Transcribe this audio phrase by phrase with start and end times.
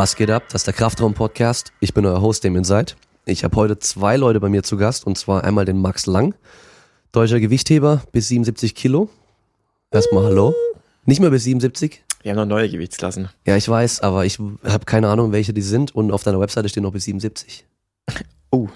[0.00, 0.44] Was geht ab?
[0.48, 1.74] Das ist der Kraftraum-Podcast.
[1.78, 2.96] Ich bin euer Host, dem ihr seid.
[3.26, 6.34] Ich habe heute zwei Leute bei mir zu Gast und zwar einmal den Max Lang,
[7.12, 9.10] deutscher Gewichtheber bis 77 Kilo.
[9.90, 10.54] Erstmal hallo.
[11.04, 12.02] Nicht mehr bis 77?
[12.22, 13.28] Wir haben noch neue Gewichtsklassen.
[13.46, 16.70] Ja, ich weiß, aber ich habe keine Ahnung, welche die sind und auf deiner Webseite
[16.70, 17.66] stehen noch bis 77.
[18.50, 18.68] Oh.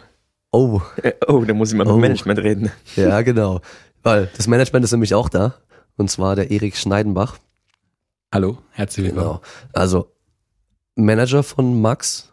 [0.53, 0.83] Oh.
[1.03, 1.93] Äh, oh, da muss ich mal Oh.
[1.93, 2.71] mit Management reden.
[2.97, 3.63] Ja, genau.
[4.03, 5.55] Weil das Management ist nämlich auch da.
[5.97, 7.39] Und zwar der Erik Schneidenbach.
[8.31, 9.39] Hallo, herzlich willkommen.
[9.41, 9.41] Genau.
[9.73, 10.14] Also
[10.97, 12.33] Manager von Max.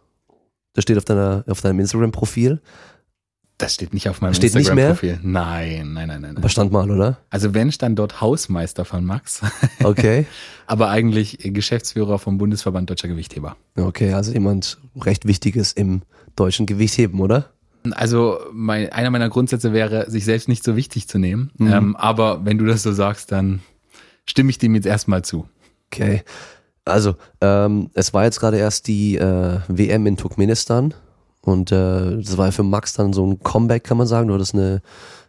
[0.73, 2.61] Das steht auf deiner, auf deinem Instagram-Profil.
[3.57, 4.89] Das steht nicht auf meinem Steht nicht mehr?
[4.91, 5.19] Instagram-Profil.
[5.29, 6.37] Nein, nein, nein, nein.
[6.37, 7.19] Aber stand mal, oder?
[7.29, 9.41] Also wenn stand dort Hausmeister von Max,
[9.83, 10.25] Okay.
[10.65, 13.57] aber eigentlich Geschäftsführer vom Bundesverband Deutscher Gewichtheber.
[13.75, 16.01] Okay, also jemand recht Wichtiges im
[16.35, 17.51] deutschen Gewichtheben, oder?
[17.91, 21.51] Also mein, einer meiner Grundsätze wäre, sich selbst nicht so wichtig zu nehmen.
[21.57, 21.73] Mhm.
[21.73, 23.61] Ähm, aber wenn du das so sagst, dann
[24.25, 25.47] stimme ich dem jetzt erstmal zu.
[25.91, 26.23] Okay.
[26.85, 30.93] Also, ähm, es war jetzt gerade erst die äh, WM in Turkmenistan
[31.41, 34.27] und äh, das war für Max dann so ein Comeback, kann man sagen.
[34.27, 34.81] Du hattest eine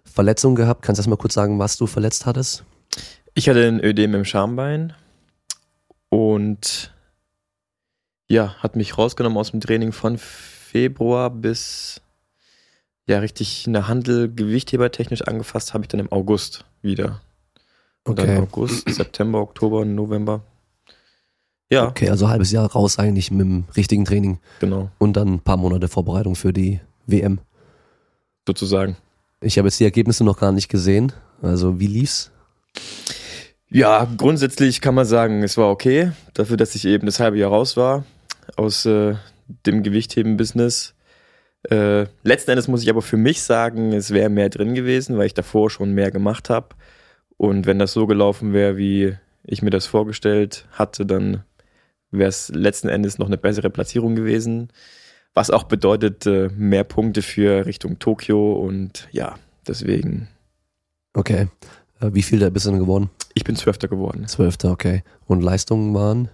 [0.05, 0.83] Verletzung gehabt.
[0.83, 2.65] Kannst du erst mal kurz sagen, was du verletzt hattest?
[3.35, 4.93] Ich hatte ein Ödem im Schambein
[6.11, 6.93] und
[8.29, 12.01] ja, hat mich rausgenommen aus dem Training von Februar bis
[13.07, 17.21] ja richtig eine Handel gewichthebertechnisch angefasst habe ich dann im August wieder.
[18.05, 20.43] Und dann August, September, Oktober, November.
[21.73, 25.41] Ja, Okay, also halbes Jahr raus eigentlich mit dem richtigen Training genau, und dann ein
[25.41, 27.41] paar Monate Vorbereitung für die WM.
[28.47, 28.97] sozusagen.
[29.41, 31.13] Ich habe jetzt die Ergebnisse noch gar nicht gesehen.
[31.41, 32.31] Also wie lief's?
[33.71, 37.51] Ja, grundsätzlich kann man sagen, es war okay, dafür, dass ich eben das halbe Jahr
[37.51, 38.05] raus war
[38.57, 39.15] aus äh,
[39.67, 40.95] dem Gewichtheben-Business.
[41.71, 45.27] Äh, letzten Endes muss ich aber für mich sagen, es wäre mehr drin gewesen, weil
[45.27, 46.69] ich davor schon mehr gemacht habe.
[47.39, 51.45] Und wenn das so gelaufen wäre, wie ich mir das vorgestellt hatte, dann
[52.13, 54.69] wäre es letzten Endes noch eine bessere Platzierung gewesen.
[55.35, 59.37] Was auch bedeutet, äh, mehr Punkte für Richtung Tokio und ja,
[59.67, 60.29] deswegen,
[61.15, 61.49] Okay.
[62.01, 63.11] Äh, wie viel da bist du denn geworden?
[63.35, 64.27] ich bin Zwölfter geworden.
[64.29, 65.03] Zwölfter, okay.
[65.27, 66.29] Und Leistungen waren?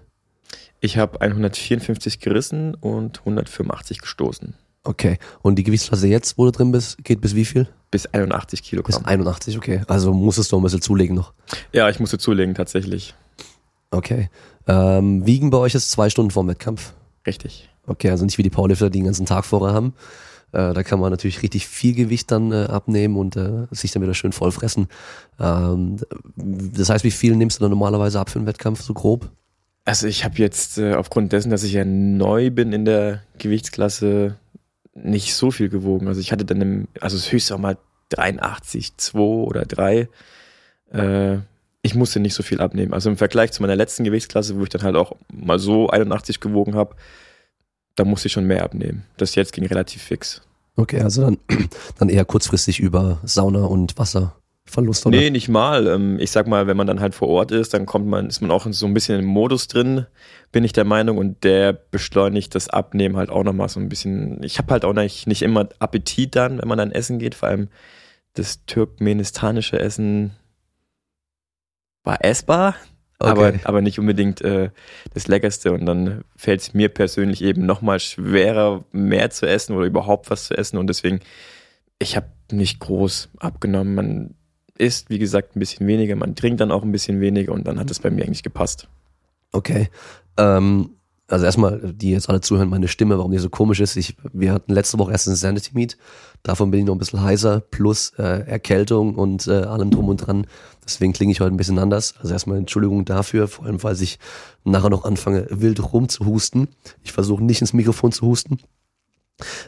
[0.80, 4.54] Ich habe 154 gerissen und 185 gestoßen.
[4.82, 5.18] Okay.
[5.42, 7.68] Und die Gewichtsklasse jetzt, wo du drin bist, geht bis wie viel?
[7.92, 9.04] Bis 81 Bis Kilogramm.
[9.04, 9.82] 81, okay.
[9.86, 11.32] Also musstest du ein bisschen zulegen noch.
[11.72, 13.14] Ja, ich musste zulegen, tatsächlich.
[13.90, 14.28] Okay.
[14.68, 16.92] Ähm, wiegen bei euch ist zwei Stunden vorm Wettkampf.
[17.26, 17.68] Richtig.
[17.86, 19.94] Okay, also nicht wie die Powerlifter, die den ganzen Tag vorher haben.
[20.52, 24.02] Äh, da kann man natürlich richtig viel Gewicht dann äh, abnehmen und äh, sich dann
[24.02, 24.88] wieder schön vollfressen.
[25.40, 25.96] Ähm,
[26.36, 29.30] das heißt, wie viel nimmst du dann normalerweise ab für einen Wettkampf, so grob?
[29.84, 34.36] Also ich habe jetzt äh, aufgrund dessen, dass ich ja neu bin in der Gewichtsklasse,
[34.94, 36.08] nicht so viel gewogen.
[36.08, 37.78] Also ich hatte dann im, also das höchste auch mal
[38.10, 40.08] 83, 2 oder 3.
[41.82, 42.92] Ich musste nicht so viel abnehmen.
[42.92, 46.40] Also im Vergleich zu meiner letzten Gewichtsklasse, wo ich dann halt auch mal so 81
[46.40, 46.96] gewogen habe,
[47.94, 49.04] da musste ich schon mehr abnehmen.
[49.16, 50.42] Das jetzt ging relativ fix.
[50.76, 51.38] Okay, also dann,
[51.98, 55.16] dann eher kurzfristig über Sauna und Wasserverlust, oder?
[55.18, 55.86] Nee, nicht mal.
[55.88, 58.40] Ähm, Ich sag mal, wenn man dann halt vor Ort ist, dann kommt man, ist
[58.40, 60.06] man auch so ein bisschen im Modus drin,
[60.52, 64.42] bin ich der Meinung, und der beschleunigt das Abnehmen halt auch nochmal so ein bisschen.
[64.44, 67.48] Ich habe halt auch nicht, nicht immer Appetit dann, wenn man dann essen geht, vor
[67.48, 67.68] allem
[68.34, 70.30] das turkmenistanische Essen
[72.08, 72.74] war essbar,
[73.18, 73.60] aber, Okay.
[73.64, 74.70] aber nicht unbedingt äh,
[75.12, 75.72] das Leckerste.
[75.72, 80.46] Und dann fällt es mir persönlich eben nochmal schwerer, mehr zu essen oder überhaupt was
[80.46, 80.78] zu essen.
[80.78, 81.20] Und deswegen,
[81.98, 83.94] ich habe nicht groß abgenommen.
[83.94, 84.34] Man
[84.78, 87.78] isst, wie gesagt, ein bisschen weniger, man trinkt dann auch ein bisschen weniger und dann
[87.78, 88.88] hat es bei mir eigentlich gepasst.
[89.52, 89.88] Okay.
[90.36, 90.90] Ähm,
[91.26, 93.96] also erstmal, die jetzt alle zuhören, meine Stimme, warum die so komisch ist.
[93.96, 95.98] Ich, wir hatten letzte Woche erst ein Sanity Meet.
[96.42, 100.18] Davon bin ich noch ein bisschen heiser, plus äh, Erkältung und äh, allem drum und
[100.18, 100.46] dran.
[100.88, 102.14] Deswegen klinge ich heute ein bisschen anders.
[102.18, 104.18] Also erstmal Entschuldigung dafür, vor allem, weil ich
[104.64, 106.68] nachher noch anfange, wild rumzuhusten.
[107.02, 108.58] Ich versuche nicht ins Mikrofon zu husten.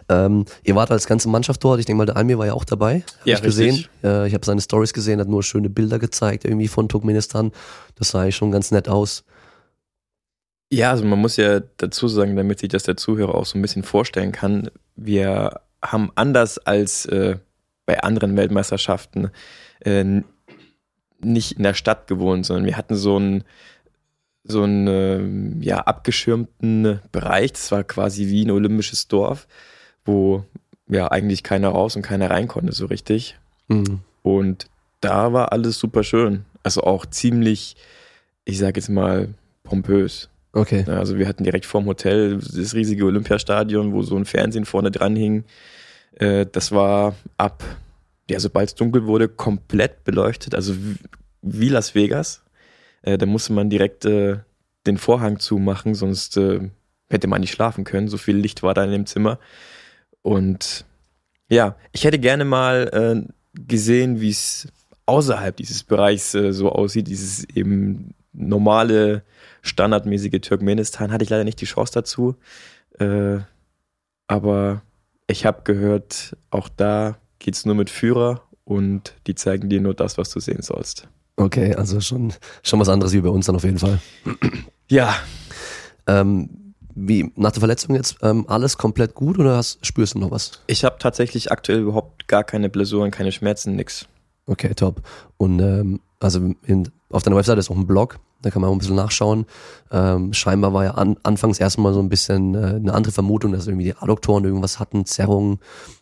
[0.09, 1.79] Ähm, ihr wart als ganze Mannschaft dort.
[1.79, 3.05] Ich denke mal, der Almir war ja auch dabei.
[3.21, 3.85] Hab Ja, ich gesehen.
[4.03, 7.53] Äh, ich habe seine Stories gesehen, hat nur schöne Bilder gezeigt, irgendwie von Turkmenistan.
[7.97, 9.23] Das sah eigentlich schon ganz nett aus.
[10.73, 13.63] Ja, also man muss ja dazu sagen, damit sich das der Zuhörer auch so ein
[13.63, 17.37] bisschen vorstellen kann, wir haben anders als äh,
[17.85, 19.31] bei anderen Weltmeisterschaften
[19.81, 20.23] äh,
[21.23, 23.45] nicht in der Stadt gewohnt, sondern wir hatten so einen
[24.43, 27.53] so einen ähm, ja, abgeschirmten Bereich.
[27.53, 29.47] Das war quasi wie ein olympisches Dorf,
[30.05, 30.45] wo
[30.89, 33.39] ja eigentlich keiner raus und keiner rein konnte so richtig.
[33.69, 34.01] Mhm.
[34.23, 34.67] Und
[35.01, 36.45] da war alles super schön.
[36.63, 37.77] Also auch ziemlich,
[38.45, 39.29] ich sag jetzt mal,
[39.63, 40.29] pompös.
[40.53, 40.85] Okay.
[40.89, 45.17] Also wir hatten direkt vorm Hotel das riesige Olympiastadion, wo so ein Fernsehen vorne dran
[45.17, 45.45] hing.
[46.17, 47.63] Äh, Das war ab,
[48.31, 50.75] ja, sobald es dunkel wurde, komplett beleuchtet, also
[51.43, 52.43] wie- Las Vegas.
[53.03, 54.39] Äh, Da musste man direkt äh,
[54.87, 56.71] den Vorhang zumachen, sonst äh,
[57.09, 58.09] hätte man nicht schlafen können.
[58.09, 59.39] So viel Licht war da in dem Zimmer.
[60.23, 60.85] Und
[61.49, 64.69] ja, ich hätte gerne mal äh, gesehen, wie es
[65.07, 69.23] außerhalb dieses Bereichs äh, so aussieht, dieses eben normale,
[69.63, 71.11] standardmäßige Turkmenistan.
[71.11, 72.37] Hatte ich leider nicht die Chance dazu.
[72.99, 73.39] Äh,
[74.29, 74.83] aber
[75.27, 80.17] ich habe gehört, auch da geht's nur mit Führer und die zeigen dir nur das,
[80.17, 81.09] was du sehen sollst.
[81.37, 82.33] Okay, also schon,
[82.63, 83.99] schon was anderes wie bei uns dann auf jeden Fall.
[84.93, 85.15] Ja.
[86.09, 90.33] Ähm, wie nach der Verletzung jetzt ähm, alles komplett gut oder hast, spürst du noch
[90.33, 90.63] was?
[90.67, 94.09] Ich habe tatsächlich aktuell überhaupt gar keine Blessuren, keine Schmerzen, nix.
[94.47, 95.03] Okay, top.
[95.37, 98.75] Und ähm, also in, auf deiner Webseite ist auch ein Blog, da kann man auch
[98.75, 99.47] ein bisschen nachschauen.
[99.91, 103.67] Ähm, scheinbar war ja an, anfangs erstmal so ein bisschen äh, eine andere Vermutung, dass
[103.67, 105.59] irgendwie die Adduktoren irgendwas hatten, Zerrungen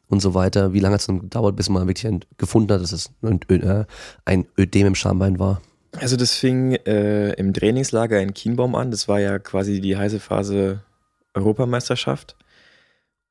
[0.09, 0.73] und so weiter.
[0.73, 3.85] Wie lange hat es dann gedauert, bis man wirklich gefunden hat, dass es ein, äh,
[4.25, 5.61] ein Ödem im Schambein war?
[5.97, 8.91] Also das fing äh, im Trainingslager in Kienbaum an.
[8.91, 10.83] Das war ja quasi die heiße Phase
[11.35, 12.37] Europameisterschaft.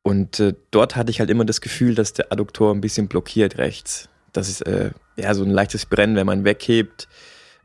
[0.01, 3.57] Und äh, dort hatte ich halt immer das Gefühl, dass der Adduktor ein bisschen blockiert
[3.57, 4.09] rechts.
[4.31, 7.07] Das ist äh, ja so ein leichtes Brennen, wenn man weghebt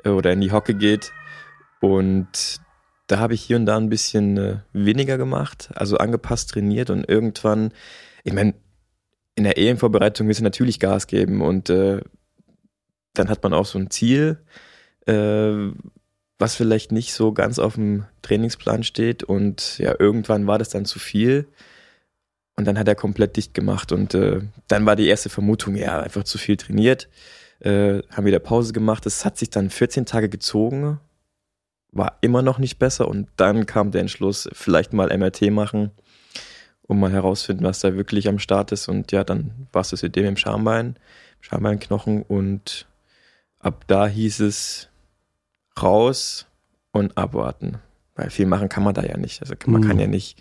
[0.05, 1.13] äh, oder in die Hocke geht.
[1.83, 2.61] Und
[3.09, 7.09] da habe ich hier und da ein bisschen äh, weniger gemacht, also angepasst trainiert und
[7.09, 7.73] irgendwann,
[8.23, 8.55] ich meine,
[9.35, 12.01] in der EM-Vorbereitung willst natürlich Gas geben und äh,
[13.15, 14.39] dann hat man auch so ein Ziel,
[15.07, 15.73] äh,
[16.39, 20.85] was vielleicht nicht so ganz auf dem Trainingsplan steht und ja, irgendwann war das dann
[20.85, 21.49] zu viel
[22.57, 25.99] und dann hat er komplett dicht gemacht und äh, dann war die erste Vermutung, ja,
[25.99, 27.09] einfach zu viel trainiert,
[27.59, 31.01] äh, haben wieder Pause gemacht, es hat sich dann 14 Tage gezogen,
[31.93, 35.93] war immer noch nicht besser und dann kam der Entschluss, vielleicht mal MRT machen
[36.93, 38.89] um mal herausfinden, was da wirklich am Start ist.
[38.89, 40.97] Und ja, dann war es das Ödem im Schambein,
[41.41, 42.87] Schambeinknochen und
[43.59, 44.89] ab da hieß es
[45.81, 46.47] raus
[46.93, 47.79] und abwarten.
[48.15, 49.41] Weil viel machen kann man da ja nicht.
[49.41, 49.87] Also man mhm.
[49.87, 50.41] kann ja nicht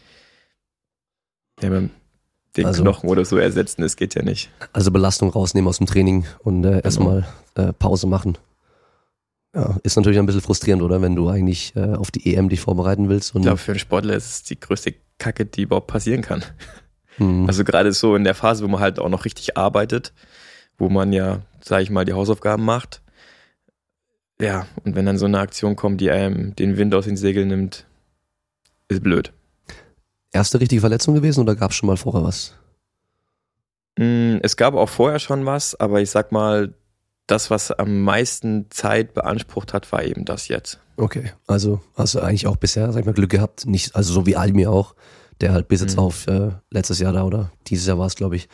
[1.62, 4.50] ja, den also, Knochen oder so ersetzen, das geht ja nicht.
[4.74, 6.82] Also Belastung rausnehmen aus dem Training und äh, genau.
[6.84, 8.38] erstmal äh, Pause machen.
[9.54, 11.02] Ja, ist natürlich ein bisschen frustrierend, oder?
[11.02, 13.36] Wenn du eigentlich äh, auf die EM dich vorbereiten willst.
[13.36, 16.44] Und ich glaube, für einen Sportler ist es die größte Kacke, die überhaupt passieren kann.
[17.18, 17.46] Mhm.
[17.48, 20.14] Also gerade so in der Phase, wo man halt auch noch richtig arbeitet,
[20.78, 23.02] wo man ja, sage ich mal, die Hausaufgaben macht.
[24.40, 27.50] Ja, und wenn dann so eine Aktion kommt, die einem den Wind aus den Segeln
[27.50, 27.86] nimmt,
[28.88, 29.34] ist blöd.
[30.32, 32.56] Erste richtige Verletzung gewesen oder gab es schon mal vorher was?
[33.98, 36.74] Mm, es gab auch vorher schon was, aber ich sag mal,
[37.32, 40.80] das, was am meisten Zeit beansprucht hat, war eben das jetzt.
[40.98, 44.26] Okay, also hast du eigentlich auch bisher, sag ich mal, Glück gehabt, nicht, also so
[44.26, 44.96] wie Almir auch,
[45.40, 46.04] der halt bis jetzt mhm.
[46.04, 48.50] auf äh, letztes Jahr da oder dieses Jahr war es, glaube ich,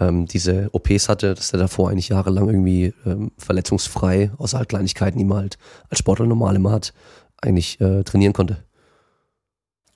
[0.00, 5.18] ähm, diese OPs hatte, dass der davor eigentlich jahrelang irgendwie ähm, verletzungsfrei, außer halt Kleinigkeiten,
[5.18, 5.58] die man halt
[5.88, 6.92] als Sportler normal immer hat,
[7.40, 8.64] eigentlich äh, trainieren konnte.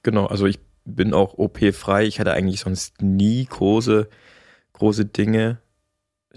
[0.02, 2.06] Genau, also ich bin auch OP-frei.
[2.06, 4.08] Ich hatte eigentlich sonst nie große,
[4.72, 5.58] große Dinge.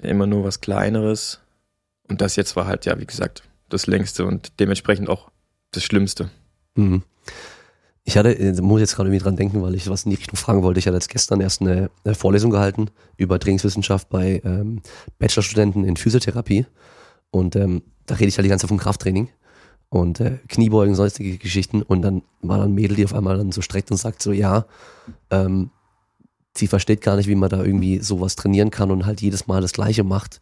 [0.02, 1.43] Immer nur was Kleineres.
[2.10, 5.32] Und das jetzt war halt, ja, wie gesagt, das längste und dementsprechend auch
[5.72, 6.30] das Schlimmste.
[6.76, 7.04] Mhm.
[8.06, 10.36] Ich hatte, äh, muss jetzt gerade irgendwie dran denken, weil ich was in die Richtung
[10.36, 10.80] fragen wollte.
[10.80, 14.82] Ich hatte jetzt gestern erst eine, Vorlesung gehalten über Trainingswissenschaft bei ähm,
[15.20, 16.66] Bachelorstudenten in Physiotherapie.
[17.32, 19.30] Und ähm, da rede ich halt die ganze Zeit vom Krafttraining
[19.90, 21.82] und äh, Kniebeugen, sonstige Geschichten.
[21.82, 24.32] Und dann war dann ein Mädel, die auf einmal dann so streckt und sagt so,
[24.32, 24.66] ja,
[25.32, 25.70] ähm,
[26.58, 29.62] sie versteht gar nicht, wie man da irgendwie sowas trainieren kann und halt jedes Mal
[29.62, 30.42] das Gleiche macht.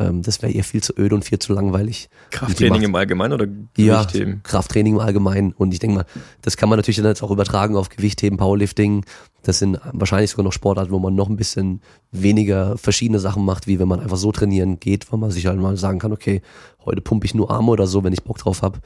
[0.00, 2.08] Ähm, das wäre ihr viel zu öde und viel zu langweilig.
[2.30, 4.34] Krafttraining im Allgemeinen oder Gewichtheben?
[4.34, 5.52] Ja, Krafttraining im Allgemeinen.
[5.52, 6.06] Und ich denke mal,
[6.40, 9.04] das kann man natürlich dann jetzt auch übertragen auf Gewichtheben, Powerlifting.
[9.42, 13.66] Das sind wahrscheinlich sogar noch Sportarten, wo man noch ein bisschen weniger verschiedene Sachen macht,
[13.66, 16.40] wie wenn man einfach so trainieren geht, weil man sich halt mal sagen kann, okay,
[16.84, 18.78] heute pumpe ich nur Arme oder so, wenn ich Bock drauf habe.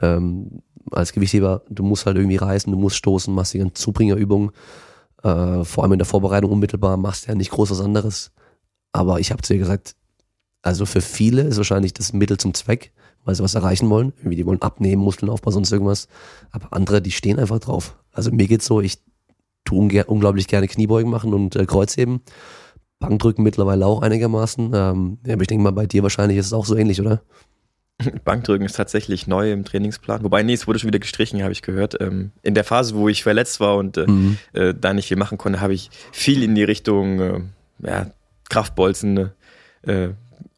[0.00, 4.50] Ähm, als Gewichtheber, du musst halt irgendwie reißen, du musst stoßen, machst die ganzen Zubringerübungen.
[5.22, 8.32] Äh, vor allem in der Vorbereitung unmittelbar machst du ja nicht groß was anderes.
[8.92, 9.94] Aber ich habe zu ihr gesagt,
[10.62, 12.92] also für viele ist wahrscheinlich das Mittel zum Zweck,
[13.24, 14.12] weil sie was erreichen wollen.
[14.18, 16.08] Irgendwie die wollen abnehmen, Muskeln aufbauen, sonst irgendwas.
[16.50, 17.96] Aber andere, die stehen einfach drauf.
[18.12, 18.98] Also mir geht's so, ich
[19.64, 22.20] tue unglaublich gerne Kniebeugen machen und äh, Kreuzheben.
[22.98, 24.72] Bankdrücken mittlerweile auch einigermaßen.
[24.74, 27.22] Ähm, ja, aber ich denke mal, bei dir wahrscheinlich ist es auch so ähnlich, oder?
[28.24, 30.22] Bankdrücken ist tatsächlich neu im Trainingsplan.
[30.24, 32.00] Wobei, nee, es wurde schon wieder gestrichen, habe ich gehört.
[32.00, 34.38] Ähm, in der Phase, wo ich verletzt war und äh, mhm.
[34.52, 37.40] äh, da nicht viel machen konnte, habe ich viel in die Richtung äh,
[37.80, 38.10] ja,
[38.48, 39.30] Kraftbolzen,
[39.82, 40.08] äh,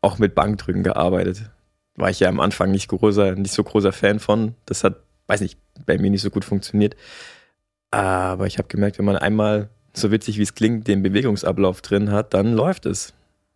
[0.00, 1.50] auch mit Bankdrücken gearbeitet.
[1.96, 4.54] War ich ja am Anfang nicht großer, nicht so großer Fan von.
[4.66, 6.96] Das hat, weiß nicht, bei mir nicht so gut funktioniert.
[7.90, 12.12] Aber ich habe gemerkt, wenn man einmal, so witzig wie es klingt, den Bewegungsablauf drin
[12.12, 13.12] hat, dann läuft es.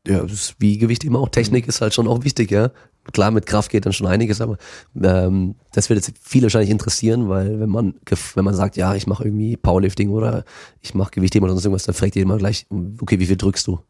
[0.06, 1.30] Ja, das ist wie Gewicht immer auch.
[1.30, 2.70] Technik ist halt schon auch wichtig, ja.
[3.12, 4.58] klar, mit Kraft geht dann schon einiges, aber
[5.02, 7.94] ähm, das wird jetzt viele wahrscheinlich interessieren, weil wenn man
[8.34, 10.44] wenn man sagt, ja, ich mache irgendwie Powerlifting oder
[10.82, 12.66] ich mache Gewichtheben oder sonst irgendwas, dann fragt jeder gleich,
[13.00, 13.80] okay, wie viel drückst du?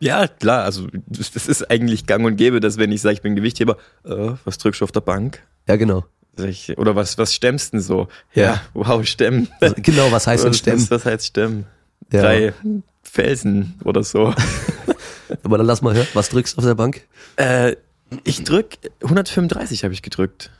[0.00, 3.36] Ja, klar, also das, ist eigentlich gang und gäbe, dass wenn ich sage, ich bin
[3.36, 5.42] Gewichtheber, äh, was drückst du auf der Bank?
[5.66, 6.04] Ja, genau.
[6.36, 8.08] Ich, oder was, was stemmst denn so?
[8.34, 9.48] Ja, wow, stemmen.
[9.60, 10.82] Also, genau, was heißt denn stemmen?
[10.82, 11.66] Was, was heißt stemmen?
[12.12, 12.22] Ja.
[12.22, 12.54] Drei
[13.02, 14.34] Felsen oder so.
[15.42, 17.06] Aber dann lass mal hören, was drückst du auf der Bank?
[17.36, 17.76] Äh,
[18.24, 20.50] ich drück 135 habe ich gedrückt.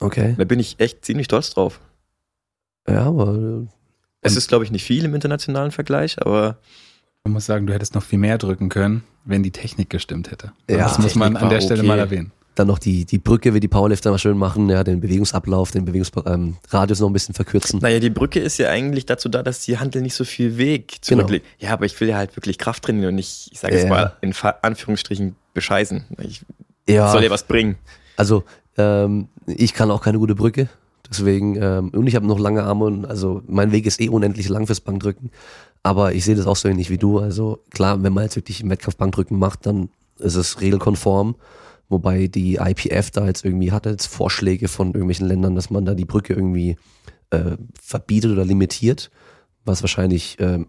[0.00, 0.34] Okay.
[0.36, 1.80] Da bin ich echt ziemlich stolz drauf.
[2.88, 3.66] Ja, aber.
[4.20, 6.58] Es ist, glaube ich, nicht viel im internationalen Vergleich, aber.
[7.28, 10.52] Man muss sagen, du hättest noch viel mehr drücken können, wenn die Technik gestimmt hätte.
[10.66, 11.88] Ja, das muss man an der Stelle okay.
[11.88, 12.32] mal erwähnen.
[12.54, 15.84] Dann noch die, die Brücke, wie die Powerlifter mal schön machen, ja, den Bewegungsablauf, den
[15.84, 17.80] Bewegungsradius ähm, noch ein bisschen verkürzen.
[17.80, 20.96] Naja, die Brücke ist ja eigentlich dazu da, dass die Handel nicht so viel Weg
[21.02, 21.44] zurücklegt.
[21.44, 21.68] Genau.
[21.68, 23.90] Ja, aber ich will ja halt wirklich Kraft trainieren und nicht, ich sage jetzt ja.
[23.90, 24.32] mal in
[24.62, 26.06] Anführungsstrichen, bescheißen.
[26.22, 26.46] Ich
[26.88, 27.12] ja.
[27.12, 27.76] soll ja was bringen.
[28.16, 28.44] Also,
[28.78, 30.70] ähm, ich kann auch keine gute Brücke.
[31.10, 34.48] Deswegen, ähm, und ich habe noch lange Arme und also mein Weg ist eh unendlich
[34.48, 35.30] lang fürs Bankdrücken.
[35.82, 37.18] Aber ich sehe das auch so ähnlich wie du.
[37.18, 41.36] Also klar, wenn man jetzt wirklich im Wettkampf Bankdrücken macht, dann ist es regelkonform.
[41.88, 45.94] Wobei die IPF da jetzt irgendwie hatte jetzt Vorschläge von irgendwelchen Ländern, dass man da
[45.94, 46.76] die Brücke irgendwie
[47.30, 49.10] äh, verbietet oder limitiert,
[49.64, 50.64] was wahrscheinlich äh,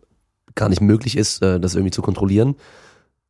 [0.56, 2.56] gar nicht möglich ist, äh, das irgendwie zu kontrollieren.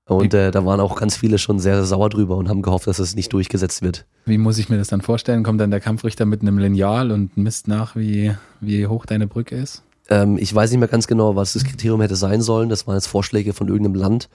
[0.05, 2.97] Und äh, da waren auch ganz viele schon sehr sauer drüber und haben gehofft, dass
[2.97, 4.07] es nicht durchgesetzt wird.
[4.25, 5.43] Wie muss ich mir das dann vorstellen?
[5.43, 9.55] Kommt dann der Kampfrichter mit einem Lineal und misst nach, wie, wie hoch deine Brücke
[9.55, 9.83] ist?
[10.09, 12.69] Ähm, ich weiß nicht mehr ganz genau, was das Kriterium hätte sein sollen.
[12.69, 14.29] Das waren jetzt Vorschläge von irgendeinem Land.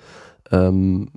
[0.50, 1.09] Ähm,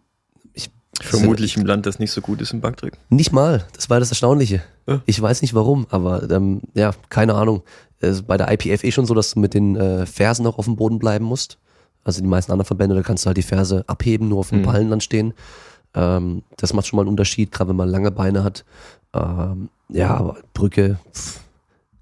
[0.53, 2.97] ich, Vermutlich im Land, das nicht so gut ist im Bankdrücken.
[3.09, 3.65] Nicht mal.
[3.73, 4.63] Das war das Erstaunliche.
[4.87, 5.01] Ja.
[5.05, 7.61] Ich weiß nicht warum, aber ähm, ja, keine Ahnung.
[7.99, 10.65] Es bei der IPF eh schon so, dass du mit den äh, Fersen noch auf
[10.65, 11.57] dem Boden bleiben musst.
[12.03, 14.61] Also die meisten anderen Verbände, da kannst du halt die Ferse abheben, nur auf den
[14.61, 14.65] mhm.
[14.65, 15.33] Ballen dann stehen.
[15.93, 18.65] Ähm, das macht schon mal einen Unterschied, gerade wenn man lange Beine hat.
[19.13, 21.41] Ähm, ja, aber Brücke, pff,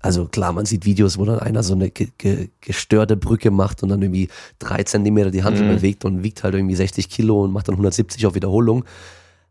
[0.05, 3.81] also klar, man sieht Videos, wo dann einer so eine ge ge gestörte Brücke macht
[3.81, 5.67] und dann irgendwie drei Zentimeter die Hand mhm.
[5.67, 8.85] bewegt und wiegt halt irgendwie 60 Kilo und macht dann 170 auf Wiederholung.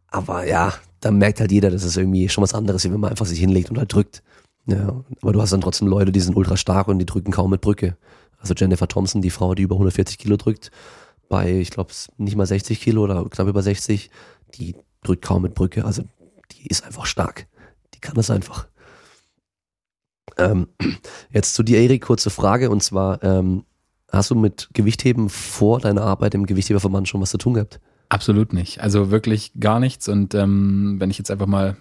[0.06, 3.11] Aber ja, da merkt halt jeder, das ist irgendwie schon was anderes, wie wenn man
[3.11, 4.23] einfach sich hinlegt und halt drückt.
[4.66, 7.50] Ja, aber du hast dann trotzdem Leute, die sind ultra stark und die drücken kaum
[7.50, 7.96] mit Brücke.
[8.38, 10.70] Also Jennifer Thompson, die Frau, die über 140 Kilo drückt,
[11.28, 14.08] bei, ich glaube, nicht mal 60 Kilo oder knapp über 60,
[14.54, 15.84] die drückt kaum mit Brücke.
[15.84, 16.04] Also
[16.52, 17.49] die ist einfach stark.
[17.94, 18.68] Die kann das einfach.
[20.36, 20.68] Ähm,
[21.32, 22.70] jetzt zu dir, Erik, kurze Frage.
[22.70, 23.64] Und zwar, ähm,
[24.10, 27.80] hast du mit Gewichtheben vor deiner Arbeit im Gewichtheberverband schon was zu tun gehabt?
[28.08, 28.80] Absolut nicht.
[28.80, 30.08] Also wirklich gar nichts.
[30.08, 31.76] Und ähm, wenn ich jetzt einfach mal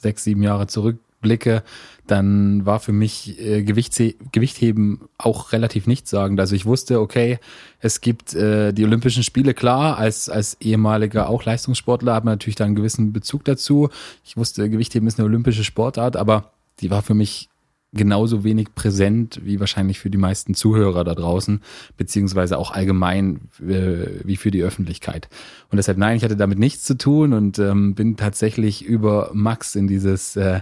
[0.00, 1.62] sechs, sieben Jahre zurück blicke,
[2.06, 6.38] dann war für mich äh, Gewichtse Gewichtheben auch relativ nichtssagend.
[6.38, 7.38] Also ich wusste, okay,
[7.80, 12.56] es gibt äh, die Olympischen Spiele, klar, als, als ehemaliger auch Leistungssportler hat man natürlich
[12.56, 13.88] da einen gewissen Bezug dazu.
[14.24, 17.48] Ich wusste, Gewichtheben ist eine olympische Sportart, aber die war für mich
[17.96, 21.60] genauso wenig präsent wie wahrscheinlich für die meisten Zuhörer da draußen,
[21.96, 25.28] beziehungsweise auch allgemein äh, wie für die Öffentlichkeit.
[25.70, 29.74] Und deshalb, nein, ich hatte damit nichts zu tun und ähm, bin tatsächlich über Max
[29.74, 30.60] in dieses äh,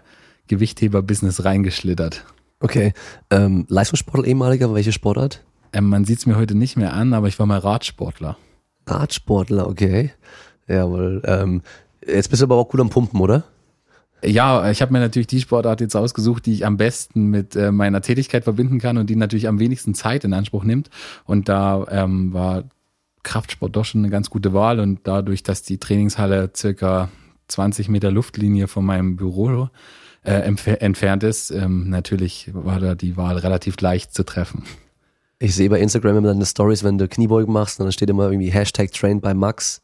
[0.49, 2.25] Gewichtheber-Business reingeschlittert.
[2.61, 2.93] Okay.
[3.31, 5.45] Ähm, Leistungssportler ehemaliger, welche Sportart?
[5.73, 8.37] Ähm, man sieht es mir heute nicht mehr an, aber ich war mal Radsportler.
[8.87, 10.13] Radsportler, okay.
[10.67, 11.23] Jawohl.
[11.27, 11.63] Ähm,
[12.07, 13.45] jetzt bist du aber auch gut am Pumpen, oder?
[14.25, 17.73] Ja, ich habe mir natürlich die Sportart jetzt ausgesucht, die ich am besten mit äh,
[17.73, 20.91] meiner Tätigkeit verbinden kann und die natürlich am wenigsten Zeit in Anspruch nimmt.
[21.25, 22.65] Und da ähm, war
[23.23, 24.81] Kraftsport doch schon eine ganz gute Wahl.
[24.81, 27.11] Und dadurch, dass die Trainingshalle circa
[27.49, 29.69] 20 Meter Luftlinie von meinem Büro
[30.25, 34.65] äh, entfernt ist, ähm, natürlich war da die Wahl relativ leicht zu treffen.
[35.39, 38.51] Ich sehe bei Instagram immer deine Stories, wenn du Kniebeugen machst, dann steht immer irgendwie
[38.51, 39.83] Hashtag Trained by Max.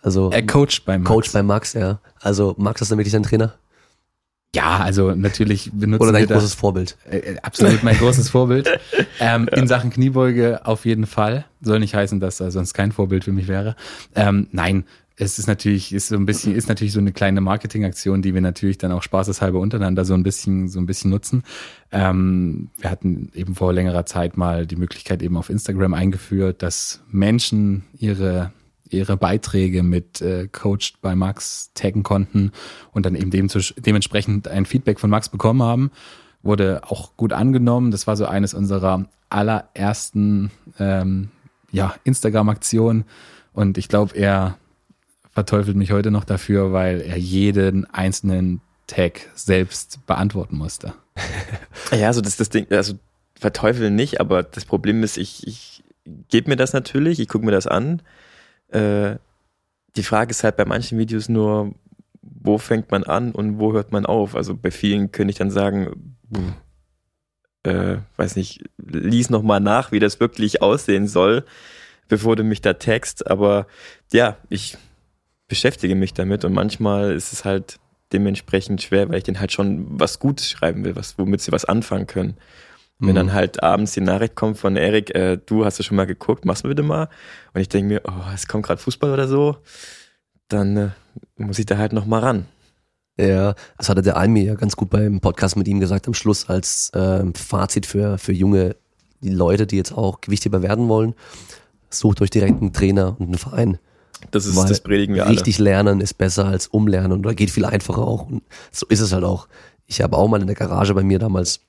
[0.00, 1.10] Also er coacht bei Max.
[1.10, 1.98] Coach bei Max, ja.
[2.20, 3.54] Also Max ist dann wirklich dein Trainer?
[4.54, 6.96] Ja, also natürlich benutzen Oder dein großes Vorbild.
[7.10, 8.70] Äh, äh, absolut mein großes Vorbild.
[9.20, 9.58] Ähm, ja.
[9.58, 11.44] In Sachen Kniebeuge auf jeden Fall.
[11.60, 13.76] Soll nicht heißen, dass er sonst kein Vorbild für mich wäre.
[14.16, 14.84] Ähm, nein,
[15.16, 18.40] es ist natürlich, ist so ein bisschen, ist natürlich so eine kleine Marketingaktion, die wir
[18.40, 21.44] natürlich dann auch spaßeshalber untereinander so ein bisschen, so ein bisschen nutzen.
[21.92, 27.02] Ähm, wir hatten eben vor längerer Zeit mal die Möglichkeit eben auf Instagram eingeführt, dass
[27.10, 28.52] Menschen ihre
[28.88, 32.52] ihre Beiträge mit äh, Coached bei Max taggen konnten
[32.92, 35.90] und dann eben dem, dementsprechend ein Feedback von Max bekommen haben.
[36.42, 37.90] Wurde auch gut angenommen.
[37.90, 41.30] Das war so eines unserer allerersten ähm,
[41.72, 43.04] ja, Instagram-Aktionen.
[43.52, 44.58] Und ich glaube, er
[45.30, 50.94] verteufelt mich heute noch dafür, weil er jeden einzelnen Tag selbst beantworten musste.
[51.90, 52.94] Ja, also das, das Ding, also
[53.38, 55.84] verteufeln nicht, aber das Problem ist, ich, ich
[56.28, 58.00] gebe mir das natürlich, ich gucke mir das an.
[58.68, 59.16] Äh,
[59.96, 61.74] die Frage ist halt bei manchen Videos nur,
[62.22, 64.34] wo fängt man an und wo hört man auf?
[64.34, 66.16] Also bei vielen könnte ich dann sagen,
[67.62, 71.44] äh, weiß nicht, lies noch mal nach, wie das wirklich aussehen soll,
[72.08, 73.26] bevor du mich da text.
[73.30, 73.66] Aber
[74.12, 74.76] ja, ich
[75.48, 77.78] beschäftige mich damit und manchmal ist es halt
[78.12, 81.64] dementsprechend schwer, weil ich den halt schon was Gutes schreiben will, was, womit sie was
[81.64, 82.36] anfangen können.
[82.98, 83.06] Mhm.
[83.06, 86.06] Wenn dann halt abends die Nachricht kommt von Erik, äh, du hast du schon mal
[86.06, 87.08] geguckt, machst du bitte mal.
[87.52, 89.56] Und ich denke mir, oh, es kommt gerade Fußball oder so,
[90.48, 90.88] dann äh,
[91.36, 92.46] muss ich da halt noch mal ran.
[93.16, 96.48] Ja, das hatte der Almi ja ganz gut beim Podcast mit ihm gesagt am Schluss
[96.48, 98.74] als äh, Fazit für, für junge
[99.20, 101.14] Leute, die jetzt auch Gewichtheber werden wollen.
[101.90, 103.78] Sucht euch direkt einen Trainer und einen Verein.
[104.30, 105.64] Das ist, Weil das predigen wir Richtig alle.
[105.64, 108.26] lernen ist besser als umlernen oder geht viel einfacher auch.
[108.26, 109.48] Und so ist es halt auch.
[109.86, 111.60] Ich habe auch mal in der Garage bei mir damals,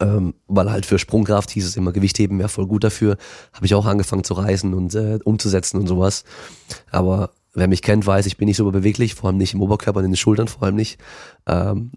[0.00, 3.16] ähm, weil halt für Sprungkraft hieß es immer, Gewichtheben wäre voll gut dafür,
[3.52, 6.24] habe ich auch angefangen zu reisen und äh, umzusetzen und sowas.
[6.90, 9.98] Aber wer mich kennt, weiß, ich bin nicht so beweglich, vor allem nicht im Oberkörper
[9.98, 10.98] und in den Schultern, vor allem nicht.
[11.46, 11.92] Ähm,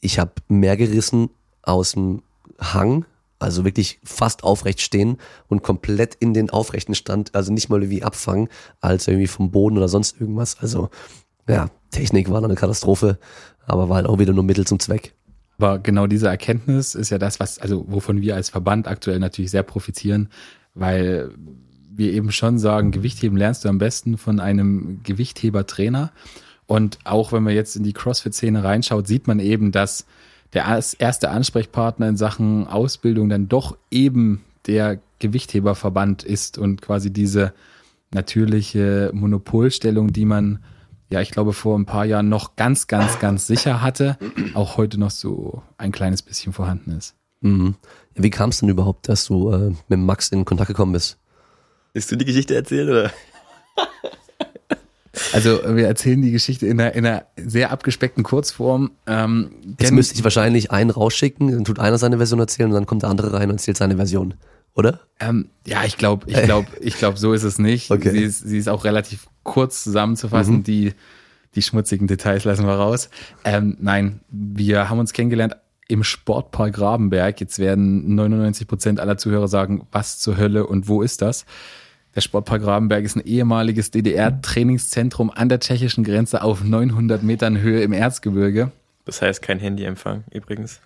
[0.00, 1.30] ich habe mehr gerissen
[1.62, 2.22] aus dem
[2.60, 3.04] Hang,
[3.38, 8.02] also wirklich fast aufrecht stehen und komplett in den aufrechten Stand, also nicht mal irgendwie
[8.02, 8.48] abfangen,
[8.80, 10.58] als irgendwie vom Boden oder sonst irgendwas.
[10.60, 10.90] Also
[11.48, 13.18] ja, Technik war dann eine Katastrophe,
[13.66, 15.14] aber war halt auch wieder nur Mittel zum Zweck.
[15.58, 19.50] Aber genau diese Erkenntnis ist ja das, was, also wovon wir als Verband aktuell natürlich
[19.50, 20.28] sehr profitieren,
[20.74, 21.30] weil
[21.94, 26.12] wir eben schon sagen, Gewichtheben lernst du am besten von einem Gewichtheber-Trainer.
[26.66, 30.04] Und auch wenn man jetzt in die CrossFit-Szene reinschaut, sieht man eben, dass
[30.52, 37.52] der erste Ansprechpartner in Sachen Ausbildung dann doch eben der Gewichtheberverband ist und quasi diese
[38.12, 40.58] natürliche Monopolstellung, die man
[41.08, 44.18] ja, ich glaube, vor ein paar Jahren noch ganz, ganz, ganz sicher hatte,
[44.54, 47.14] auch heute noch so ein kleines bisschen vorhanden ist.
[47.40, 47.76] Mhm.
[48.14, 51.18] Wie kam es denn überhaupt, dass du äh, mit Max in Kontakt gekommen bist?
[51.92, 53.12] Willst du die Geschichte erzählen oder?
[55.32, 58.92] Also wir erzählen die Geschichte in einer, in einer sehr abgespeckten Kurzform.
[59.06, 59.50] Ähm,
[59.80, 63.02] Jetzt müsste ich wahrscheinlich einen rausschicken, dann tut einer seine Version erzählen und dann kommt
[63.02, 64.34] der andere rein und erzählt seine Version,
[64.76, 65.00] oder?
[65.18, 67.90] Ähm, ja, ich glaube, ich glaube, ich glaube, so ist es nicht.
[67.96, 68.10] Okay.
[68.10, 70.56] Sie, ist, sie ist auch relativ kurz zusammenzufassen.
[70.56, 70.62] Mhm.
[70.64, 70.92] Die,
[71.54, 73.08] die schmutzigen Details lassen wir raus.
[73.44, 75.56] Ähm, nein, wir haben uns kennengelernt
[75.88, 77.40] im Sportpark Rabenberg.
[77.40, 81.46] Jetzt werden 99 Prozent aller Zuhörer sagen, was zur Hölle und wo ist das?
[82.14, 87.82] Der Sportpark Rabenberg ist ein ehemaliges DDR-Trainingszentrum an der tschechischen Grenze auf 900 Metern Höhe
[87.82, 88.72] im Erzgebirge.
[89.04, 90.80] Das heißt kein Handyempfang übrigens.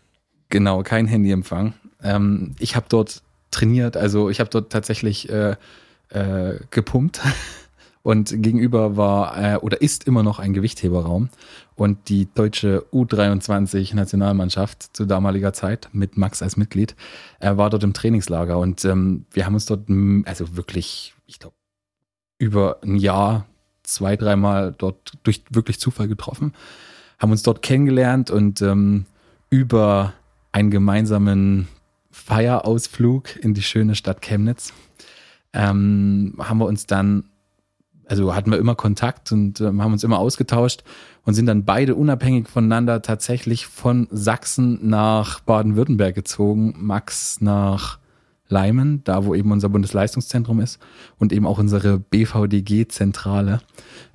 [0.48, 1.74] Genau, kein Handyempfang.
[2.02, 5.56] Ähm, ich habe dort trainiert, also ich habe dort tatsächlich äh,
[6.10, 7.20] äh, gepumpt.
[8.02, 11.28] Und gegenüber war äh, oder ist immer noch ein Gewichtheberraum.
[11.76, 16.96] Und die deutsche U23 Nationalmannschaft zu damaliger Zeit mit Max als Mitglied
[17.40, 18.58] äh, war dort im Trainingslager.
[18.58, 19.90] Und ähm, wir haben uns dort
[20.24, 21.56] also wirklich, ich glaube,
[22.38, 23.46] über ein Jahr
[23.82, 26.54] zwei, dreimal dort durch wirklich Zufall getroffen,
[27.18, 29.04] haben uns dort kennengelernt und ähm,
[29.50, 30.14] über
[30.52, 31.68] einen gemeinsamen
[32.30, 34.72] Feierausflug in die schöne Stadt Chemnitz
[35.52, 37.24] ähm, haben wir uns dann
[38.06, 40.84] also hatten wir immer Kontakt und äh, haben uns immer ausgetauscht
[41.24, 46.74] und sind dann beide unabhängig voneinander tatsächlich von Sachsen nach Baden-Württemberg gezogen.
[46.78, 47.98] Max nach
[48.48, 50.80] Leimen, da wo eben unser Bundesleistungszentrum ist
[51.18, 53.60] und eben auch unsere BVDG-Zentrale.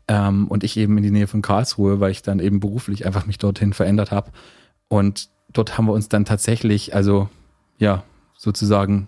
[0.08, 3.26] Ähm, und ich eben in die Nähe von Karlsruhe, weil ich dann eben beruflich einfach
[3.26, 4.32] mich dorthin verändert habe.
[4.88, 7.30] Und dort haben wir uns dann tatsächlich, also
[7.78, 8.04] ja,
[8.38, 9.08] sozusagen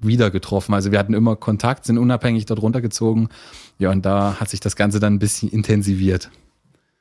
[0.00, 0.74] wieder getroffen.
[0.74, 3.28] Also wir hatten immer Kontakt, sind unabhängig dort runtergezogen.
[3.78, 6.30] Ja, und da hat sich das Ganze dann ein bisschen intensiviert.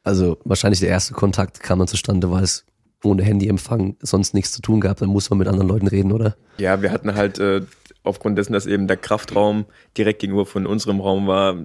[0.03, 2.65] Also wahrscheinlich der erste Kontakt kam dann zustande, weil es
[3.03, 4.97] ohne Handyempfang sonst nichts zu tun gab.
[4.97, 6.35] Dann muss man mit anderen Leuten reden, oder?
[6.57, 7.61] Ja, wir hatten halt äh,
[8.03, 9.65] aufgrund dessen, dass eben der Kraftraum
[9.97, 11.55] direkt gegenüber von unserem Raum war,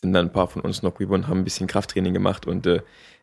[0.00, 2.46] sind dann ein paar von uns noch rüber und haben ein bisschen Krafttraining gemacht.
[2.46, 2.80] Und äh,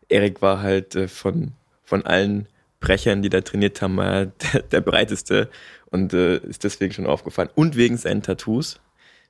[0.10, 1.54] Erik war halt äh, von,
[1.84, 2.48] von allen
[2.84, 4.26] Brechern, die da trainiert haben, der,
[4.72, 5.50] der breiteste
[5.90, 7.50] und äh, ist deswegen schon aufgefallen.
[7.56, 8.82] Und wegen seinen Tattoos,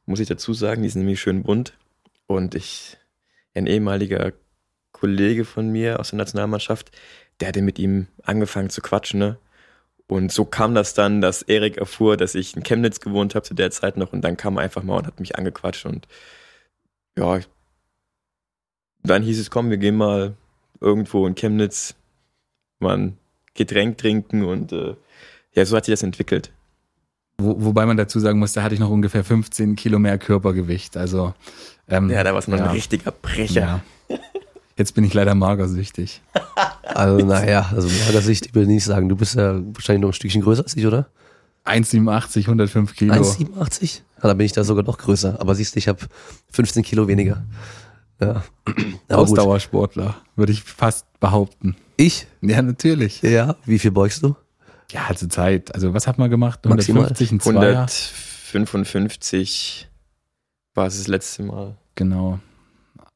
[0.08, 1.78] muss ich dazu sagen, die sind nämlich schön bunt.
[2.26, 2.98] Und ich,
[3.54, 4.34] ein ehemaliger
[4.92, 6.92] Kollege von mir aus der Nationalmannschaft,
[7.39, 9.38] der hatte mit ihm angefangen zu quatschen, ne?
[10.08, 13.54] Und so kam das dann, dass Erik erfuhr, dass ich in Chemnitz gewohnt habe zu
[13.54, 16.08] der Zeit noch und dann kam er einfach mal und hat mich angequatscht und
[17.18, 17.39] ja,
[19.04, 20.36] dann hieß es, komm, wir gehen mal
[20.82, 21.96] irgendwo in Chemnitz
[22.80, 23.18] mal ein
[23.54, 24.96] Getränk trinken und äh,
[25.54, 26.52] ja, so hat sich das entwickelt.
[27.38, 30.98] Wo, wobei man dazu sagen muss, da hatte ich noch ungefähr 15 Kilo mehr Körpergewicht.
[30.98, 31.34] Also
[31.88, 32.66] ähm, ja, da war es noch ja.
[32.66, 33.82] ein richtiger Brecher.
[34.10, 34.18] Ja.
[34.76, 36.22] Jetzt bin ich leider magersüchtig.
[36.86, 39.10] Also naja, also magersüchtig will ich nicht sagen.
[39.10, 41.08] Du bist ja wahrscheinlich noch ein Stückchen größer als ich, oder?
[41.66, 43.13] 1,87, 105 Kilo.
[43.13, 44.02] 1,87?
[44.18, 45.39] Ja, da bin ich da sogar noch größer.
[45.39, 46.00] Aber siehst du, ich habe
[46.52, 47.44] 15 Kilo weniger.
[48.26, 48.44] Ja.
[49.16, 51.76] Ausdauersportler, würde ich fast behaupten.
[51.98, 52.28] Ich?
[52.42, 53.22] Ja, natürlich.
[53.22, 53.56] Ja.
[53.66, 54.36] Wie viel beugst du?
[54.92, 55.74] Ja, zur Zeit.
[55.74, 56.66] Also was hat man gemacht?
[56.66, 57.88] Maximal 150, ein Zweier.
[58.50, 59.90] 155
[60.76, 61.78] war es das letzte Mal.
[61.96, 62.40] Genau.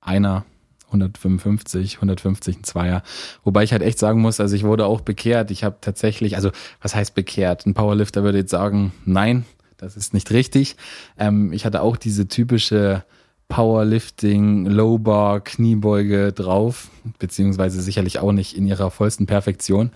[0.01, 0.45] Einer
[0.87, 3.03] 155, 150, ein Zweier.
[3.43, 5.51] Wobei ich halt echt sagen muss, also ich wurde auch bekehrt.
[5.51, 7.65] Ich habe tatsächlich, also was heißt bekehrt?
[7.65, 9.45] Ein Powerlifter würde jetzt sagen, nein,
[9.77, 10.75] das ist nicht richtig.
[11.17, 13.03] Ähm, ich hatte auch diese typische
[13.49, 19.91] Powerlifting, Low Bar, Kniebeuge drauf, beziehungsweise sicherlich auch nicht in ihrer vollsten Perfektion.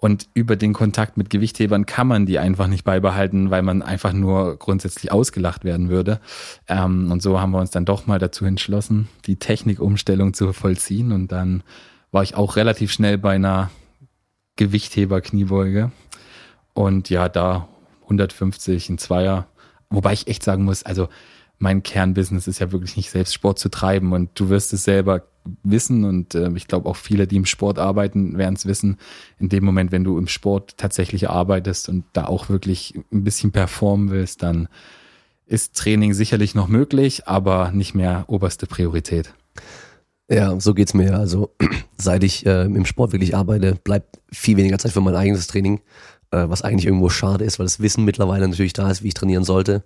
[0.00, 4.14] Und über den Kontakt mit Gewichthebern kann man die einfach nicht beibehalten, weil man einfach
[4.14, 6.20] nur grundsätzlich ausgelacht werden würde.
[6.68, 11.12] Ähm, und so haben wir uns dann doch mal dazu entschlossen, die Technikumstellung zu vollziehen.
[11.12, 11.62] Und dann
[12.12, 13.70] war ich auch relativ schnell bei einer
[14.56, 15.92] Gewichtheber-Kniebeuge.
[16.72, 17.68] Und ja, da
[18.04, 19.48] 150, ein Zweier.
[19.90, 21.08] Wobei ich echt sagen muss, also
[21.60, 25.22] mein Kernbusiness ist ja wirklich nicht selbst Sport zu treiben und du wirst es selber
[25.62, 28.96] wissen und äh, ich glaube auch viele, die im Sport arbeiten, werden es wissen,
[29.38, 33.52] in dem Moment, wenn du im Sport tatsächlich arbeitest und da auch wirklich ein bisschen
[33.52, 34.68] performen willst, dann
[35.46, 39.34] ist Training sicherlich noch möglich, aber nicht mehr oberste Priorität.
[40.30, 41.18] Ja, so geht's mir.
[41.18, 41.50] Also
[41.98, 45.80] seit ich äh, im Sport wirklich arbeite, bleibt viel weniger Zeit für mein eigenes Training,
[46.30, 49.14] äh, was eigentlich irgendwo schade ist, weil das Wissen mittlerweile natürlich da ist, wie ich
[49.14, 49.82] trainieren sollte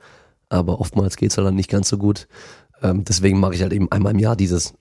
[0.55, 2.29] aber oftmals geht's halt dann nicht ganz so gut.
[2.83, 4.75] Ähm, deswegen mache ich halt eben einmal im Jahr dieses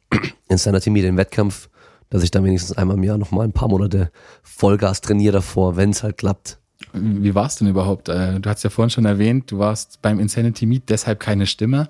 [0.49, 1.69] Insanity Meet, den Wettkampf,
[2.09, 4.11] dass ich dann wenigstens einmal im Jahr nochmal ein paar Monate
[4.43, 6.59] Vollgas trainiere davor, wenn es halt klappt.
[6.93, 8.09] Wie war's denn überhaupt?
[8.09, 11.87] Äh, du hast ja vorhin schon erwähnt, du warst beim Insanity Meet deshalb keine Stimme.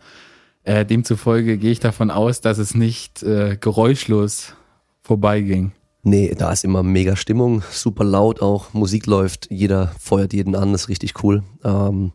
[0.64, 4.54] Äh, demzufolge gehe ich davon aus, dass es nicht äh, geräuschlos
[5.02, 5.74] vorbeiging.
[6.04, 10.74] Nee, da ist immer mega Stimmung, super laut auch, Musik läuft, jeder feuert jeden an,
[10.74, 11.44] ist richtig cool.
[11.64, 12.12] Ähm,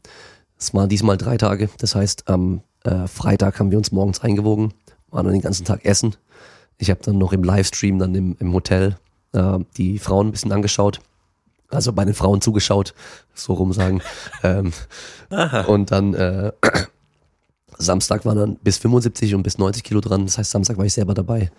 [0.59, 1.69] es waren diesmal drei Tage.
[1.79, 4.75] Das heißt, am äh, Freitag haben wir uns morgens eingewogen,
[5.11, 6.17] waren dann den ganzen Tag essen.
[6.79, 8.97] Ich habe dann noch im Livestream dann im, im Hotel
[9.33, 11.01] äh, die Frauen ein bisschen angeschaut.
[11.71, 12.95] Also bei den Frauen zugeschaut,
[13.35, 14.01] so rum sagen.
[14.43, 14.73] ähm,
[15.67, 16.53] und dann äh,
[17.79, 20.25] Samstag waren dann bis 75 und bis 90 Kilo dran.
[20.25, 21.51] Das heißt, Samstag war ich selber dabei,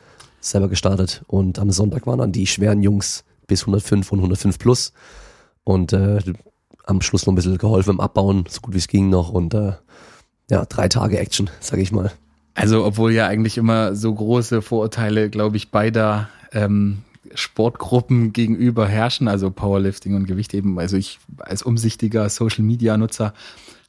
[0.41, 1.23] selber gestartet.
[1.27, 4.93] Und am Sonntag waren dann die schweren Jungs bis 105 und 105 plus.
[5.63, 6.19] Und äh,
[6.89, 9.54] am Schluss noch ein bisschen geholfen im Abbauen, so gut wie es ging noch und
[9.54, 9.73] äh,
[10.49, 12.12] ja, drei Tage Action, sag ich mal.
[12.56, 19.28] Also, obwohl ja eigentlich immer so große Vorurteile, glaube ich, beider ähm, Sportgruppen gegenüber herrschen,
[19.28, 20.80] also Powerlifting und Gewichtheben.
[20.80, 23.34] Also ich als umsichtiger Social Media Nutzer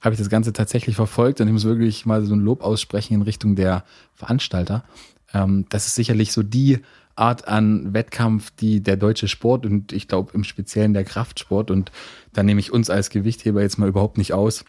[0.01, 3.15] habe ich das Ganze tatsächlich verfolgt und ich muss wirklich mal so ein Lob aussprechen
[3.15, 3.85] in Richtung der
[4.15, 4.85] Veranstalter.
[5.33, 6.81] Ähm, das ist sicherlich so die
[7.17, 11.93] Art an Wettkampf, die der deutsche Sport und ich glaube im Speziellen der Kraftsport und
[12.33, 14.65] da nehme ich uns als Gewichtheber jetzt mal überhaupt nicht aus,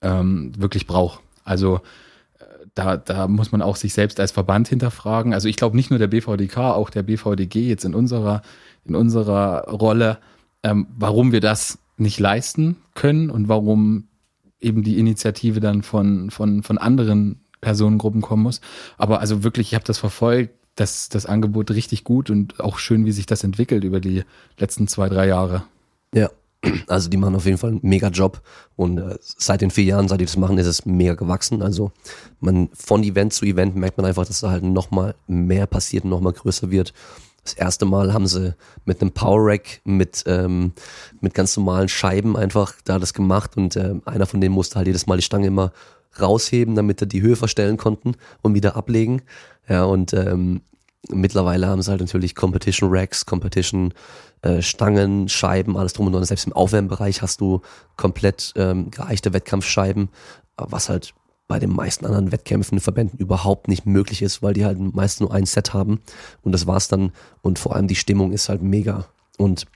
[0.00, 1.20] ähm, wirklich braucht.
[1.44, 1.80] Also
[2.38, 5.34] äh, da, da muss man auch sich selbst als Verband hinterfragen.
[5.34, 8.42] Also ich glaube nicht nur der BVDK, auch der BVDG jetzt in unserer,
[8.84, 10.18] in unserer Rolle,
[10.62, 14.08] ähm, warum wir das nicht leisten können und warum
[14.60, 18.60] eben die Initiative dann von, von, von anderen Personengruppen kommen muss.
[18.96, 23.04] Aber also wirklich, ich habe das verfolgt, das, das Angebot richtig gut und auch schön,
[23.04, 24.24] wie sich das entwickelt über die
[24.58, 25.64] letzten zwei, drei Jahre.
[26.14, 26.30] Ja,
[26.86, 28.40] also die machen auf jeden Fall einen mega Job
[28.76, 31.62] und äh, seit den vier Jahren, seit die das machen, ist es mega gewachsen.
[31.62, 31.92] Also
[32.40, 36.32] man von Event zu Event merkt man einfach, dass da halt nochmal mehr passiert, nochmal
[36.32, 36.92] größer wird.
[37.44, 40.72] Das erste Mal haben sie mit einem Power Rack mit ähm,
[41.20, 44.86] mit ganz normalen Scheiben einfach da das gemacht und äh, einer von denen musste halt
[44.86, 45.72] jedes Mal die Stange immer
[46.20, 49.22] rausheben, damit er die Höhe verstellen konnten und wieder ablegen.
[49.68, 50.60] Ja, und ähm,
[51.08, 53.92] mittlerweile haben sie halt natürlich Competition Racks, Competition
[54.42, 56.24] äh, Stangen, Scheiben, alles drum und dran.
[56.24, 57.60] Selbst im Aufwärmbereich hast du
[57.96, 60.08] komplett ähm, geeichte Wettkampfscheiben,
[60.56, 61.14] was halt
[61.48, 65.34] bei den meisten anderen Wettkämpfen, Verbänden überhaupt nicht möglich ist, weil die halt meist nur
[65.34, 66.00] ein Set haben
[66.42, 67.12] und das war's dann.
[67.42, 69.06] Und vor allem die Stimmung ist halt mega.
[69.38, 69.66] Und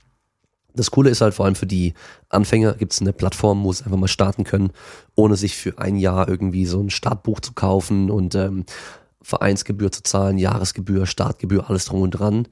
[0.73, 1.93] das Coole ist halt vor allem für die
[2.29, 4.71] Anfänger gibt es eine Plattform, wo sie einfach mal starten können,
[5.15, 8.65] ohne sich für ein Jahr irgendwie so ein Startbuch zu kaufen und ähm,
[9.27, 12.47] Vereinsgebühr zu zahlen, Jahresgebühr, Startgebühr, alles drum und dran.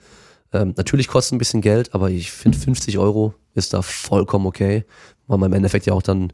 [0.52, 4.84] Ähm, natürlich kostet ein bisschen Geld, aber ich finde 50 Euro ist da vollkommen okay,
[5.28, 6.34] weil man im Endeffekt ja auch dann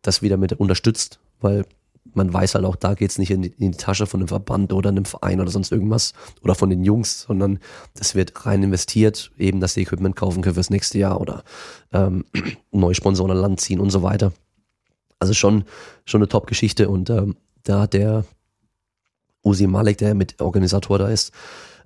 [0.00, 1.66] das wieder mit unterstützt, weil
[2.14, 4.72] man weiß halt auch, da geht's nicht in die, in die, Tasche von einem Verband
[4.72, 7.58] oder einem Verein oder sonst irgendwas oder von den Jungs, sondern
[7.94, 11.44] das wird rein investiert, eben, dass sie Equipment kaufen können fürs nächste Jahr oder
[11.92, 12.24] ähm,
[12.72, 14.32] neue Sponsoren an Land ziehen und so weiter.
[15.18, 15.64] Also schon,
[16.06, 18.24] schon eine Top-Geschichte und ähm, da hat der
[19.44, 21.32] Usi Malik, der mit Organisator da ist,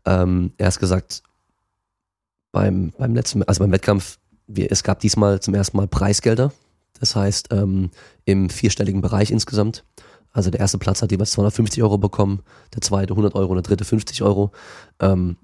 [0.05, 1.23] ähm, erst gesagt,
[2.53, 6.53] beim, beim letzten, also beim Wettkampf, wir, es gab diesmal zum ersten Mal Preisgelder.
[7.01, 7.90] Das heißt, ähm,
[8.25, 9.85] im vierstelligen Bereich insgesamt
[10.33, 12.40] Also der erste Platz hat jeweils 250 Euro bekommen,
[12.75, 14.53] der zweite 100 Euro und der dritte 50 Euro.
[15.01, 15.37] Ähm,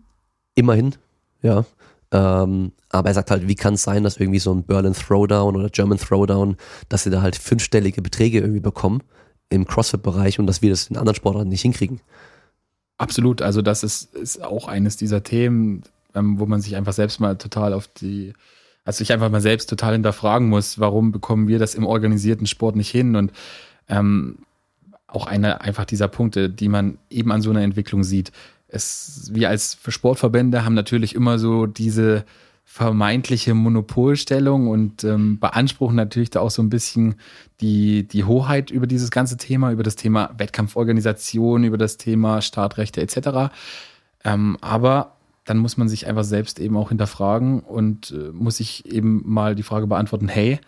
[0.55, 0.95] immerhin,
[1.43, 1.65] ja.
[2.11, 5.57] Ähm, aber er sagt halt, wie kann es sein, dass irgendwie so ein Berlin Throwdown
[5.57, 6.57] oder German Throwdown,
[6.89, 9.03] dass sie da halt fünfstellige Beträge irgendwie bekommen
[9.53, 12.01] im CrossFit-Bereich und dass wir das in anderen Sportarten nicht hinkriegen.
[12.99, 15.83] Absolut, also das ist, ist auch eines dieser Themen,
[16.15, 18.33] ähm, wo man sich einfach selbst mal total auf die,
[18.85, 22.77] also ich einfach mal selbst total hinterfragen muss, warum bekommen wir das im organisierten Sport
[22.77, 23.17] nicht hin?
[23.17, 23.33] Und
[23.89, 24.39] ähm,
[25.07, 28.33] auch eine einfach dieser Punkte, die man eben an so einer Entwicklung sieht.
[28.69, 32.25] Es, wir als Sportverbände haben natürlich immer so diese
[32.73, 37.17] vermeintliche Monopolstellung und ähm, beanspruchen natürlich da auch so ein bisschen
[37.61, 43.03] die, die Hoheit über dieses ganze Thema, über das Thema Wettkampforganisation, über das Thema Startrechte
[43.03, 43.53] etc.
[44.25, 48.91] Ähm, aber dann muss man sich einfach selbst eben auch hinterfragen und äh, muss sich
[48.91, 50.59] eben mal die Frage beantworten, hey,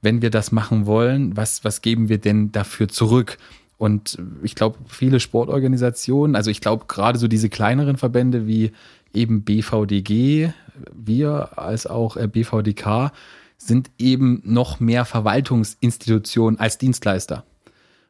[0.00, 3.36] wenn wir das machen wollen, was, was geben wir denn dafür zurück?
[3.76, 8.72] Und ich glaube, viele Sportorganisationen, also ich glaube gerade so diese kleineren Verbände wie
[9.12, 10.52] eben BVDG,
[10.92, 13.12] wir als auch äh, BVDK,
[13.56, 17.44] sind eben noch mehr Verwaltungsinstitutionen als Dienstleister.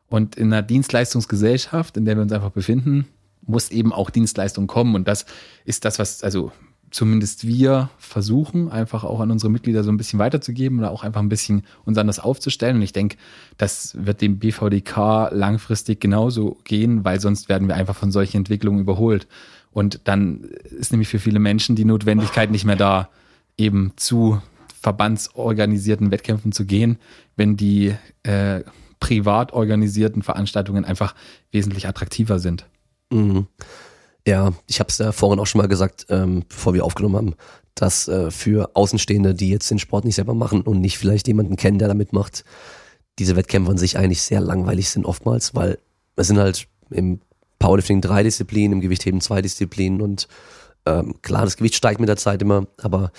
[0.09, 3.07] Und in einer Dienstleistungsgesellschaft, in der wir uns einfach befinden,
[3.43, 4.95] muss eben auch Dienstleistung kommen.
[4.95, 5.27] Und das
[5.65, 6.53] ist das, was, also
[6.91, 11.21] zumindest wir versuchen, einfach auch an unsere Mitglieder so ein bisschen weiterzugeben oder auch einfach
[11.21, 12.77] ein bisschen uns anders aufzustellen.
[12.77, 13.17] Und ich denke,
[13.57, 18.81] das wird dem BVDK langfristig genauso gehen, weil sonst werden wir einfach von solchen Entwicklungen
[18.81, 19.29] überholt.
[19.73, 20.43] Und dann
[20.79, 23.09] ist nämlich für viele Menschen die Notwendigkeit nicht mehr da,
[23.57, 24.41] eben zu
[24.81, 26.99] verbandsorganisierten Wettkämpfen zu gehen,
[27.37, 28.63] wenn die äh,
[28.99, 31.15] privat organisierten Veranstaltungen einfach
[31.53, 32.67] wesentlich attraktiver sind.
[33.11, 33.47] Mhm.
[34.27, 37.35] Ja, ich habe es ja vorhin auch schon mal gesagt, ähm, bevor wir aufgenommen haben,
[37.75, 41.57] dass äh, für Außenstehende, die jetzt den Sport nicht selber machen und nicht vielleicht jemanden
[41.57, 42.45] kennen, der damit macht,
[43.19, 45.79] diese Wettkämpfe an sich eigentlich sehr langweilig sind oftmals, weil
[46.17, 47.21] es sind halt im
[47.61, 50.27] Powerlifting drei Disziplinen, im Gewichtheben zwei Disziplinen und
[50.87, 53.13] ähm, klar, das Gewicht steigt mit der Zeit immer, aber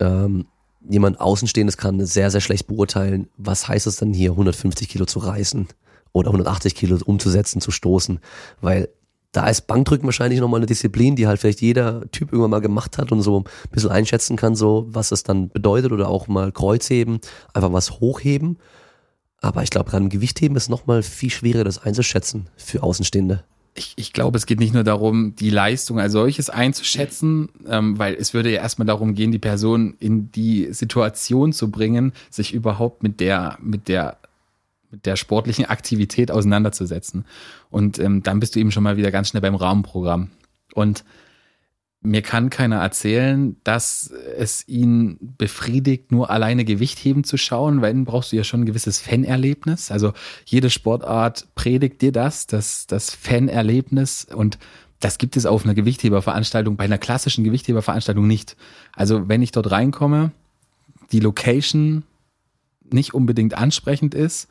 [0.00, 0.46] ähm,
[0.88, 5.20] jemand Außenstehendes kann sehr, sehr schlecht beurteilen, was heißt es dann hier 150 Kilo zu
[5.20, 5.68] reißen
[6.12, 8.18] oder 180 Kilo umzusetzen, zu stoßen,
[8.60, 8.88] weil
[9.30, 12.98] da ist Bankdrücken wahrscheinlich nochmal eine Disziplin, die halt vielleicht jeder Typ irgendwann mal gemacht
[12.98, 16.52] hat und so ein bisschen einschätzen kann, so was es dann bedeutet oder auch mal
[16.52, 17.20] Kreuzheben,
[17.54, 18.58] einfach was hochheben.
[19.40, 23.42] Aber ich glaube, gerade im Gewichtheben ist nochmal viel schwieriger, das einzuschätzen für Außenstehende.
[23.74, 28.14] Ich, ich glaube, es geht nicht nur darum, die Leistung als solches einzuschätzen, ähm, weil
[28.14, 33.02] es würde ja erstmal darum gehen, die Person in die Situation zu bringen, sich überhaupt
[33.02, 34.18] mit der, mit der
[34.92, 37.24] mit der sportlichen Aktivität auseinanderzusetzen.
[37.70, 40.28] Und ähm, dann bist du eben schon mal wieder ganz schnell beim Rahmenprogramm.
[40.74, 41.04] Und
[42.02, 47.92] mir kann keiner erzählen, dass es ihn befriedigt, nur alleine Gewicht heben zu schauen, weil
[47.92, 49.92] dann brauchst du ja schon ein gewisses Fanerlebnis.
[49.92, 50.12] Also
[50.44, 54.58] jede Sportart predigt dir das, das, das Fanerlebnis und
[54.98, 58.56] das gibt es auf einer Gewichtheberveranstaltung, bei einer klassischen Gewichtheberveranstaltung nicht.
[58.94, 60.32] Also wenn ich dort reinkomme,
[61.12, 62.04] die Location
[62.90, 64.48] nicht unbedingt ansprechend ist,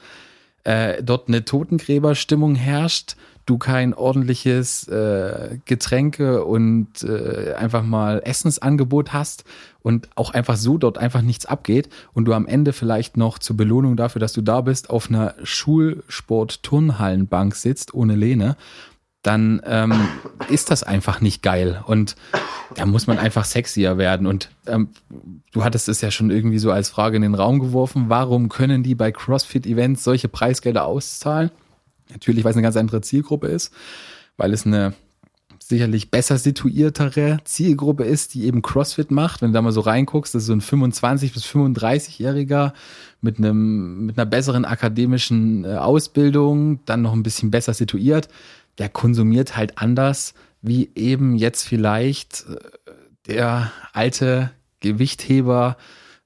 [0.64, 3.16] äh, dort eine Totengräberstimmung herrscht,
[3.52, 9.44] du kein ordentliches äh, Getränke und äh, einfach mal Essensangebot hast
[9.82, 13.58] und auch einfach so dort einfach nichts abgeht und du am Ende vielleicht noch zur
[13.58, 18.56] Belohnung dafür, dass du da bist, auf einer Schulsport-Turnhallenbank sitzt ohne Lehne
[19.24, 19.94] dann ähm,
[20.50, 21.84] ist das einfach nicht geil.
[21.86, 22.16] Und
[22.74, 24.26] da muss man einfach sexier werden.
[24.26, 24.90] Und ähm,
[25.52, 28.82] du hattest es ja schon irgendwie so als Frage in den Raum geworfen, warum können
[28.82, 31.52] die bei CrossFit-Events solche Preisgelder auszahlen?
[32.12, 33.74] Natürlich, weil es eine ganz andere Zielgruppe ist,
[34.38, 34.94] weil es eine
[35.60, 39.42] sicherlich besser situiertere Zielgruppe ist, die eben CrossFit macht.
[39.42, 42.74] Wenn du da mal so reinguckst, das ist so ein 25- bis 35-Jähriger
[43.22, 48.28] mit einem, mit einer besseren akademischen äh, Ausbildung, dann noch ein bisschen besser situiert
[48.78, 52.92] der konsumiert halt anders, wie eben jetzt vielleicht äh,
[53.28, 55.78] der alte Gewichtheber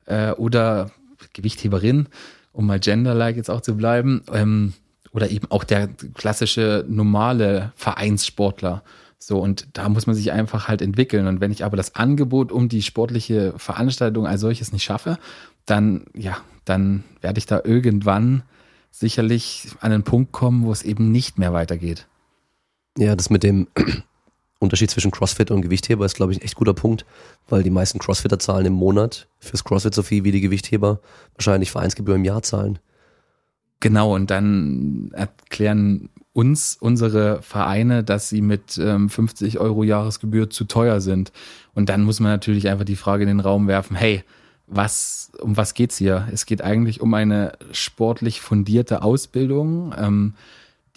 [0.06, 0.91] äh, oder
[1.34, 2.08] Gewichtheberin,
[2.54, 4.74] um mal genderlike jetzt auch zu bleiben, ähm,
[5.15, 8.84] oder eben auch der klassische normale Vereinssportler.
[9.17, 11.25] So, und da muss man sich einfach halt entwickeln.
[11.25, 15.17] Und wenn ich aber das Angebot um die sportliche Veranstaltung als solches nicht schaffe,
[15.65, 18.43] dann, ja, dann werde ich da irgendwann
[18.91, 22.08] sicherlich an einen Punkt kommen, wo es eben nicht mehr weitergeht.
[22.97, 23.67] Ja, das mit dem
[24.60, 27.06] Unterschied zwischen CrossFit und Gewichtheber ist, glaube ich, ein echt guter Punkt,
[27.47, 30.99] weil die meisten Crossfitter zahlen im Monat fürs CrossFit so viel wie die Gewichtheber
[31.36, 32.80] wahrscheinlich Vereinsgebühr im Jahr zahlen.
[33.86, 40.65] Genau, und dann erklären uns unsere Vereine, dass sie mit ähm, 50 Euro Jahresgebühr zu
[40.65, 41.32] teuer sind.
[41.76, 44.24] Und dann muss man natürlich einfach die Frage in den Raum werfen, hey,
[44.65, 46.28] was, um was geht's hier?
[46.34, 49.93] Es geht eigentlich um eine sportlich fundierte Ausbildung.
[49.95, 50.34] Ähm,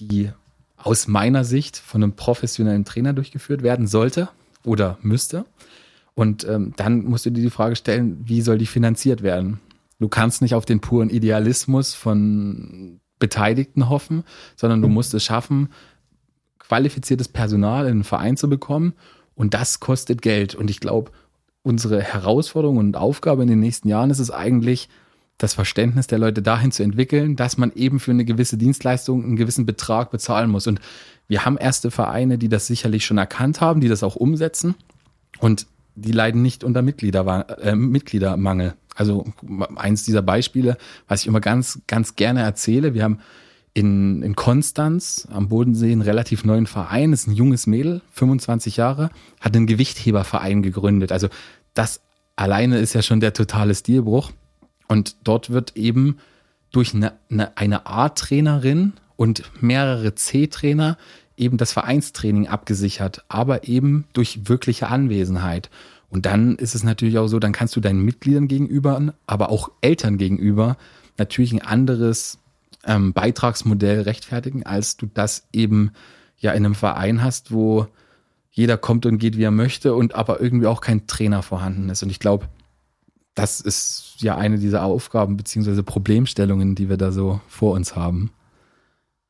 [0.00, 0.30] die
[0.78, 4.30] aus meiner Sicht von einem professionellen Trainer durchgeführt werden sollte
[4.64, 5.44] oder müsste.
[6.14, 9.60] Und ähm, dann musst du dir die Frage stellen, wie soll die finanziert werden?
[9.98, 14.24] Du kannst nicht auf den puren Idealismus von Beteiligten hoffen,
[14.56, 15.70] sondern du musst es schaffen,
[16.58, 18.94] qualifiziertes Personal in einen Verein zu bekommen.
[19.34, 20.54] Und das kostet Geld.
[20.54, 21.10] Und ich glaube,
[21.62, 24.88] unsere Herausforderung und Aufgabe in den nächsten Jahren ist es eigentlich,
[25.38, 29.36] das Verständnis der Leute dahin zu entwickeln, dass man eben für eine gewisse Dienstleistung einen
[29.36, 30.66] gewissen Betrag bezahlen muss.
[30.66, 30.80] Und
[31.28, 34.74] wir haben erste Vereine, die das sicherlich schon erkannt haben, die das auch umsetzen
[35.38, 38.74] und die leiden nicht unter Mitglieder, äh, Mitgliedermangel.
[38.98, 39.24] Also
[39.76, 43.20] eins dieser Beispiele, was ich immer ganz, ganz gerne erzähle, wir haben
[43.74, 49.10] in, in Konstanz am Bodensee einen relativ neuen Verein, ist ein junges Mädel, 25 Jahre,
[49.40, 51.12] hat einen Gewichtheberverein gegründet.
[51.12, 51.28] Also
[51.74, 52.00] das
[52.34, 54.32] alleine ist ja schon der totale Stilbruch.
[54.88, 56.18] Und dort wird eben
[56.72, 60.98] durch eine, eine, eine A-Trainerin und mehrere C-Trainer
[61.36, 65.70] eben das Vereinstraining abgesichert, aber eben durch wirkliche Anwesenheit.
[66.10, 69.70] Und dann ist es natürlich auch so, dann kannst du deinen Mitgliedern gegenüber, aber auch
[69.80, 70.76] Eltern gegenüber
[71.18, 72.38] natürlich ein anderes
[72.84, 75.92] ähm, Beitragsmodell rechtfertigen, als du das eben
[76.38, 77.86] ja in einem Verein hast, wo
[78.50, 82.02] jeder kommt und geht, wie er möchte und aber irgendwie auch kein Trainer vorhanden ist.
[82.02, 82.48] Und ich glaube,
[83.34, 88.32] das ist ja eine dieser Aufgaben beziehungsweise Problemstellungen, die wir da so vor uns haben.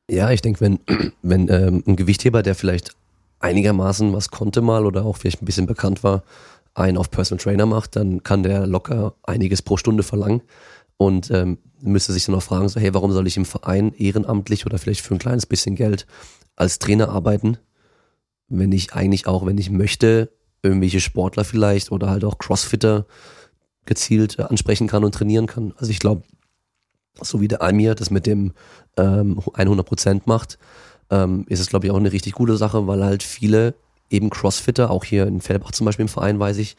[0.09, 0.79] Ja, ich denke, wenn,
[1.21, 2.95] wenn ähm, ein Gewichtheber, der vielleicht
[3.39, 6.23] einigermaßen was konnte mal oder auch vielleicht ein bisschen bekannt war,
[6.73, 10.41] einen auf Personal Trainer macht, dann kann der locker einiges pro Stunde verlangen
[10.97, 14.65] und ähm, müsste sich dann auch fragen, so, hey, warum soll ich im Verein ehrenamtlich
[14.65, 16.05] oder vielleicht für ein kleines bisschen Geld
[16.55, 17.57] als Trainer arbeiten,
[18.47, 23.05] wenn ich eigentlich auch, wenn ich möchte, irgendwelche Sportler vielleicht oder halt auch Crossfitter
[23.85, 25.73] gezielt äh, ansprechen kann und trainieren kann.
[25.77, 26.23] Also ich glaube,
[27.21, 28.53] so wie der Amir das mit dem
[28.97, 30.57] ähm, 100% macht,
[31.09, 33.73] ähm, ist es, glaube ich, auch eine richtig gute Sache, weil halt viele
[34.09, 36.75] eben Crossfitter, auch hier in Fellbach zum Beispiel im Verein, weiß ich,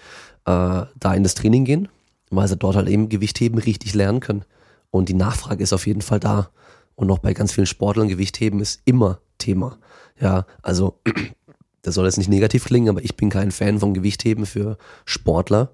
[0.46, 1.88] äh, da in das Training gehen,
[2.30, 4.44] weil sie dort halt eben Gewichtheben richtig lernen können.
[4.90, 6.50] Und die Nachfrage ist auf jeden Fall da.
[6.96, 9.78] Und noch bei ganz vielen Sportlern Gewichtheben ist immer Thema.
[10.20, 11.00] Ja, also
[11.82, 15.70] das soll jetzt nicht negativ klingen, aber ich bin kein Fan von Gewichtheben für Sportler,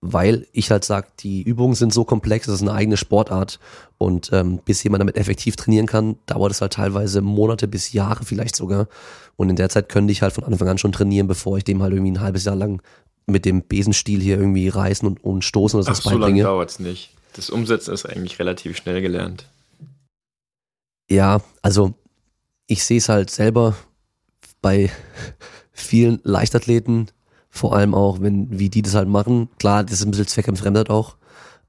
[0.00, 3.58] weil ich halt sage, die Übungen sind so komplex, das ist eine eigene Sportart
[3.98, 8.24] und ähm, bis jemand damit effektiv trainieren kann, dauert es halt teilweise Monate bis Jahre
[8.24, 8.86] vielleicht sogar
[9.36, 11.82] und in der Zeit könnte ich halt von Anfang an schon trainieren, bevor ich dem
[11.82, 12.80] halt irgendwie ein halbes Jahr lang
[13.26, 16.14] mit dem Besenstiel hier irgendwie reißen und, und stoßen oder so beibringe.
[16.14, 17.10] so lange dauert es nicht.
[17.34, 19.46] Das Umsetzen ist eigentlich relativ schnell gelernt.
[21.10, 21.94] Ja, also
[22.66, 23.76] ich sehe es halt selber
[24.62, 24.90] bei
[25.72, 27.10] vielen Leichtathleten,
[27.50, 29.48] vor allem auch, wenn, wie die das halt machen.
[29.58, 31.16] Klar, das ist ein bisschen zweckentfremdet auch.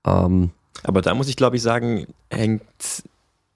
[0.05, 0.51] Ähm,
[0.83, 2.63] Aber da muss ich, glaube ich, sagen, hängt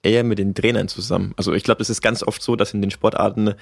[0.02, 1.32] eher mit den Trainern zusammen.
[1.36, 3.54] Also ich glaube, es ist ganz oft so, dass in den Sportarten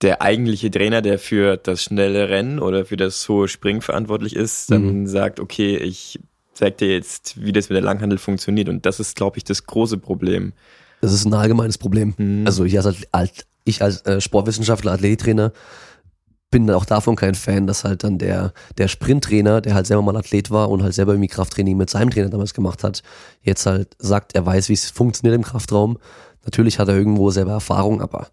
[0.00, 4.70] der eigentliche Trainer, der für das schnelle Rennen oder für das hohe Springen verantwortlich ist,
[4.70, 5.06] dann mhm.
[5.06, 6.20] sagt, okay, ich
[6.54, 8.68] zeig dir jetzt, wie das mit der Langhandel funktioniert.
[8.68, 10.52] Und das ist, glaube ich, das große Problem.
[11.00, 12.14] Das ist ein allgemeines Problem.
[12.16, 12.46] Mhm.
[12.46, 15.52] Also ich als, als, ich als äh, Sportwissenschaftler, Athletiktrainer,
[16.50, 20.16] bin auch davon kein Fan, dass halt dann der, der Sprinttrainer, der halt selber mal
[20.16, 23.02] Athlet war und halt selber irgendwie Krafttraining mit seinem Trainer damals gemacht hat,
[23.42, 25.98] jetzt halt sagt, er weiß, wie es funktioniert im Kraftraum.
[26.44, 28.28] Natürlich hat er irgendwo selber Erfahrung, aber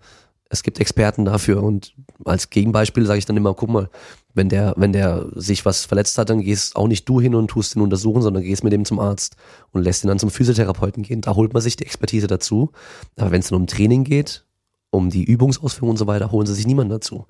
[0.50, 3.90] es gibt Experten dafür und als Gegenbeispiel sage ich dann immer, guck mal,
[4.34, 7.48] wenn der, wenn der sich was verletzt hat, dann gehst auch nicht du hin und
[7.48, 9.36] tust ihn untersuchen, sondern gehst mit ihm zum Arzt
[9.72, 11.22] und lässt ihn dann zum Physiotherapeuten gehen.
[11.22, 12.72] Da holt man sich die Expertise dazu.
[13.18, 14.46] Aber wenn es dann um Training geht,
[14.92, 17.26] um die Übungsausführung und so weiter, holen sie sich niemanden dazu.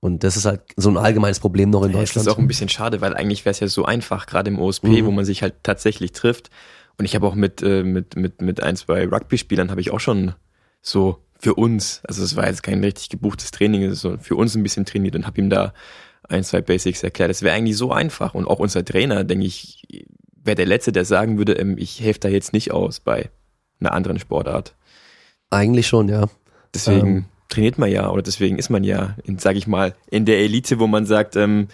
[0.00, 2.26] Und das ist halt so ein allgemeines Problem noch in Deutschland.
[2.26, 4.58] Das ist auch ein bisschen schade, weil eigentlich wäre es ja so einfach, gerade im
[4.58, 5.06] OSP, mhm.
[5.06, 6.50] wo man sich halt tatsächlich trifft.
[6.98, 10.00] Und ich habe auch mit, äh, mit, mit, mit ein, zwei Rugby-Spielern habe ich auch
[10.00, 10.34] schon
[10.80, 14.36] so für uns, also es war jetzt kein richtig gebuchtes Training, es ist so für
[14.36, 15.72] uns ein bisschen trainiert und habe ihm da
[16.28, 17.30] ein, zwei Basics erklärt.
[17.30, 18.34] Das wäre eigentlich so einfach.
[18.34, 20.06] Und auch unser Trainer, denke ich,
[20.42, 23.30] wäre der Letzte, der sagen würde, ähm, ich helfe da jetzt nicht aus bei
[23.80, 24.76] einer anderen Sportart.
[25.50, 26.28] Eigentlich schon, ja.
[26.74, 30.38] Deswegen ähm, trainiert man ja oder deswegen ist man ja, sage ich mal, in der
[30.38, 31.68] Elite, wo man sagt, ähm,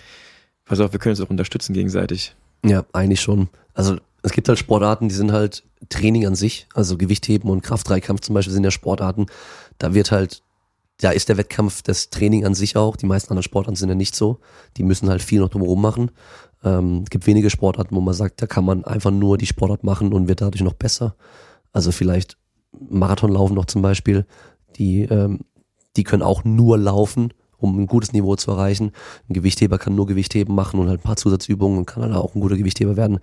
[0.65, 2.35] pass auf, wir können uns auch unterstützen gegenseitig.
[2.65, 3.49] Ja, eigentlich schon.
[3.75, 8.23] Also es gibt halt Sportarten, die sind halt Training an sich, also Gewichtheben und Kraftdreikampf
[8.23, 9.27] zum Beispiel sind ja Sportarten.
[9.79, 10.43] Da wird halt,
[11.01, 12.97] da ist der Wettkampf das Training an sich auch.
[12.97, 14.41] Die meisten anderen Sportarten sind ja nicht so.
[14.79, 16.11] Die müssen halt viel noch drumherum machen.
[16.65, 20.13] Ähm, gibt wenige Sportarten, wo man sagt, da kann man einfach nur die Sportart machen
[20.13, 21.15] und wird dadurch noch besser.
[21.73, 22.39] Also vielleicht
[22.73, 24.27] Marathonlaufen noch zum Beispiel.
[24.77, 25.41] Die ähm,
[25.97, 28.93] die können auch nur laufen, um ein gutes Niveau zu erreichen.
[29.29, 32.35] Ein Gewichtheber kann nur Gewichtheben machen und halt ein paar Zusatzübungen und kann halt auch
[32.35, 33.19] ein guter Gewichtheber werden.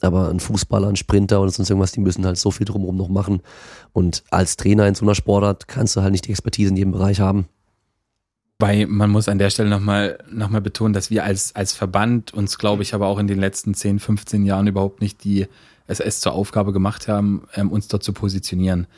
[0.00, 3.08] Aber ein Fußballer, ein Sprinter oder sonst irgendwas, die müssen halt so viel drumherum noch
[3.08, 3.40] machen.
[3.92, 6.92] Und als Trainer in so einer Sportart kannst du halt nicht die Expertise in jedem
[6.92, 7.46] Bereich haben.
[8.60, 12.34] Weil man muss an der Stelle nochmal noch mal betonen, dass wir als, als Verband
[12.34, 15.46] uns, glaube ich, aber auch in den letzten 10, 15 Jahren überhaupt nicht die
[15.86, 18.88] SS zur Aufgabe gemacht haben, ähm, uns dort zu positionieren.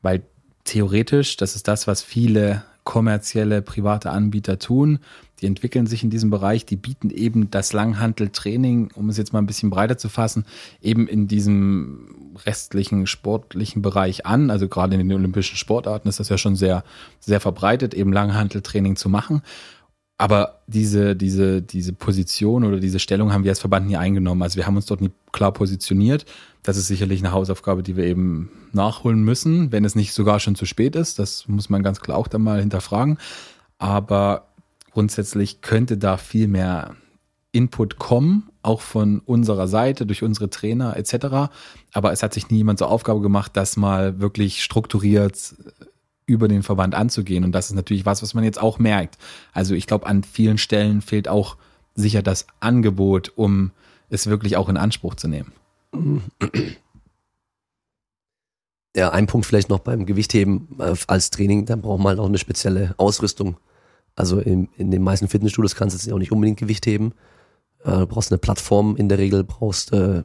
[0.00, 0.22] Weil
[0.64, 4.98] theoretisch, das ist das, was viele kommerzielle private Anbieter tun.
[5.40, 9.38] Die entwickeln sich in diesem Bereich, die bieten eben das Langhanteltraining, um es jetzt mal
[9.38, 10.44] ein bisschen breiter zu fassen,
[10.82, 14.50] eben in diesem restlichen sportlichen Bereich an.
[14.50, 16.84] Also gerade in den olympischen Sportarten ist das ja schon sehr,
[17.20, 19.42] sehr verbreitet, eben Langhanteltraining zu machen.
[20.20, 24.42] Aber diese, diese, diese Position oder diese Stellung haben wir als Verband nie eingenommen.
[24.42, 26.26] Also wir haben uns dort nie klar positioniert.
[26.62, 30.56] Das ist sicherlich eine Hausaufgabe, die wir eben nachholen müssen, wenn es nicht sogar schon
[30.56, 31.18] zu spät ist.
[31.18, 33.16] Das muss man ganz klar auch dann mal hinterfragen.
[33.78, 34.48] Aber
[34.92, 36.96] grundsätzlich könnte da viel mehr
[37.52, 41.50] Input kommen, auch von unserer Seite, durch unsere Trainer etc.
[41.94, 45.54] Aber es hat sich nie jemand zur Aufgabe gemacht, das mal wirklich strukturiert
[46.30, 47.44] über den Verband anzugehen.
[47.44, 49.18] Und das ist natürlich was, was man jetzt auch merkt.
[49.52, 51.56] Also ich glaube, an vielen Stellen fehlt auch
[51.94, 53.72] sicher das Angebot, um
[54.08, 55.52] es wirklich auch in Anspruch zu nehmen.
[58.96, 62.26] Ja, ein Punkt vielleicht noch beim Gewichtheben äh, als Training, dann braucht man halt auch
[62.26, 63.56] eine spezielle Ausrüstung.
[64.16, 67.12] Also in, in den meisten Fitnessstudios kannst du jetzt auch nicht unbedingt Gewicht heben.
[67.84, 70.22] Äh, du brauchst eine Plattform in der Regel, brauchst äh,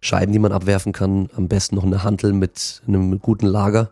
[0.00, 3.90] Scheiben, die man abwerfen kann, am besten noch eine Hantel mit einem guten Lager.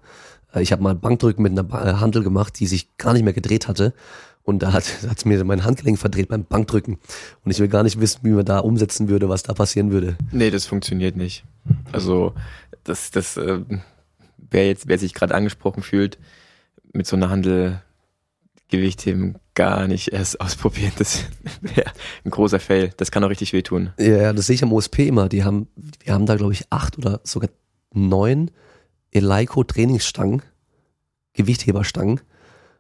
[0.55, 3.32] Äh, ich habe mal Bankdrücken mit einer äh, Hantel gemacht, die sich gar nicht mehr
[3.32, 3.94] gedreht hatte.
[4.42, 4.84] Und da hat
[5.16, 6.99] es mir mein Handgelenk verdreht beim Bankdrücken.
[7.44, 10.16] Und ich will gar nicht wissen, wie man da umsetzen würde, was da passieren würde.
[10.32, 11.44] Nee, das funktioniert nicht.
[11.92, 12.34] Also
[12.84, 13.61] das, das, äh,
[14.36, 16.18] wer jetzt, wer sich gerade angesprochen fühlt,
[16.92, 17.82] mit so einer Handel
[18.68, 20.92] Gewichtheben gar nicht erst ausprobieren.
[20.99, 21.24] Das
[21.61, 21.90] wäre
[22.24, 22.90] ein großer Fail.
[22.97, 23.90] Das kann auch richtig wehtun.
[23.99, 25.28] Ja, das sehe ich am OSP immer.
[25.28, 25.68] Die haben,
[26.05, 27.51] wir haben da, glaube ich, acht oder sogar
[27.92, 28.51] neun
[29.16, 30.42] Eleiko-Trainingsstangen,
[31.32, 32.20] Gewichtheberstangen.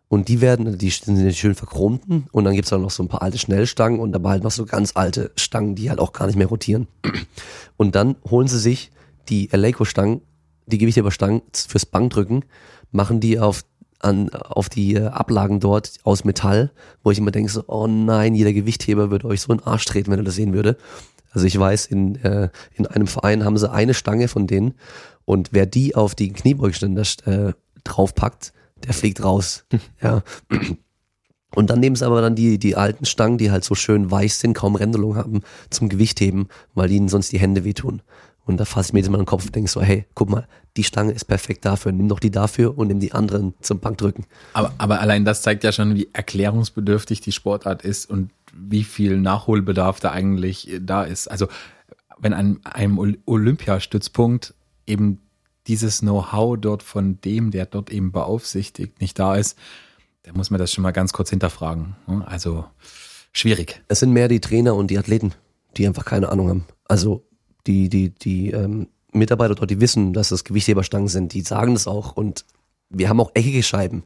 [0.08, 3.22] Und die werden, die sind schön verchromten und dann gibt's auch noch so ein paar
[3.22, 6.36] alte Schnellstangen und dabei halt noch so ganz alte Stangen, die halt auch gar nicht
[6.36, 6.86] mehr rotieren.
[7.76, 8.92] Und dann holen sie sich
[9.28, 10.20] die Eleiko-Stangen,
[10.66, 12.44] die Gewichtheberstangen fürs Bankdrücken,
[12.92, 13.64] machen die auf
[13.98, 16.70] an, auf die äh, Ablagen dort aus Metall,
[17.02, 19.84] wo ich immer denke so, oh nein, jeder Gewichtheber würde euch so in den Arsch
[19.84, 20.76] treten, wenn er das sehen würde.
[21.36, 24.72] Also ich weiß, in, äh, in einem Verein haben sie eine Stange von denen
[25.26, 27.52] und wer die auf die Kniebeugeständer äh,
[27.84, 29.66] draufpackt, der fliegt raus.
[30.02, 30.22] ja.
[31.54, 34.32] Und dann nehmen sie aber dann die, die alten Stangen, die halt so schön weich
[34.36, 38.00] sind, kaum Rändelung haben, zum Gewichtheben, weil ihnen sonst die Hände wehtun.
[38.46, 40.48] Und da fasse ich mir jetzt mal den Kopf und denke so, hey, guck mal,
[40.78, 44.24] die Stange ist perfekt dafür, nimm doch die dafür und nimm die anderen zum Bankdrücken.
[44.54, 49.18] Aber, aber allein das zeigt ja schon, wie erklärungsbedürftig die Sportart ist und wie viel
[49.18, 51.28] Nachholbedarf da eigentlich da ist.
[51.28, 51.48] Also
[52.18, 54.54] wenn an einem Olympiastützpunkt
[54.86, 55.20] eben
[55.66, 59.58] dieses Know-how dort von dem, der dort eben beaufsichtigt, nicht da ist,
[60.22, 61.96] dann muss man das schon mal ganz kurz hinterfragen.
[62.26, 62.64] Also
[63.32, 63.82] schwierig.
[63.88, 65.32] Es sind mehr die Trainer und die Athleten,
[65.76, 66.66] die einfach keine Ahnung haben.
[66.88, 67.24] Also
[67.66, 71.86] die, die, die ähm, Mitarbeiter dort, die wissen, dass das Gewichtheberstangen sind, die sagen das
[71.86, 72.44] auch und
[72.88, 74.04] wir haben auch eckige Scheiben,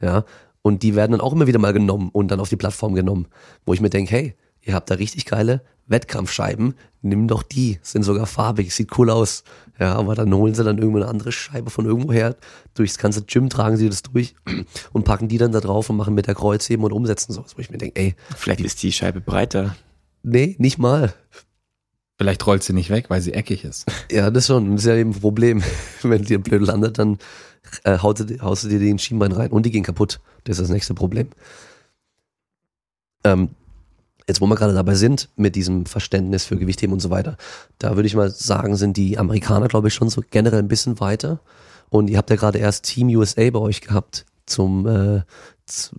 [0.00, 0.24] ja,
[0.66, 3.28] und die werden dann auch immer wieder mal genommen und dann auf die Plattform genommen,
[3.66, 8.02] wo ich mir denke, hey, ihr habt da richtig geile Wettkampfscheiben, nimm doch die, sind
[8.02, 9.44] sogar farbig, sieht cool aus,
[9.78, 12.34] ja, aber dann holen sie dann irgendwo eine andere Scheibe von irgendwoher,
[12.74, 14.34] durchs ganze Gym tragen sie das durch
[14.92, 17.60] und packen die dann da drauf und machen mit der Kreuzheben und umsetzen sowas, wo
[17.60, 18.16] ich mir denke, ey.
[18.36, 19.76] Vielleicht ist die Scheibe breiter.
[20.24, 21.14] Nee, nicht mal.
[22.18, 23.86] Vielleicht rollt sie nicht weg, weil sie eckig ist.
[24.10, 24.72] Ja, das schon.
[24.72, 25.62] Das ist ja eben ein Problem.
[26.02, 27.18] Wenn dir blöd landet, dann
[27.84, 30.20] äh, haust, du, haust du dir den Schienbein rein und die gehen kaputt.
[30.44, 31.28] Das ist das nächste Problem.
[33.24, 33.50] Ähm,
[34.26, 37.36] jetzt, wo wir gerade dabei sind, mit diesem Verständnis für Gewichtheben und so weiter,
[37.78, 41.00] da würde ich mal sagen, sind die Amerikaner, glaube ich, schon so generell ein bisschen
[41.00, 41.40] weiter.
[41.90, 45.22] Und ihr habt ja gerade erst Team USA bei euch gehabt zum, äh,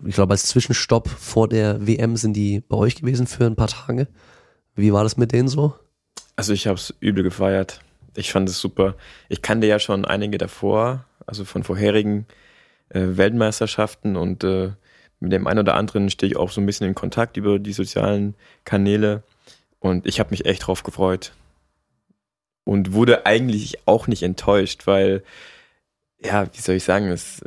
[0.06, 3.68] ich glaube, als Zwischenstopp vor der WM sind die bei euch gewesen für ein paar
[3.68, 4.08] Tage.
[4.76, 5.74] Wie war das mit denen so?
[6.38, 7.82] Also ich habe es übel gefeiert.
[8.16, 8.96] Ich fand es super.
[9.28, 12.28] Ich kannte ja schon einige davor, also von vorherigen
[12.90, 14.72] äh, Weltmeisterschaften und äh,
[15.20, 17.74] mit dem einen oder anderen stehe ich auch so ein bisschen in Kontakt über die
[17.74, 18.36] sozialen
[18.66, 19.24] Kanäle
[19.80, 21.34] und ich habe mich echt drauf gefreut
[22.66, 25.24] und wurde eigentlich auch nicht enttäuscht, weil
[26.24, 27.42] ja, wie soll ich sagen, es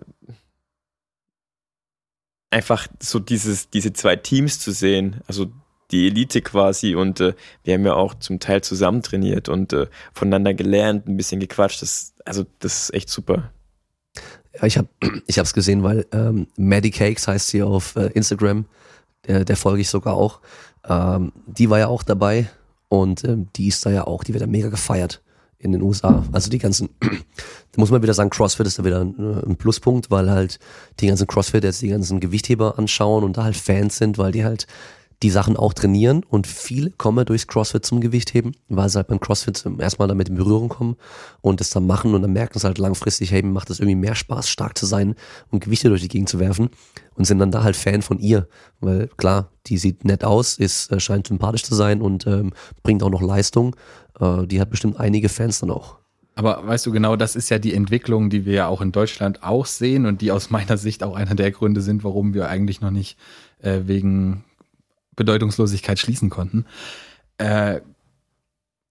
[2.51, 5.53] einfach so dieses diese zwei Teams zu sehen, also
[5.91, 7.35] die Elite quasi und äh,
[7.65, 11.83] wir haben ja auch zum Teil zusammen trainiert und äh, voneinander gelernt, ein bisschen gequatscht.
[11.83, 13.51] Das, also das ist echt super.
[14.55, 14.89] Ja, ich habe
[15.27, 18.67] ich hab's gesehen, weil ähm, Maddie Cakes heißt sie auf äh, Instagram,
[19.27, 20.41] der, der folge ich sogar auch.
[20.89, 22.49] Ähm, die war ja auch dabei
[22.89, 25.23] und ähm, die ist da ja auch, die wird ja mega gefeiert
[25.59, 26.25] in den USA.
[26.33, 29.57] Also die ganzen, da muss man wieder sagen, CrossFit ist da wieder ein, äh, ein
[29.57, 30.59] Pluspunkt, weil halt
[30.99, 34.45] die ganzen CrossFit jetzt die ganzen Gewichtheber anschauen und da halt Fans sind, weil die
[34.45, 34.67] halt
[35.23, 39.21] die Sachen auch trainieren und viele kommen durchs CrossFit zum Gewichtheben, weil sie halt beim
[39.21, 40.97] CrossFit erstmal damit in Berührung kommen
[41.43, 43.97] und das dann machen und dann merken sie halt langfristig, hey, mir macht es irgendwie
[43.97, 45.15] mehr Spaß, stark zu sein
[45.51, 46.71] und Gewichte durch die Gegend zu werfen
[47.17, 48.49] und sind dann da halt Fan von ihr,
[48.81, 52.53] weil klar, die sieht nett aus, ist, äh, scheint sympathisch zu sein und ähm,
[52.83, 53.77] bringt auch noch Leistung.
[54.19, 55.99] Äh, die hat bestimmt einige Fans dann auch.
[56.35, 59.43] Aber weißt du genau, das ist ja die Entwicklung, die wir ja auch in Deutschland
[59.43, 62.81] auch sehen und die aus meiner Sicht auch einer der Gründe sind, warum wir eigentlich
[62.81, 63.19] noch nicht
[63.61, 64.45] äh, wegen
[65.21, 66.65] Bedeutungslosigkeit schließen konnten.
[67.37, 67.83] Äh,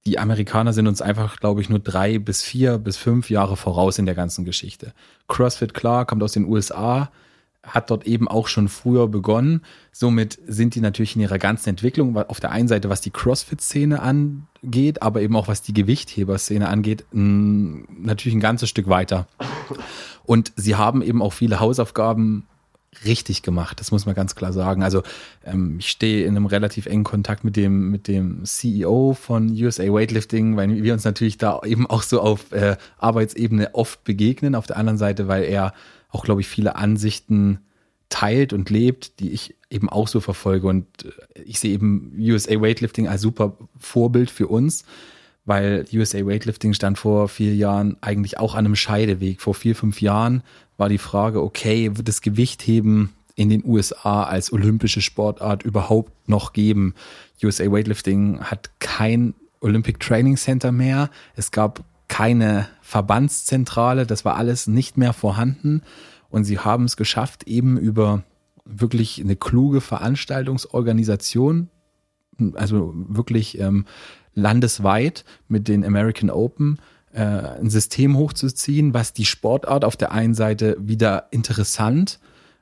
[0.05, 3.97] die Amerikaner sind uns einfach, glaube ich, nur drei bis vier bis fünf Jahre voraus
[3.97, 4.93] in der ganzen Geschichte.
[5.27, 7.11] CrossFit, klar, kommt aus den USA,
[7.63, 9.61] hat dort eben auch schon früher begonnen.
[9.91, 13.99] Somit sind die natürlich in ihrer ganzen Entwicklung, auf der einen Seite, was die CrossFit-Szene
[14.01, 19.27] angeht, aber eben auch was die Gewichtheber-Szene angeht, natürlich ein ganzes Stück weiter.
[20.25, 22.47] Und sie haben eben auch viele Hausaufgaben
[23.05, 23.79] richtig gemacht.
[23.79, 24.83] Das muss man ganz klar sagen.
[24.83, 25.03] Also
[25.45, 29.83] ähm, ich stehe in einem relativ engen Kontakt mit dem mit dem CEO von USA
[29.83, 34.55] Weightlifting, weil wir uns natürlich da eben auch so auf äh, Arbeitsebene oft begegnen.
[34.55, 35.73] Auf der anderen Seite, weil er
[36.09, 37.59] auch, glaube ich, viele Ansichten
[38.09, 40.67] teilt und lebt, die ich eben auch so verfolge.
[40.67, 44.83] Und äh, ich sehe eben USA Weightlifting als super Vorbild für uns,
[45.45, 49.41] weil USA Weightlifting stand vor vier Jahren eigentlich auch an einem Scheideweg.
[49.41, 50.43] Vor vier, fünf Jahren
[50.79, 56.53] war die Frage, okay, wird das Gewichtheben in den USA als olympische Sportart überhaupt noch
[56.53, 56.93] geben?
[57.43, 61.09] USA Weightlifting hat kein Olympic Training Center mehr.
[61.35, 64.05] Es gab keine Verbandszentrale.
[64.05, 65.83] Das war alles nicht mehr vorhanden.
[66.29, 68.23] Und sie haben es geschafft, eben über
[68.65, 71.69] wirklich eine kluge Veranstaltungsorganisation,
[72.53, 73.85] also wirklich ähm,
[74.33, 76.79] landesweit mit den American Open,
[77.13, 82.19] äh, ein System hochzuziehen, was die Sportart auf der einen Seite wieder interessant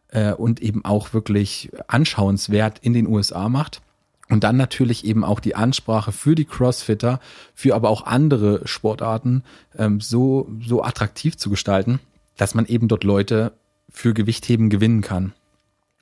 [0.09, 3.81] äh, und eben auch wirklich anschauenswert in den USA macht.
[4.29, 7.19] Und dann natürlich eben auch die Ansprache für die Crossfitter,
[7.53, 9.43] für aber auch andere Sportarten
[9.77, 11.99] ähm, so, so attraktiv zu gestalten,
[12.35, 13.53] dass man eben dort Leute
[13.89, 15.33] für Gewichtheben gewinnen kann.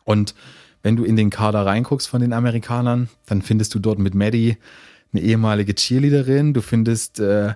[0.05, 0.33] Und
[0.81, 4.57] wenn du in den Kader reinguckst von den Amerikanern, dann findest du dort mit Maddie
[5.13, 7.53] eine ehemalige Cheerleaderin, du findest äh,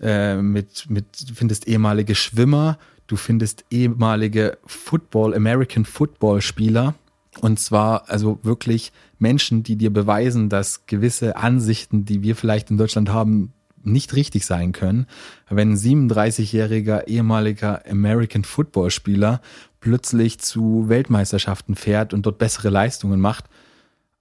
[0.00, 6.94] äh, mit, mit, du findest ehemalige Schwimmer, du findest ehemalige Football, American Football Spieler.
[7.40, 12.78] Und zwar also wirklich Menschen, die dir beweisen, dass gewisse Ansichten, die wir vielleicht in
[12.78, 15.06] Deutschland haben, nicht richtig sein können.
[15.48, 19.40] Wenn ein 37-jähriger ehemaliger American Football Spieler
[19.80, 23.44] plötzlich zu Weltmeisterschaften fährt und dort bessere Leistungen macht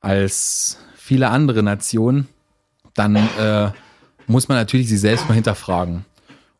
[0.01, 2.27] als viele andere Nationen,
[2.93, 3.71] dann äh,
[4.27, 6.05] muss man natürlich sich selbst mal hinterfragen.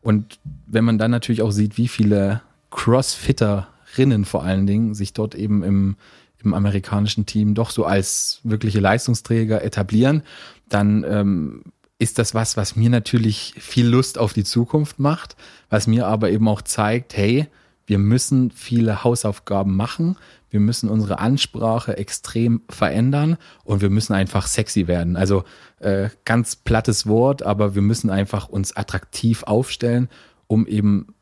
[0.02, 5.34] Und wenn man dann natürlich auch sieht, wie viele Crossfitterinnen vor allen Dingen sich dort
[5.34, 5.96] eben im,
[6.42, 10.22] im amerikanischen Team doch so als wirkliche Leistungsträger etablieren,
[10.68, 11.62] dann ähm,
[11.98, 15.36] ist das was, was mir natürlich viel Lust auf die Zukunft macht,
[15.70, 17.48] was mir aber eben auch zeigt, hey,
[17.86, 20.16] wir müssen viele Hausaufgaben machen,
[20.50, 25.16] wir müssen unsere Ansprache extrem verändern und wir müssen einfach sexy werden.
[25.16, 25.44] Also
[25.80, 30.08] äh, ganz plattes Wort, aber wir müssen einfach uns attraktiv aufstellen,
[30.46, 31.14] um eben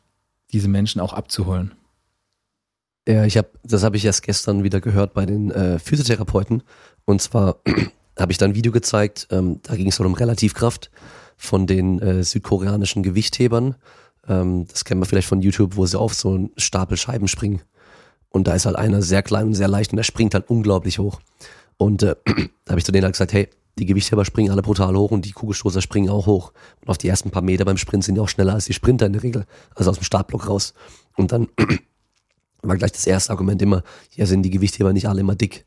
[0.52, 1.74] diese Menschen auch abzuholen.
[3.06, 6.62] Ja, ich habe, das habe ich erst gestern wieder gehört bei den äh, Physiotherapeuten.
[7.04, 7.56] Und zwar
[8.18, 10.90] habe ich da ein Video gezeigt, ähm, da ging es um Relativkraft
[11.36, 13.74] von den äh, südkoreanischen Gewichthebern.
[14.28, 17.62] Ähm, das kennen wir vielleicht von YouTube, wo sie auf so einen Stapel Scheiben springen.
[18.30, 20.98] Und da ist halt einer sehr klein und sehr leicht und der springt halt unglaublich
[20.98, 21.20] hoch.
[21.76, 22.16] Und äh,
[22.64, 23.48] da habe ich zu denen halt gesagt, hey,
[23.78, 26.52] die Gewichtheber springen alle brutal hoch und die Kugelstoßer springen auch hoch.
[26.80, 29.06] Und auf die ersten paar Meter beim Sprint sind die auch schneller als die Sprinter
[29.06, 29.46] in der Regel.
[29.74, 30.74] Also aus dem Startblock raus.
[31.16, 31.48] Und dann
[32.62, 33.82] war gleich das erste Argument immer,
[34.14, 35.64] ja, sind die Gewichtheber nicht alle immer dick.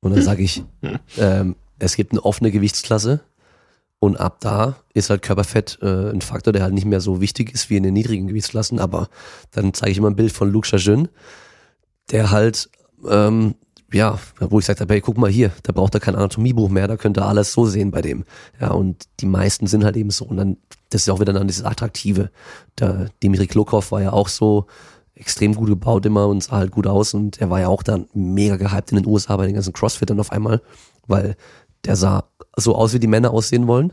[0.00, 0.62] Und dann sage ich,
[1.18, 3.20] ähm, es gibt eine offene Gewichtsklasse
[4.00, 7.52] und ab da ist halt Körperfett äh, ein Faktor, der halt nicht mehr so wichtig
[7.52, 8.80] ist wie in den niedrigen Gewichtsklassen.
[8.80, 9.08] Aber
[9.52, 11.08] dann zeige ich immer ein Bild von Luke Chajun,
[12.10, 12.70] der halt
[13.06, 13.54] ähm,
[13.92, 16.96] ja, wo ich gesagt hey, guck mal hier, da braucht er kein Anatomiebuch mehr, da
[16.96, 18.24] könnte er alles so sehen bei dem.
[18.60, 20.24] Ja, und die meisten sind halt eben so.
[20.24, 20.56] Und dann,
[20.90, 22.30] das ist auch wieder dann dieses Attraktive.
[22.78, 24.66] Der Dimitri Klokov war ja auch so
[25.14, 27.14] extrem gut gebaut immer und sah halt gut aus.
[27.14, 30.20] Und er war ja auch dann mega gehypt in den USA bei den ganzen Crossfittern
[30.20, 30.62] auf einmal,
[31.06, 31.36] weil
[31.84, 32.24] der sah
[32.56, 33.92] so aus, wie die Männer aussehen wollen,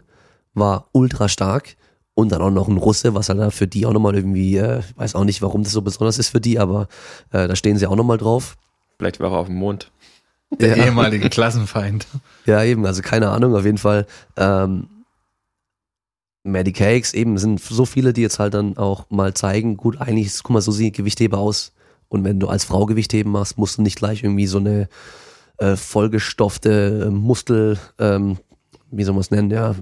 [0.54, 1.76] war ultra stark
[2.14, 5.16] und dann auch noch ein Russe, was halt für die auch nochmal irgendwie, äh, weiß
[5.16, 6.88] auch nicht, warum das so besonders ist für die, aber
[7.32, 8.58] äh, da stehen sie auch nochmal drauf.
[8.98, 9.92] Vielleicht war er auf dem Mond.
[10.50, 10.86] Der ja.
[10.86, 12.08] ehemalige Klassenfeind.
[12.46, 14.08] Ja, eben, also keine Ahnung, auf jeden Fall.
[14.38, 14.88] Ähm,
[16.44, 20.32] Maddie Cakes, eben sind so viele, die jetzt halt dann auch mal zeigen, gut, eigentlich,
[20.42, 21.74] guck mal, so sieht Gewichthebe aus.
[22.08, 24.88] Und wenn du als Frau Gewichtheben machst, musst du nicht gleich irgendwie so eine
[25.58, 28.38] äh, vollgestoffte Muskel, ähm,
[28.92, 29.76] wie soll man es nennen, ja,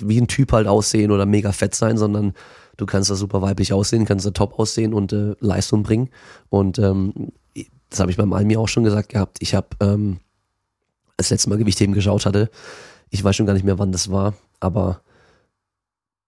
[0.00, 2.32] wie ein Typ halt aussehen oder mega fett sein, sondern
[2.76, 6.10] du kannst da super weiblich aussehen, kannst da top aussehen und äh, Leistung bringen.
[6.48, 7.32] Und ähm,
[7.90, 9.38] das habe ich beim Almi auch schon gesagt gehabt.
[9.40, 10.20] Ich habe, ähm,
[11.16, 12.50] als letztes Mal Gewichtheben geschaut hatte,
[13.10, 15.02] ich weiß schon gar nicht mehr, wann das war, aber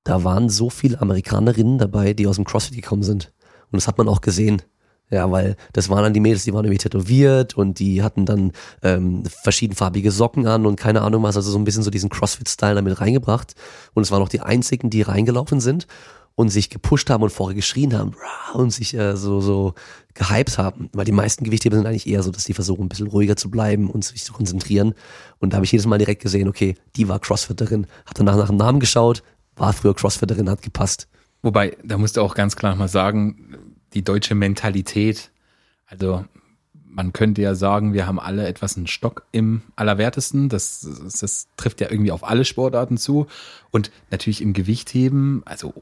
[0.05, 3.33] da waren so viele Amerikanerinnen dabei, die aus dem CrossFit gekommen sind.
[3.71, 4.61] Und das hat man auch gesehen.
[5.11, 8.53] Ja, weil das waren dann die Mädels, die waren irgendwie tätowiert und die hatten dann
[8.83, 12.75] ähm, verschiedenfarbige Socken an und keine Ahnung was, also so ein bisschen so diesen CrossFit-Style
[12.75, 13.55] damit reingebracht.
[13.93, 15.87] Und es waren auch die einzigen, die reingelaufen sind
[16.37, 18.13] und sich gepusht haben und vorher geschrien haben
[18.55, 19.75] und sich äh, so, so
[20.15, 20.89] gehypt haben.
[20.93, 23.51] Weil die meisten Gewichtheber sind eigentlich eher so, dass die versuchen, ein bisschen ruhiger zu
[23.51, 24.95] bleiben und sich zu konzentrieren.
[25.39, 28.49] Und da habe ich jedes Mal direkt gesehen, okay, die war Crossfitterin, hat danach nach
[28.49, 29.23] dem Namen geschaut,
[29.57, 31.09] war früher Crossfitterin, hat gepasst.
[31.43, 33.59] Wobei, da musst du auch ganz klar mal sagen,
[33.95, 35.31] die deutsche Mentalität,
[35.87, 36.25] also
[36.95, 40.49] man könnte ja sagen, wir haben alle etwas einen Stock im Allerwertesten.
[40.49, 43.27] Das, das, das trifft ja irgendwie auf alle Sportarten zu.
[43.73, 45.75] Und natürlich im Gewichtheben, also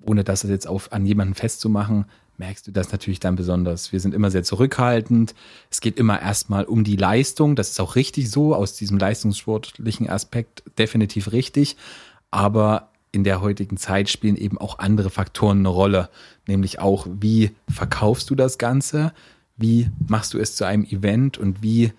[0.00, 2.04] ohne das jetzt auf, an jemanden festzumachen,
[2.38, 3.92] merkst du das natürlich dann besonders.
[3.92, 5.34] Wir sind immer sehr zurückhaltend.
[5.70, 7.56] Es geht immer erstmal um die Leistung.
[7.56, 11.76] Das ist auch richtig so, aus diesem leistungssportlichen Aspekt definitiv richtig.
[12.30, 16.10] Aber in der heutigen Zeit spielen eben auch andere Faktoren eine Rolle.
[16.46, 19.12] Nämlich auch, wie verkaufst du das Ganze?
[19.56, 21.38] Wie machst du es zu einem Event?
[21.38, 21.92] Und wie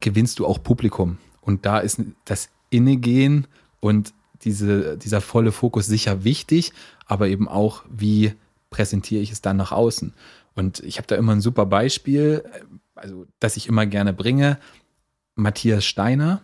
[0.00, 1.18] gewinnst du auch Publikum?
[1.40, 3.46] Und da ist das Innegehen
[3.80, 6.72] und diese, dieser volle Fokus sicher wichtig,
[7.06, 8.34] aber eben auch, wie
[8.70, 10.12] präsentiere ich es dann nach außen.
[10.54, 12.44] Und ich habe da immer ein super Beispiel,
[12.94, 14.58] also das ich immer gerne bringe.
[15.34, 16.42] Matthias Steiner,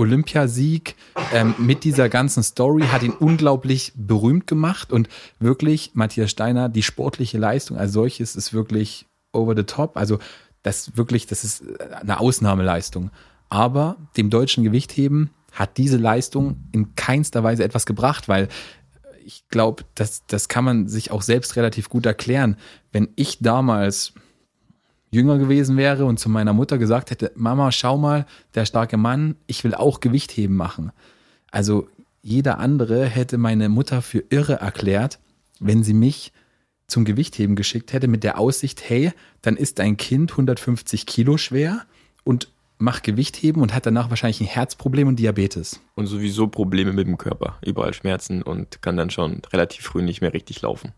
[0.00, 0.96] Olympiasieg
[1.32, 6.82] ähm, mit dieser ganzen Story hat ihn unglaublich berühmt gemacht und wirklich Matthias Steiner, die
[6.82, 9.98] sportliche Leistung als solches ist wirklich over the top.
[9.98, 10.18] Also
[10.62, 13.10] das wirklich, das ist eine Ausnahmeleistung.
[13.50, 18.48] Aber dem deutschen Gewichtheben hat diese Leistung in keinster Weise etwas gebracht, weil
[19.24, 22.56] ich glaube, das, das kann man sich auch selbst relativ gut erklären.
[22.90, 24.14] Wenn ich damals
[25.10, 29.36] jünger gewesen wäre und zu meiner Mutter gesagt hätte, Mama, schau mal, der starke Mann,
[29.46, 30.92] ich will auch Gewichtheben machen.
[31.50, 31.88] Also
[32.22, 35.18] jeder andere hätte meine Mutter für irre erklärt,
[35.58, 36.32] wenn sie mich
[36.86, 41.86] zum Gewichtheben geschickt hätte mit der Aussicht, hey, dann ist dein Kind 150 Kilo schwer
[42.24, 42.48] und
[42.78, 45.80] macht Gewichtheben und hat danach wahrscheinlich ein Herzproblem und Diabetes.
[45.94, 50.20] Und sowieso Probleme mit dem Körper, überall Schmerzen und kann dann schon relativ früh nicht
[50.20, 50.92] mehr richtig laufen.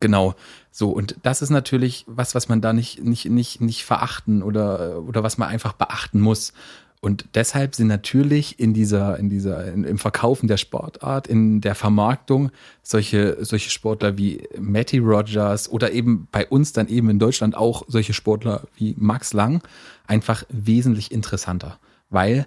[0.00, 0.34] Genau.
[0.70, 5.02] So, und das ist natürlich was, was man da nicht, nicht, nicht, nicht verachten oder,
[5.02, 6.52] oder was man einfach beachten muss.
[7.00, 11.74] Und deshalb sind natürlich in dieser, in dieser, in, im Verkaufen der Sportart, in der
[11.74, 12.50] Vermarktung
[12.82, 17.84] solche, solche Sportler wie Matty Rogers oder eben bei uns dann eben in Deutschland auch
[17.86, 19.62] solche Sportler wie Max Lang
[20.06, 21.78] einfach wesentlich interessanter,
[22.10, 22.46] weil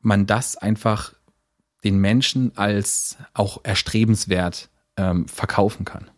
[0.00, 1.14] man das einfach
[1.82, 6.10] den Menschen als auch erstrebenswert ähm, verkaufen kann.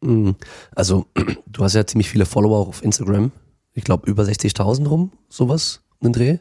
[0.00, 0.36] Mhm.
[0.74, 1.06] Also,
[1.46, 3.32] du hast ja ziemlich viele Follower auch auf Instagram.
[3.72, 6.38] Ich glaube, über 60.000 rum, sowas, einen Dreh.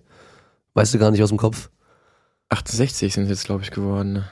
[0.74, 1.70] Weißt du gar nicht aus dem Kopf?
[2.50, 4.24] 68 sind es jetzt, glaube ich, geworden.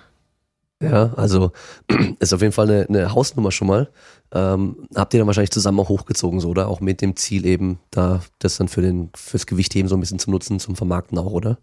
[0.82, 1.52] Ja, also
[2.20, 3.90] ist auf jeden Fall eine, eine Hausnummer schon mal.
[4.32, 6.68] Ähm, habt ihr dann wahrscheinlich zusammen auch hochgezogen, so, oder?
[6.68, 10.20] Auch mit dem Ziel eben, da das dann für den, fürs Gewichtheben so ein bisschen
[10.20, 11.58] zu nutzen, zum Vermarkten auch, oder?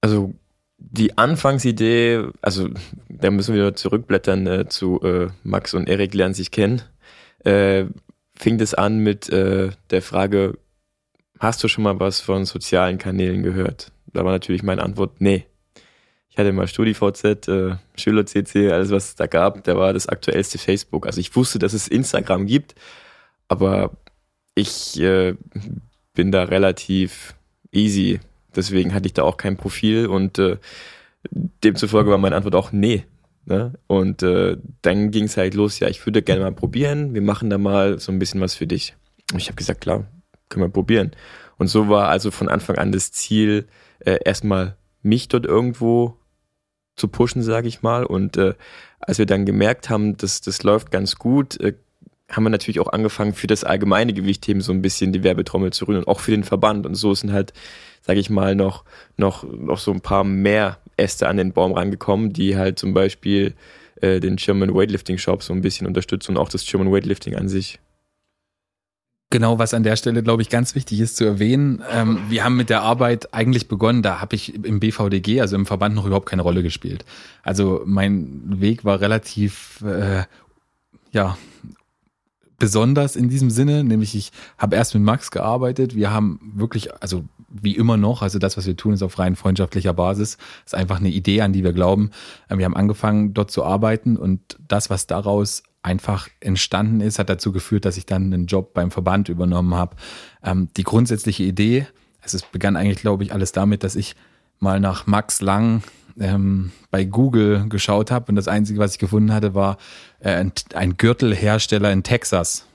[0.00, 0.34] Also
[0.80, 2.68] die Anfangsidee, also
[3.08, 6.82] da müssen wir zurückblättern äh, zu äh, Max und Erik lernen sich kennen,
[7.44, 7.84] äh,
[8.34, 10.58] fing das an mit äh, der Frage,
[11.38, 13.92] hast du schon mal was von sozialen Kanälen gehört?
[14.12, 15.46] Da war natürlich meine Antwort, nee.
[16.30, 20.58] Ich hatte mal StudiVZ, äh, SchülerCC, alles was es da gab, da war das aktuellste
[20.58, 21.06] Facebook.
[21.06, 22.74] Also ich wusste, dass es Instagram gibt,
[23.48, 23.92] aber
[24.54, 25.34] ich äh,
[26.14, 27.34] bin da relativ
[27.72, 28.20] easy
[28.54, 30.56] Deswegen hatte ich da auch kein Profil und äh,
[31.64, 33.04] demzufolge war meine Antwort auch nee.
[33.46, 33.72] Ne?
[33.86, 37.50] Und äh, dann ging es halt los, ja, ich würde gerne mal probieren, wir machen
[37.50, 38.94] da mal so ein bisschen was für dich.
[39.32, 40.06] Und ich habe gesagt, klar,
[40.48, 41.12] können wir probieren.
[41.56, 43.66] Und so war also von Anfang an das Ziel,
[44.00, 46.16] äh, erstmal mich dort irgendwo
[46.96, 48.04] zu pushen, sage ich mal.
[48.04, 48.54] Und äh,
[49.00, 51.74] als wir dann gemerkt haben, dass das läuft ganz gut, äh,
[52.30, 55.86] haben wir natürlich auch angefangen, für das allgemeine Gewichtheben so ein bisschen die Werbetrommel zu
[55.86, 56.86] rühren und auch für den Verband.
[56.86, 57.52] Und so sind halt,
[58.00, 58.84] sage ich mal, noch,
[59.16, 63.54] noch, noch so ein paar mehr Äste an den Baum rangekommen, die halt zum Beispiel
[64.00, 67.48] äh, den German Weightlifting Shop so ein bisschen unterstützen und auch das German Weightlifting an
[67.48, 67.78] sich.
[69.32, 71.84] Genau, was an der Stelle, glaube ich, ganz wichtig ist zu erwähnen.
[71.88, 75.66] Ähm, wir haben mit der Arbeit eigentlich begonnen, da habe ich im BVDG, also im
[75.66, 77.04] Verband, noch überhaupt keine Rolle gespielt.
[77.44, 80.24] Also mein Weg war relativ, äh,
[81.12, 81.38] ja,
[82.58, 85.94] besonders in diesem Sinne, nämlich ich habe erst mit Max gearbeitet.
[85.94, 89.36] Wir haben wirklich, also wie immer noch, also das, was wir tun, ist auf rein
[89.36, 90.38] freundschaftlicher Basis.
[90.64, 92.10] Ist einfach eine Idee, an die wir glauben.
[92.48, 97.30] Ähm, wir haben angefangen, dort zu arbeiten und das, was daraus einfach entstanden ist, hat
[97.30, 99.96] dazu geführt, dass ich dann einen Job beim Verband übernommen habe.
[100.44, 101.86] Ähm, die grundsätzliche Idee,
[102.22, 104.14] es ist, begann eigentlich, glaube ich, alles damit, dass ich
[104.58, 105.82] mal nach Max Lang
[106.18, 109.78] ähm, bei Google geschaut habe und das Einzige, was ich gefunden hatte, war
[110.20, 110.44] äh,
[110.74, 112.66] ein Gürtelhersteller in Texas.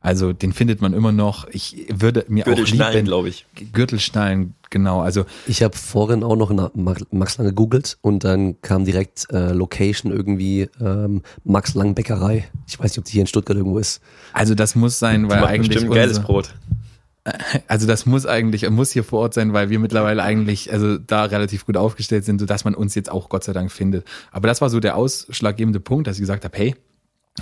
[0.00, 1.46] Also den findet man immer noch.
[1.48, 3.44] Ich würde mir auch lieben, glaube ich.
[3.72, 5.00] Gürtelschnallen, genau.
[5.00, 9.52] Also ich habe vorhin auch noch nach Max Lang gegoogelt und dann kam direkt äh,
[9.52, 12.48] Location irgendwie ähm, Max Lang Bäckerei.
[12.66, 14.00] Ich weiß nicht, ob die hier in Stuttgart irgendwo ist.
[14.32, 16.54] Also das muss sein, weil eigentlich bestimmt unser, geiles Brot.
[17.68, 21.24] Also das muss eigentlich, muss hier vor Ort sein, weil wir mittlerweile eigentlich also da
[21.24, 24.06] relativ gut aufgestellt sind, sodass man uns jetzt auch Gott sei Dank findet.
[24.32, 26.74] Aber das war so der ausschlaggebende Punkt, dass ich gesagt habe, hey,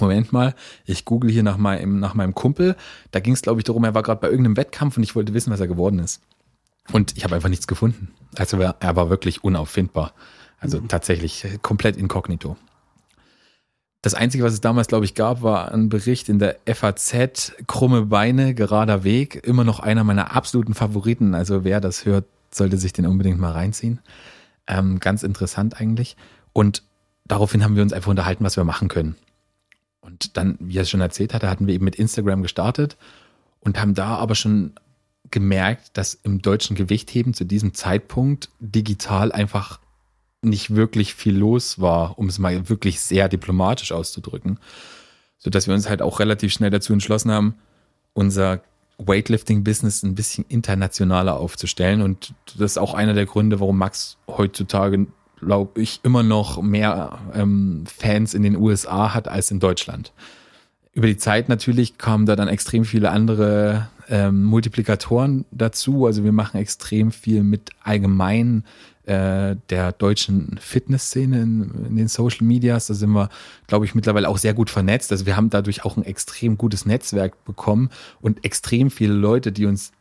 [0.00, 2.76] Moment mal, ich google hier nach meinem, nach meinem Kumpel.
[3.10, 5.34] Da ging es, glaube ich, darum, er war gerade bei irgendeinem Wettkampf und ich wollte
[5.34, 6.20] wissen, was er geworden ist.
[6.92, 8.14] Und ich habe einfach nichts gefunden.
[8.36, 10.12] Also er war wirklich unauffindbar.
[10.60, 10.88] Also mhm.
[10.88, 12.56] tatsächlich komplett inkognito.
[14.02, 18.06] Das Einzige, was es damals, glaube ich, gab, war ein Bericht in der FAZ, krumme
[18.06, 19.34] Beine, gerader Weg.
[19.44, 21.34] Immer noch einer meiner absoluten Favoriten.
[21.34, 23.98] Also wer das hört, sollte sich den unbedingt mal reinziehen.
[24.66, 26.16] Ähm, ganz interessant eigentlich.
[26.52, 26.84] Und
[27.26, 29.16] daraufhin haben wir uns einfach unterhalten, was wir machen können.
[30.08, 32.96] Und dann, wie er es schon erzählt hatte, hatten wir eben mit Instagram gestartet
[33.60, 34.72] und haben da aber schon
[35.30, 39.80] gemerkt, dass im deutschen Gewichtheben zu diesem Zeitpunkt digital einfach
[40.40, 44.58] nicht wirklich viel los war, um es mal wirklich sehr diplomatisch auszudrücken.
[45.36, 47.54] So dass wir uns halt auch relativ schnell dazu entschlossen haben,
[48.14, 48.62] unser
[48.96, 52.00] Weightlifting-Business ein bisschen internationaler aufzustellen.
[52.00, 55.06] Und das ist auch einer der Gründe, warum Max heutzutage,
[55.40, 60.12] glaube ich, immer noch mehr ähm, Fans in den USA hat als in Deutschland.
[60.92, 66.06] Über die Zeit natürlich kamen da dann extrem viele andere ähm, Multiplikatoren dazu.
[66.06, 68.64] Also wir machen extrem viel mit allgemeinen
[69.04, 72.88] äh, der deutschen Fitnessszene in, in, den Social Medias.
[72.88, 73.30] Da sind wir,
[73.66, 75.12] glaube ich, mittlerweile auch sehr gut vernetzt.
[75.12, 79.66] Also wir haben dadurch auch ein extrem gutes Netzwerk bekommen und extrem viele Leute, die
[79.66, 79.92] uns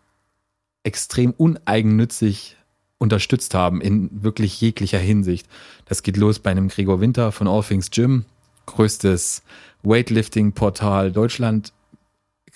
[0.84, 2.57] extrem uneigennützig
[2.98, 5.48] unterstützt haben in wirklich jeglicher Hinsicht.
[5.86, 8.26] Das geht los bei einem Gregor Winter von All Things Gym,
[8.66, 9.44] größtes
[9.84, 11.74] Weightlifting-Portal Deutschland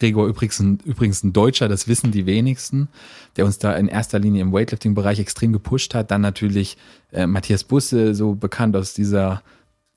[0.01, 2.89] Gregor übrigens ein, übrigens ein Deutscher, das wissen die wenigsten,
[3.37, 6.09] der uns da in erster Linie im Weightlifting-Bereich extrem gepusht hat.
[6.09, 6.75] Dann natürlich
[7.11, 9.43] äh, Matthias Busse, so bekannt aus dieser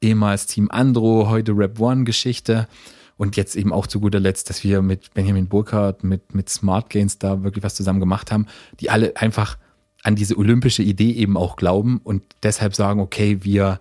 [0.03, 2.69] ehemals Team Andro, heute Rap One-Geschichte.
[3.17, 6.91] Und jetzt eben auch zu guter Letzt, dass wir mit Benjamin Burkhardt, mit, mit Smart
[6.91, 8.47] Gains da wirklich was zusammen gemacht haben,
[8.81, 9.57] die alle einfach
[10.05, 13.81] an diese olympische Idee eben auch glauben und deshalb sagen, okay, wir,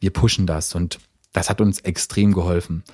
[0.00, 0.74] wir pushen das.
[0.74, 0.98] Und
[1.32, 2.84] das hat uns extrem geholfen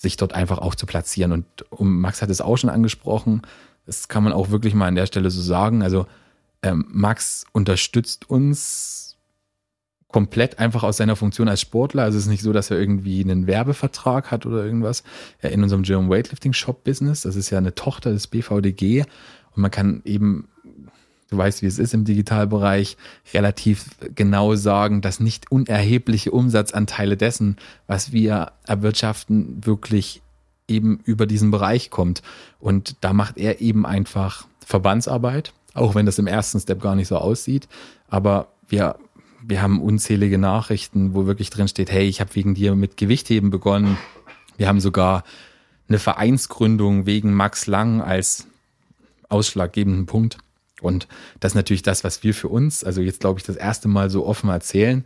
[0.00, 1.32] sich dort einfach auch zu platzieren.
[1.32, 1.46] Und
[1.80, 3.42] Max hat es auch schon angesprochen,
[3.86, 5.82] das kann man auch wirklich mal an der Stelle so sagen.
[5.82, 6.06] Also
[6.62, 9.16] ähm, Max unterstützt uns
[10.08, 12.02] komplett einfach aus seiner Funktion als Sportler.
[12.02, 15.04] Also es ist nicht so, dass er irgendwie einen Werbevertrag hat oder irgendwas.
[15.40, 19.04] In unserem German Weightlifting Shop Business, das ist ja eine Tochter des BVDG
[19.54, 20.48] und man kann eben
[21.30, 22.96] du weißt, wie es ist im Digitalbereich,
[23.32, 27.56] relativ genau sagen, dass nicht unerhebliche Umsatzanteile dessen,
[27.86, 30.22] was wir erwirtschaften, wirklich
[30.66, 32.22] eben über diesen Bereich kommt.
[32.58, 37.08] Und da macht er eben einfach Verbandsarbeit, auch wenn das im ersten Step gar nicht
[37.08, 37.68] so aussieht.
[38.08, 38.96] Aber wir,
[39.46, 43.50] wir haben unzählige Nachrichten, wo wirklich drin steht, hey, ich habe wegen dir mit Gewichtheben
[43.50, 43.96] begonnen.
[44.56, 45.24] Wir haben sogar
[45.88, 48.46] eine Vereinsgründung wegen Max Lang als
[49.30, 50.38] ausschlaggebenden Punkt.
[50.80, 51.08] Und
[51.40, 54.10] das ist natürlich das, was wir für uns, also jetzt glaube ich, das erste Mal
[54.10, 55.04] so offen erzählen,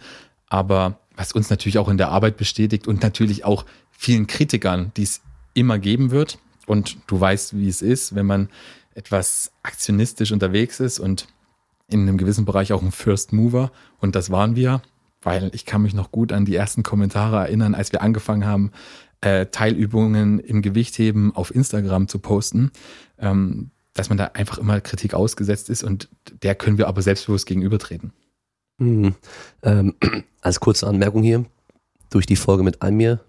[0.48, 5.04] aber was uns natürlich auch in der Arbeit bestätigt und natürlich auch vielen Kritikern, die
[5.04, 5.22] es
[5.54, 6.38] immer geben wird.
[6.66, 8.48] Und du weißt, wie es ist, wenn man
[8.94, 11.26] etwas aktionistisch unterwegs ist und
[11.88, 13.70] in einem gewissen Bereich auch ein First Mover.
[14.00, 14.82] Und das waren wir,
[15.22, 18.72] weil ich kann mich noch gut an die ersten Kommentare erinnern, als wir angefangen haben,
[19.20, 22.70] äh, Teilübungen im Gewichtheben auf Instagram zu posten.
[23.18, 26.08] Ähm, dass man da einfach immer Kritik ausgesetzt ist und
[26.42, 28.12] der können wir aber selbstbewusst gegenübertreten.
[28.78, 29.14] Mhm.
[29.62, 29.94] Ähm,
[30.40, 31.44] als kurze Anmerkung hier,
[32.10, 33.20] durch die Folge mit Almir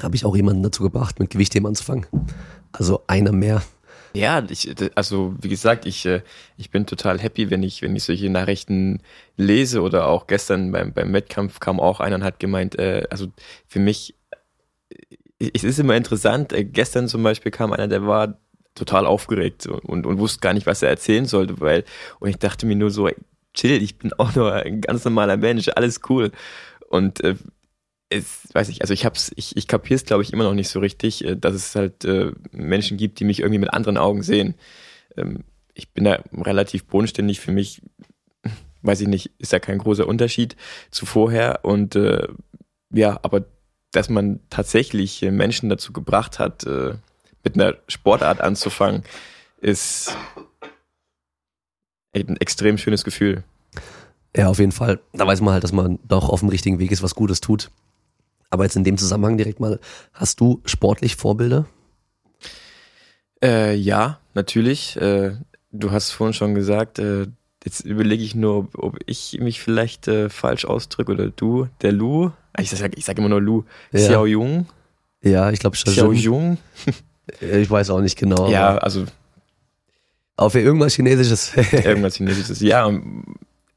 [0.00, 2.06] habe ich auch jemanden dazu gebracht, mit Gewichtheben anzufangen.
[2.72, 3.62] Also einer mehr.
[4.12, 6.22] Ja, ich, also wie gesagt, ich, äh,
[6.56, 9.02] ich bin total happy, wenn ich, wenn ich solche Nachrichten
[9.36, 13.28] lese oder auch gestern beim, beim Wettkampf kam auch einer und hat gemeint, äh, also
[13.66, 14.16] für mich,
[15.38, 18.38] äh, es ist immer interessant, äh, gestern zum Beispiel kam einer, der war
[18.74, 21.84] total aufgeregt und, und wusste gar nicht, was er erzählen sollte, weil,
[22.18, 23.08] und ich dachte mir nur so,
[23.54, 26.30] chill, ich bin auch nur ein ganz normaler Mensch, alles cool.
[26.88, 27.36] Und äh,
[28.08, 30.80] es, weiß ich, also ich hab's, ich, ich kapier's, glaube ich, immer noch nicht so
[30.80, 34.54] richtig, äh, dass es halt äh, Menschen gibt, die mich irgendwie mit anderen Augen sehen.
[35.16, 35.44] Ähm,
[35.74, 37.82] ich bin da relativ bodenständig für mich,
[38.82, 40.56] weiß ich nicht, ist da kein großer Unterschied
[40.90, 41.60] zu vorher.
[41.62, 42.26] Und äh,
[42.92, 43.44] ja, aber
[43.92, 46.94] dass man tatsächlich Menschen dazu gebracht hat, äh,
[47.44, 49.02] mit einer Sportart anzufangen,
[49.60, 50.16] ist
[52.14, 53.44] ein extrem schönes Gefühl.
[54.36, 55.00] Ja, auf jeden Fall.
[55.12, 57.70] Da weiß man halt, dass man doch auf dem richtigen Weg ist, was Gutes tut.
[58.48, 59.78] Aber jetzt in dem Zusammenhang direkt mal,
[60.12, 61.66] hast du sportlich Vorbilder?
[63.42, 64.96] Äh, ja, natürlich.
[64.96, 65.36] Äh,
[65.72, 67.26] du hast vorhin schon gesagt, äh,
[67.64, 71.92] jetzt überlege ich nur, ob, ob ich mich vielleicht äh, falsch ausdrücke oder du, der
[71.92, 72.30] Lu.
[72.58, 73.64] Ich sage ich sag immer nur Lu.
[73.92, 74.00] Ja.
[74.00, 74.66] Xiao Jung.
[75.22, 75.92] Ja, ich glaube schon.
[75.92, 76.58] Xiao Jung.
[77.40, 78.50] ich weiß auch nicht genau.
[78.50, 79.04] Ja, also.
[80.36, 81.52] Auf irgendwas Chinesisches.
[81.72, 82.60] irgendwas Chinesisches.
[82.60, 82.90] Ja,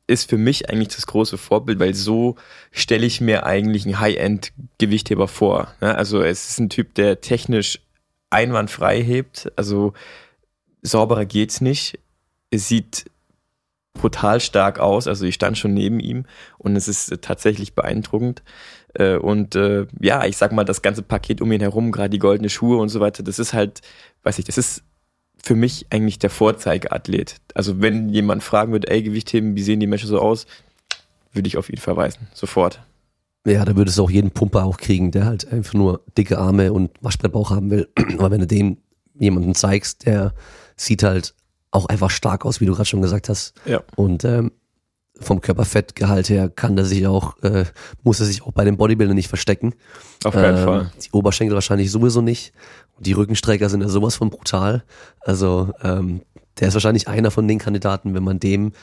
[0.08, 2.36] ist für mich eigentlich das große Vorbild, weil so
[2.72, 5.74] stelle ich mir eigentlich einen High-End-Gewichtheber vor.
[5.80, 7.80] Also es ist ein Typ, der technisch
[8.30, 9.51] einwandfrei hebt.
[9.56, 9.93] Also
[10.82, 11.99] sauberer geht's nicht.
[12.49, 13.06] Es sieht
[13.93, 15.08] brutal stark aus.
[15.08, 16.26] Also ich stand schon neben ihm
[16.58, 18.43] und es ist tatsächlich beeindruckend.
[18.94, 22.20] Äh, und äh, ja, ich sag mal, das ganze Paket um ihn herum, gerade die
[22.20, 23.82] goldene Schuhe und so weiter, das ist halt,
[24.24, 24.84] weiß ich, das ist
[25.44, 27.36] für mich eigentlich der Vorzeigeathlet.
[27.54, 30.46] Also wenn jemand fragen würde, ey, Gewichtheben, wie sehen die Menschen so aus,
[31.34, 32.82] würde ich auf ihn verweisen, sofort.
[33.46, 36.72] Ja, da würdest du auch jeden Pumper auch kriegen, der halt einfach nur dicke Arme
[36.72, 37.89] und Waschbrettbauch haben will.
[38.18, 38.78] Aber wenn du dem
[39.16, 40.34] jemanden zeigst, der
[40.78, 41.36] sieht halt
[41.72, 43.54] auch einfach stark aus, wie du gerade schon gesagt hast.
[43.66, 43.82] Ja.
[43.96, 44.52] Und ähm,
[45.20, 47.66] vom Körperfettgehalt her kann er sich auch, äh,
[48.03, 49.74] muss er sich auch bei den Bodybuildern nicht verstecken.
[50.24, 50.91] Auf keinen ähm, Fall.
[51.03, 52.53] Die Oberschenkel wahrscheinlich sowieso nicht.
[52.99, 54.84] Die Rückenstrecker sind ja sowas von brutal.
[55.22, 56.22] Also ähm,
[56.59, 58.74] der ist wahrscheinlich einer von den Kandidaten, wenn man dem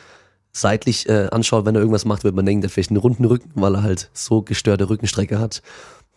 [0.53, 3.25] seitlich äh, anschaut, wenn er irgendwas macht, wird man denken, der hat vielleicht einen runden
[3.25, 5.63] Rücken, weil er halt so gestörte Rückenstrecke hat.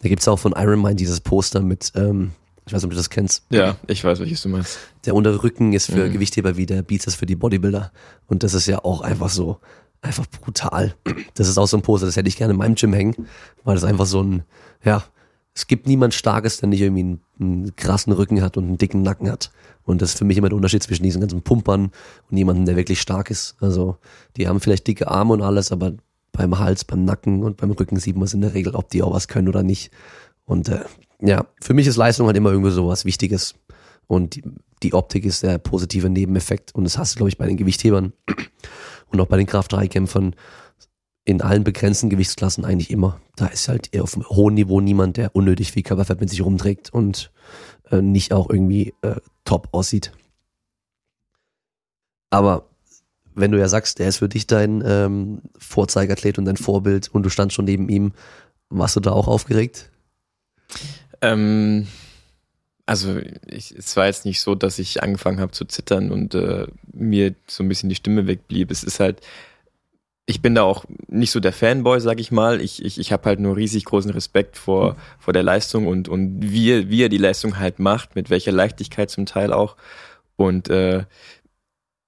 [0.01, 2.31] Da gibt's auch von Iron Mind dieses Poster mit, ähm,
[2.65, 3.43] ich weiß nicht, ob du das kennst.
[3.49, 4.79] Ja, ich weiß, welches du meinst.
[5.05, 6.13] Der untere Rücken ist für mhm.
[6.13, 7.91] Gewichtheber wie der Bizeps für die Bodybuilder.
[8.27, 9.59] Und das ist ja auch einfach so
[10.03, 10.95] einfach brutal.
[11.33, 13.27] Das ist auch so ein Poster, das hätte ich gerne in meinem Gym hängen,
[13.63, 14.43] weil das einfach so ein,
[14.83, 15.03] ja,
[15.55, 19.03] es gibt niemand Starkes, der nicht irgendwie einen, einen, krassen Rücken hat und einen dicken
[19.03, 19.51] Nacken hat.
[19.83, 21.91] Und das ist für mich immer der Unterschied zwischen diesen ganzen Pumpern
[22.29, 23.55] und jemandem, der wirklich stark ist.
[23.59, 23.97] Also,
[24.35, 25.93] die haben vielleicht dicke Arme und alles, aber
[26.31, 29.03] beim Hals, beim Nacken und beim Rücken sieht man es in der Regel, ob die
[29.03, 29.91] auch was können oder nicht.
[30.45, 30.85] Und äh,
[31.21, 33.53] ja, für mich ist Leistung halt immer irgendwie so was Wichtiges.
[34.07, 34.43] Und die,
[34.81, 36.73] die Optik ist der positive Nebeneffekt.
[36.73, 38.13] Und das hast du, glaube ich, bei den Gewichthebern
[39.13, 40.35] und auch bei den Kraft-3-Kämpfern
[41.25, 43.21] in allen begrenzten Gewichtsklassen eigentlich immer.
[43.35, 46.91] Da ist halt auf einem hohen Niveau niemand, der unnötig viel Körperfett mit sich rumträgt
[46.91, 47.31] und
[47.91, 50.11] äh, nicht auch irgendwie äh, top aussieht.
[52.29, 52.67] Aber
[53.35, 57.23] wenn du ja sagst, der ist für dich dein ähm, Vorzeigathlet und dein Vorbild und
[57.23, 58.13] du standst schon neben ihm,
[58.69, 59.91] warst du da auch aufgeregt?
[61.21, 61.87] Ähm,
[62.85, 63.17] also
[63.47, 67.33] ich, es war jetzt nicht so, dass ich angefangen habe zu zittern und äh, mir
[67.47, 68.71] so ein bisschen die Stimme wegblieb.
[68.71, 69.21] Es ist halt,
[70.25, 72.61] ich bin da auch nicht so der Fanboy, sag ich mal.
[72.61, 76.41] Ich, ich, ich habe halt nur riesig großen Respekt vor, vor der Leistung und, und
[76.41, 79.75] wie, wie er die Leistung halt macht, mit welcher Leichtigkeit zum Teil auch.
[80.35, 81.05] Und äh,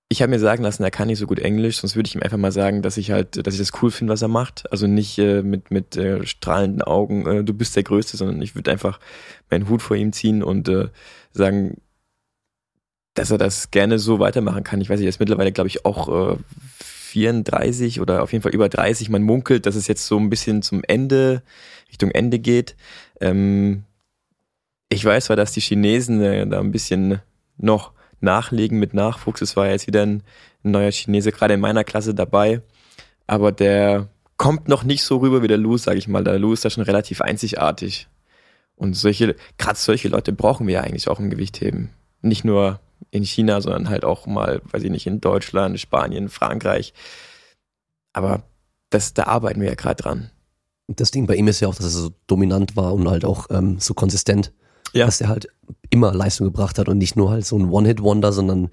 [0.10, 2.22] ich habe mir sagen lassen, er kann nicht so gut Englisch, sonst würde ich ihm
[2.22, 4.72] einfach mal sagen, dass ich halt, dass ich das cool finde, was er macht.
[4.72, 8.56] Also nicht äh, mit mit äh, strahlenden Augen, äh, du bist der Größte, sondern ich
[8.56, 9.00] würde einfach
[9.50, 10.90] meinen Hut vor ihm ziehen und äh,
[11.32, 11.78] sagen,
[13.16, 14.82] dass er das gerne so weitermachen kann.
[14.82, 16.38] Ich weiß nicht, er ist mittlerweile, glaube ich, auch äh,
[17.16, 19.10] 34 oder auf jeden Fall über 30.
[19.10, 21.42] Man munkelt, dass es jetzt so ein bisschen zum Ende,
[21.90, 22.76] Richtung Ende geht.
[23.22, 23.86] Ähm,
[24.90, 27.22] ich weiß zwar, dass die Chinesen äh, da ein bisschen
[27.58, 27.95] noch
[28.26, 29.42] nachlegen mit Nachwuchs.
[29.42, 30.24] Es war jetzt wieder ein,
[30.64, 32.62] ein neuer Chinese, gerade in meiner Klasse dabei.
[33.28, 36.24] Aber der kommt noch nicht so rüber wie der Lou, sag ich mal.
[36.24, 38.08] Der Lou ist da schon relativ einzigartig.
[38.76, 41.92] Und solche, gerade solche Leute brauchen wir ja eigentlich auch im Gewichtheben.
[42.22, 46.94] Nicht nur in China, sondern halt auch mal, weiß ich nicht, in Deutschland, Spanien, Frankreich.
[48.12, 48.44] Aber
[48.90, 50.32] das, da arbeiten wir ja gerade dran.
[50.88, 53.48] Das Ding bei ihm ist ja auch, dass er so dominant war und halt auch
[53.50, 54.52] ähm, so konsistent
[54.96, 55.06] ja.
[55.06, 55.48] dass er halt
[55.90, 58.70] immer Leistung gebracht hat und nicht nur halt so ein One-Hit-Wonder, sondern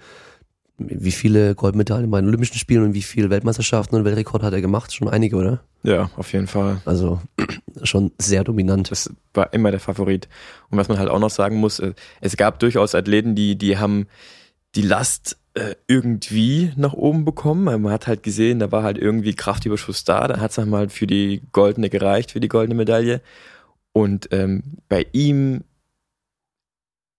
[0.78, 4.60] wie viele Goldmedaillen bei den Olympischen Spielen und wie viele Weltmeisterschaften und Weltrekord hat er
[4.60, 4.92] gemacht?
[4.92, 5.60] Schon einige, oder?
[5.82, 6.80] Ja, auf jeden Fall.
[6.84, 7.20] Also
[7.82, 8.90] schon sehr dominant.
[8.90, 10.28] Das war immer der Favorit.
[10.70, 13.78] Und was man halt auch noch sagen muss, äh, es gab durchaus Athleten, die, die
[13.78, 14.06] haben
[14.74, 17.64] die Last äh, irgendwie nach oben bekommen.
[17.64, 21.06] Man hat halt gesehen, da war halt irgendwie Kraftüberschuss da, da hat es mal für
[21.06, 23.20] die goldene gereicht, für die goldene Medaille.
[23.92, 25.64] Und ähm, bei ihm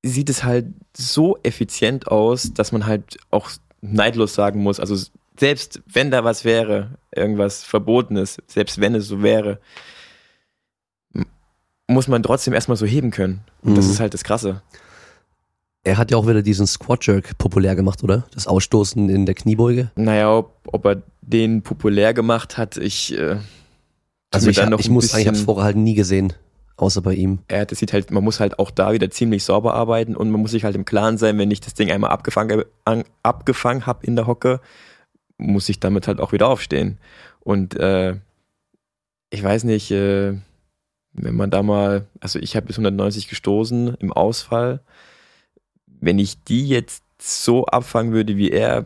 [0.03, 3.49] sieht es halt so effizient aus, dass man halt auch
[3.81, 4.95] neidlos sagen muss, also
[5.39, 9.59] selbst wenn da was wäre, irgendwas Verbotenes, selbst wenn es so wäre,
[11.87, 13.41] muss man trotzdem erstmal so heben können.
[13.61, 13.75] Und mhm.
[13.75, 14.61] das ist halt das Krasse.
[15.83, 18.25] Er hat ja auch wieder diesen Squat Jerk populär gemacht, oder?
[18.33, 19.91] Das Ausstoßen in der Kniebeuge.
[19.95, 23.17] Naja, ob, ob er den populär gemacht hat, ich.
[23.17, 23.37] Äh,
[24.31, 26.33] also ich, ich muss sagen, ich habe es vorher halt nie gesehen,
[26.77, 27.39] außer bei ihm.
[27.49, 30.41] Ja, das sieht halt, man muss halt auch da wieder ziemlich sauber arbeiten und man
[30.41, 32.63] muss sich halt im Klaren sein, wenn ich das Ding einmal abgefangen,
[33.23, 34.59] abgefangen habe in der Hocke,
[35.37, 36.97] muss ich damit halt auch wieder aufstehen.
[37.39, 38.15] Und äh,
[39.29, 40.33] ich weiß nicht, äh,
[41.13, 44.81] wenn man da mal, also ich habe bis 190 gestoßen im Ausfall
[46.03, 48.85] wenn ich die jetzt so abfangen würde wie er,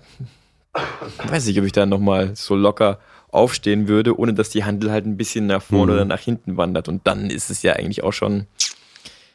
[1.28, 3.00] weiß ich, ob ich da nochmal so locker
[3.30, 5.98] aufstehen würde, ohne dass die Handel halt ein bisschen nach vorne mhm.
[5.98, 6.88] oder nach hinten wandert.
[6.88, 8.48] Und dann ist es ja eigentlich auch schon.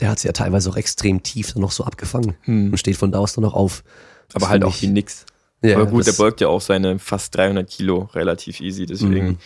[0.01, 2.71] Der hat sie ja teilweise auch extrem tief dann noch so abgefangen mhm.
[2.73, 3.85] und steht von da aus dann noch auf.
[4.29, 5.27] Das Aber halt auch wie nix.
[5.63, 9.39] Ja, Aber gut, der beugt ja auch seine fast 300 Kilo relativ easy, deswegen mhm.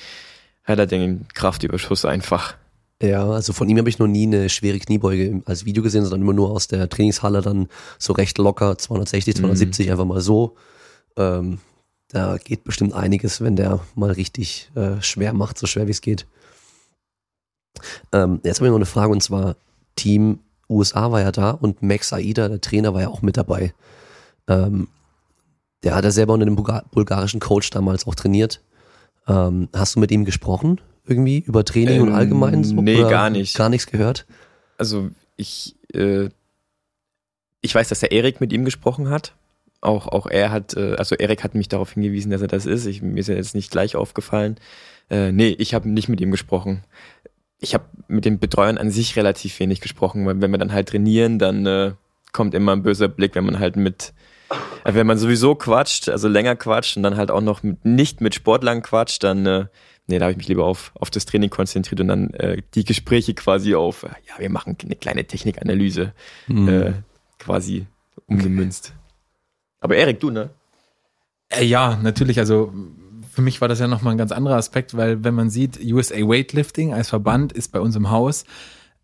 [0.65, 2.55] hat er den Kraftüberschuss einfach.
[3.03, 6.23] Ja, also von ihm habe ich noch nie eine schwere Kniebeuge als Video gesehen, sondern
[6.23, 7.69] immer nur aus der Trainingshalle dann
[7.99, 9.93] so recht locker 260, 270 mhm.
[9.93, 10.57] einfach mal so.
[11.19, 11.59] Ähm,
[12.09, 16.01] da geht bestimmt einiges, wenn der mal richtig äh, schwer macht, so schwer wie es
[16.01, 16.27] geht.
[18.13, 19.57] Ähm, jetzt habe ich noch eine Frage und zwar
[19.97, 23.75] Team USA war ja da und Max Aida, der Trainer, war ja auch mit dabei.
[24.49, 24.89] Ähm,
[25.83, 28.63] der hat ja selber unter dem bulgarischen Coach damals auch trainiert.
[29.29, 30.81] Ähm, hast du mit ihm gesprochen?
[31.07, 32.75] irgendwie über Training ähm, und allgemein so?
[32.75, 33.57] Nee, gar nicht.
[33.57, 34.27] Gar nichts gehört?
[34.79, 36.29] Also ich, äh,
[37.61, 39.35] ich weiß, dass der Erik mit ihm gesprochen hat.
[39.81, 42.87] Auch, auch er hat, äh, also Erik hat mich darauf hingewiesen, dass er das ist.
[42.87, 44.57] Ich, mir ist ja jetzt nicht gleich aufgefallen.
[45.11, 46.85] Äh, nee, ich habe nicht mit ihm gesprochen.
[47.59, 50.89] Ich habe mit den Betreuern an sich relativ wenig gesprochen, weil wenn wir dann halt
[50.89, 51.93] trainieren, dann äh,
[52.33, 54.13] kommt immer ein böser Blick, wenn man halt mit,
[54.85, 58.21] äh, wenn man sowieso quatscht, also länger quatscht und dann halt auch noch mit, nicht
[58.21, 59.67] mit Sportlern quatscht, dann äh,
[60.07, 62.85] nee, da habe ich mich lieber auf, auf das Training konzentriert und dann äh, die
[62.85, 66.13] Gespräche quasi auf, ja, wir machen eine kleine Technikanalyse
[66.47, 66.69] mhm.
[66.69, 66.93] äh,
[67.39, 67.87] quasi
[68.27, 68.93] umgemünzt.
[69.87, 70.51] Aber Erik, du, ne?
[71.49, 72.73] Äh, ja, natürlich, also
[73.33, 76.17] für mich war das ja nochmal ein ganz anderer Aspekt, weil wenn man sieht, USA
[76.17, 78.47] Weightlifting als Verband ist bei uns im Haus,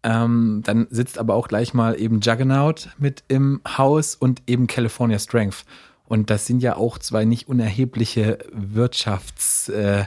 [0.02, 5.20] ähm, dann sitzt aber auch gleich mal eben Juggernaut mit im Haus und eben California
[5.20, 5.66] Strength.
[6.04, 10.06] Und das sind ja auch zwei nicht unerhebliche Wirtschafts- äh,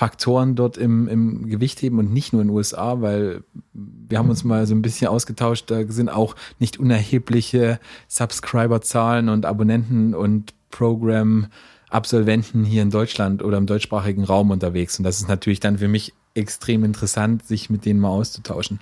[0.00, 3.44] Faktoren dort im, im Gewichtheben und nicht nur in den USA, weil
[3.74, 7.78] wir haben uns mal so ein bisschen ausgetauscht, da sind auch nicht unerhebliche
[8.08, 14.98] Subscriber-Zahlen und Abonnenten und Program-Absolventen hier in Deutschland oder im deutschsprachigen Raum unterwegs.
[14.98, 18.80] Und das ist natürlich dann für mich extrem interessant, sich mit denen mal auszutauschen.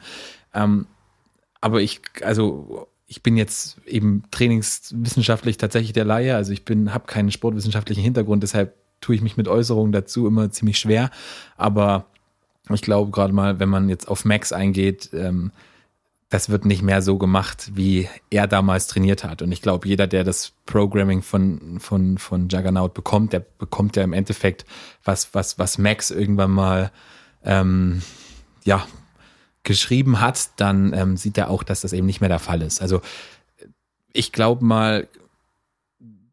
[0.54, 0.86] Ähm,
[1.60, 7.06] aber ich, also ich bin jetzt eben trainingswissenschaftlich tatsächlich der Laie, also ich bin, habe
[7.08, 11.10] keinen sportwissenschaftlichen Hintergrund, deshalb tue ich mich mit Äußerungen dazu immer ziemlich schwer.
[11.56, 12.06] Aber
[12.70, 15.52] ich glaube gerade mal, wenn man jetzt auf Max eingeht, ähm,
[16.30, 19.40] das wird nicht mehr so gemacht, wie er damals trainiert hat.
[19.40, 24.02] Und ich glaube, jeder, der das Programming von, von, von Juggernaut bekommt, der bekommt ja
[24.02, 24.66] im Endeffekt
[25.04, 26.92] was, was, was Max irgendwann mal,
[27.44, 28.02] ähm,
[28.64, 28.86] ja,
[29.62, 32.82] geschrieben hat, dann ähm, sieht er auch, dass das eben nicht mehr der Fall ist.
[32.82, 33.00] Also
[34.12, 35.08] ich glaube mal,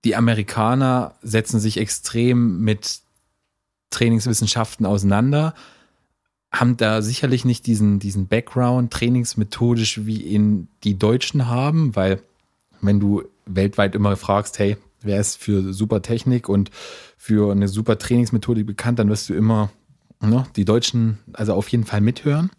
[0.05, 2.99] die Amerikaner setzen sich extrem mit
[3.89, 5.55] Trainingswissenschaften auseinander,
[6.51, 12.21] haben da sicherlich nicht diesen, diesen Background trainingsmethodisch, wie ihn die Deutschen haben, weil
[12.81, 16.69] wenn du weltweit immer fragst, hey, wer ist für super Technik und
[17.17, 19.71] für eine super Trainingsmethodik bekannt, dann wirst du immer
[20.21, 22.51] ne, die Deutschen also auf jeden Fall mithören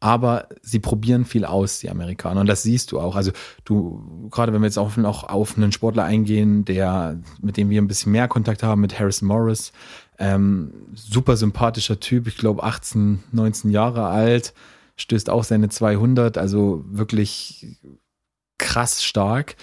[0.00, 2.40] aber sie probieren viel aus, die Amerikaner.
[2.40, 3.16] Und das siehst du auch.
[3.16, 3.32] Also
[3.64, 7.82] du, gerade wenn wir jetzt auch noch auf einen Sportler eingehen, der, mit dem wir
[7.82, 9.72] ein bisschen mehr Kontakt haben, mit Harrison Morris,
[10.18, 14.54] ähm, super sympathischer Typ, ich glaube 18, 19 Jahre alt,
[14.96, 17.78] stößt auch seine 200, also wirklich
[18.58, 19.56] krass stark.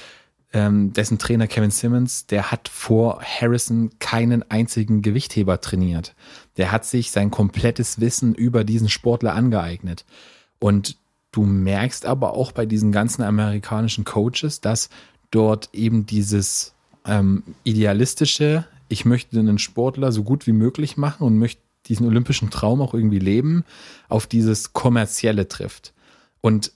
[0.54, 6.16] Ähm, dessen Trainer Kevin Simmons, der hat vor Harrison keinen einzigen Gewichtheber trainiert.
[6.58, 10.06] Der hat sich sein komplettes Wissen über diesen Sportler angeeignet.
[10.60, 10.98] Und
[11.32, 14.90] du merkst aber auch bei diesen ganzen amerikanischen Coaches, dass
[15.32, 16.74] dort eben dieses
[17.06, 22.50] ähm, idealistische, ich möchte einen Sportler so gut wie möglich machen und möchte diesen olympischen
[22.50, 23.64] Traum auch irgendwie leben,
[24.10, 25.94] auf dieses kommerzielle trifft.
[26.42, 26.72] Und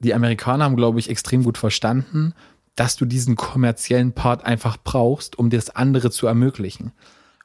[0.00, 2.34] die Amerikaner haben, glaube ich, extrem gut verstanden,
[2.74, 6.92] dass du diesen kommerziellen Part einfach brauchst, um das andere zu ermöglichen.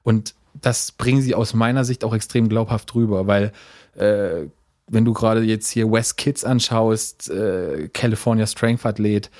[0.03, 3.51] Und das bringen sie aus meiner Sicht auch extrem glaubhaft rüber, weil
[3.95, 4.47] äh,
[4.88, 9.32] wenn du gerade jetzt hier West Kids anschaust, äh, California Strength Athlet,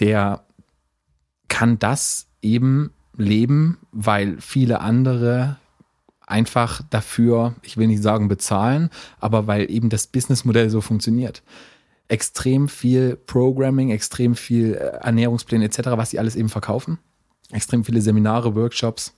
[0.00, 0.44] der
[1.48, 5.56] kann das eben leben, weil viele andere
[6.26, 8.90] einfach dafür, ich will nicht sagen bezahlen,
[9.20, 11.42] aber weil eben das Businessmodell so funktioniert.
[12.08, 16.98] Extrem viel Programming, extrem viel äh, Ernährungspläne etc., was sie alles eben verkaufen.
[17.50, 19.14] Extrem viele Seminare, Workshops,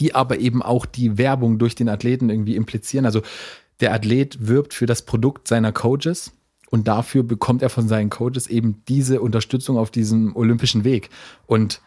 [0.00, 3.06] die aber eben auch die Werbung durch den Athleten irgendwie implizieren.
[3.06, 3.22] Also
[3.80, 6.32] der Athlet wirbt für das Produkt seiner Coaches
[6.70, 11.10] und dafür bekommt er von seinen Coaches eben diese Unterstützung auf diesem olympischen Weg.
[11.46, 11.80] Und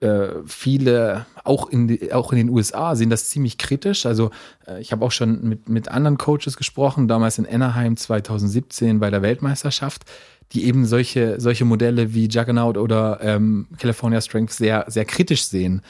[0.00, 4.06] äh, viele, auch in, auch in den USA, sehen das ziemlich kritisch.
[4.06, 4.30] Also
[4.66, 9.10] äh, ich habe auch schon mit, mit anderen Coaches gesprochen, damals in Anaheim 2017 bei
[9.10, 10.04] der Weltmeisterschaft,
[10.52, 15.82] die eben solche, solche Modelle wie Juggernaut oder ähm, California Strength sehr, sehr kritisch sehen.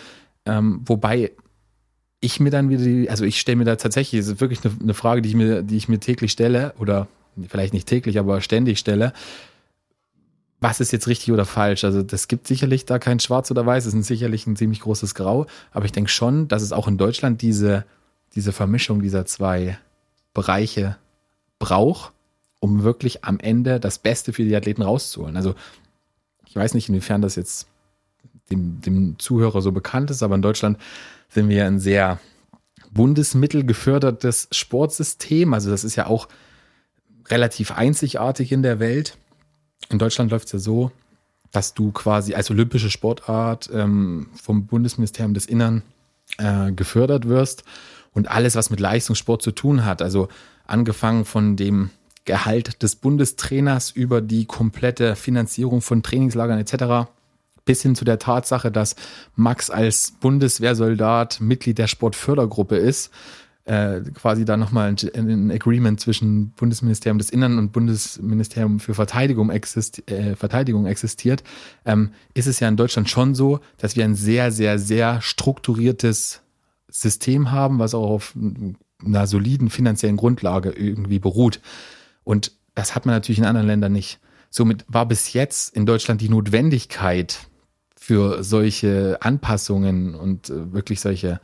[0.47, 1.32] Ähm, wobei
[2.20, 4.74] ich mir dann wieder die, also ich stelle mir da tatsächlich, es ist wirklich eine,
[4.80, 7.09] eine, Frage, die ich mir, die ich mir täglich stelle, oder
[7.49, 9.12] vielleicht nicht täglich, aber ständig stelle.
[10.61, 11.84] Was ist jetzt richtig oder falsch?
[11.84, 15.14] Also, das gibt sicherlich da kein Schwarz oder Weiß, es ist sicherlich ein ziemlich großes
[15.14, 17.86] Grau, aber ich denke schon, dass es auch in Deutschland diese,
[18.34, 19.78] diese Vermischung dieser zwei
[20.34, 20.99] Bereiche
[21.59, 22.12] braucht,
[22.61, 25.36] um wirklich am Ende das Beste für die Athleten rauszuholen.
[25.36, 25.55] Also,
[26.47, 27.66] ich weiß nicht, inwiefern das jetzt
[28.51, 30.78] dem, dem Zuhörer so bekannt ist, aber in Deutschland
[31.28, 32.18] sind wir ein sehr
[32.92, 35.55] bundesmittelgefördertes Sportsystem.
[35.55, 36.28] Also das ist ja auch
[37.28, 39.16] relativ einzigartig in der Welt.
[39.88, 40.90] In Deutschland läuft es ja so,
[41.53, 45.82] dass du quasi als olympische Sportart ähm, vom Bundesministerium des Innern
[46.38, 47.64] äh, gefördert wirst
[48.12, 50.28] und alles, was mit Leistungssport zu tun hat, also
[50.66, 51.90] angefangen von dem
[52.24, 57.09] Gehalt des Bundestrainers über die komplette Finanzierung von Trainingslagern etc
[57.70, 58.96] bis hin zu der Tatsache, dass
[59.36, 63.12] Max als Bundeswehrsoldat Mitglied der Sportfördergruppe ist,
[63.64, 69.50] äh, quasi da nochmal ein, ein Agreement zwischen Bundesministerium des Innern und Bundesministerium für Verteidigung,
[69.50, 71.44] exist, äh, Verteidigung existiert,
[71.86, 76.42] ähm, ist es ja in Deutschland schon so, dass wir ein sehr, sehr, sehr strukturiertes
[76.88, 78.34] System haben, was auch auf
[79.04, 81.60] einer soliden finanziellen Grundlage irgendwie beruht.
[82.24, 84.18] Und das hat man natürlich in anderen Ländern nicht.
[84.50, 87.46] Somit war bis jetzt in Deutschland die Notwendigkeit,
[88.03, 91.38] für solche Anpassungen und äh, wirklich solche,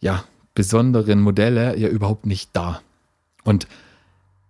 [0.00, 2.82] ja, besonderen Modelle ja überhaupt nicht da.
[3.44, 3.66] Und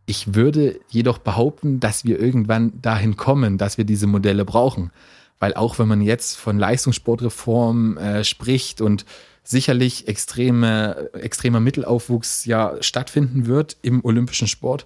[0.05, 4.91] ich würde jedoch behaupten, dass wir irgendwann dahin kommen, dass wir diese Modelle brauchen.
[5.39, 9.07] Weil auch wenn man jetzt von Leistungssportreform äh, spricht und
[9.45, 14.85] sicherlich extreme, extremer Mittelaufwuchs ja stattfinden wird im olympischen Sport,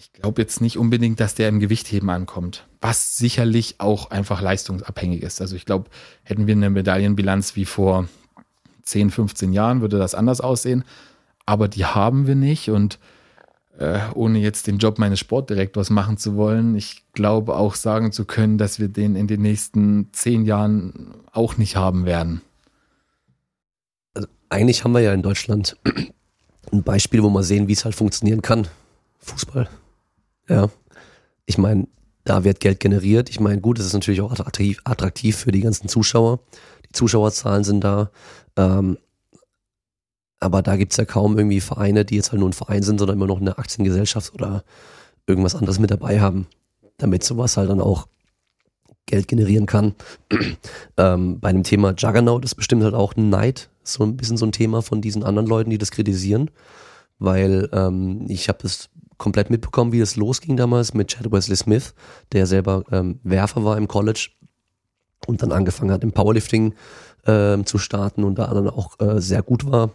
[0.00, 5.22] ich glaube jetzt nicht unbedingt, dass der im Gewichtheben ankommt, was sicherlich auch einfach leistungsabhängig
[5.22, 5.42] ist.
[5.42, 5.90] Also ich glaube,
[6.22, 8.08] hätten wir eine Medaillenbilanz wie vor
[8.82, 10.84] 10, 15 Jahren, würde das anders aussehen.
[11.44, 12.98] Aber die haben wir nicht und
[13.78, 18.24] äh, ohne jetzt den Job meines Sportdirektors machen zu wollen, ich glaube auch sagen zu
[18.24, 22.40] können, dass wir den in den nächsten zehn Jahren auch nicht haben werden.
[24.14, 25.76] Also eigentlich haben wir ja in Deutschland
[26.72, 28.66] ein Beispiel, wo man sehen, wie es halt funktionieren kann.
[29.18, 29.68] Fußball.
[30.50, 30.68] Ja.
[31.46, 31.86] Ich meine,
[32.24, 33.30] da wird Geld generiert.
[33.30, 36.40] Ich meine, gut, es ist natürlich auch attraktiv, attraktiv für die ganzen Zuschauer.
[36.86, 38.10] Die Zuschauerzahlen sind da.
[38.56, 38.98] Ähm,
[40.40, 42.98] aber da gibt es ja kaum irgendwie Vereine, die jetzt halt nur ein Verein sind,
[42.98, 44.64] sondern immer noch eine Aktiengesellschaft oder
[45.26, 46.46] irgendwas anderes mit dabei haben,
[46.98, 48.08] damit sowas halt dann auch
[49.06, 49.94] Geld generieren kann.
[50.96, 54.52] ähm, bei dem Thema Juggernaut ist bestimmt halt auch Neid, so ein bisschen so ein
[54.52, 56.50] Thema von diesen anderen Leuten, die das kritisieren,
[57.18, 58.88] weil ähm, ich habe das
[59.20, 61.94] komplett mitbekommen, wie es losging damals mit Chad Wesley Smith,
[62.32, 64.30] der selber ähm, Werfer war im College
[65.26, 66.74] und dann angefangen hat im Powerlifting
[67.26, 69.90] ähm, zu starten und da dann auch äh, sehr gut war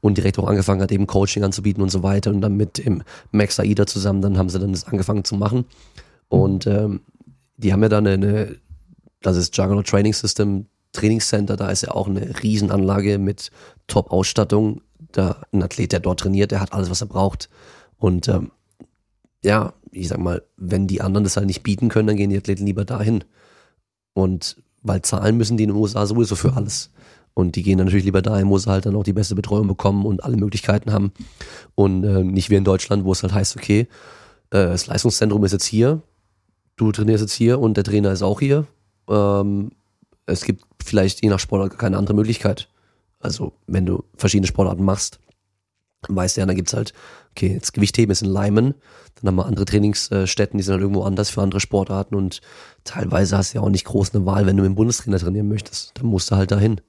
[0.00, 3.02] und direkt auch angefangen hat, eben Coaching anzubieten und so weiter und dann mit dem
[3.32, 5.64] Max Aida zusammen, dann haben sie dann das angefangen zu machen
[6.28, 7.00] und ähm,
[7.56, 8.56] die haben ja dann eine,
[9.20, 13.50] das ist Juggernaut Training System Trainingscenter, da ist ja auch eine Riesenanlage mit
[13.88, 14.80] Top-Ausstattung.
[15.12, 17.50] Da ein Athlet, der dort trainiert, der hat alles, was er braucht.
[18.04, 18.50] Und ähm,
[19.42, 22.36] ja, ich sag mal, wenn die anderen das halt nicht bieten können, dann gehen die
[22.36, 23.24] Athleten lieber dahin.
[24.12, 26.90] Und weil zahlen müssen die in den USA sowieso für alles.
[27.32, 29.68] Und die gehen dann natürlich lieber dahin, wo sie halt dann auch die beste Betreuung
[29.68, 31.14] bekommen und alle Möglichkeiten haben.
[31.76, 33.88] Und äh, nicht wie in Deutschland, wo es halt heißt, okay,
[34.50, 36.02] äh, das Leistungszentrum ist jetzt hier,
[36.76, 38.66] du trainierst jetzt hier und der Trainer ist auch hier.
[39.08, 39.70] Ähm,
[40.26, 42.68] es gibt vielleicht je nach Sportart keine andere Möglichkeit.
[43.18, 45.20] Also wenn du verschiedene Sportarten machst,
[46.08, 46.92] Weißt du, ja, dann gibt's halt,
[47.32, 48.74] okay, jetzt Gewichtheben ist in Leimen,
[49.16, 52.40] dann haben wir andere Trainingsstätten, die sind halt irgendwo anders für andere Sportarten und
[52.84, 55.48] teilweise hast du ja auch nicht groß eine Wahl, wenn du mit dem Bundestrainer trainieren
[55.48, 55.92] möchtest.
[55.94, 56.80] Dann musst du halt dahin.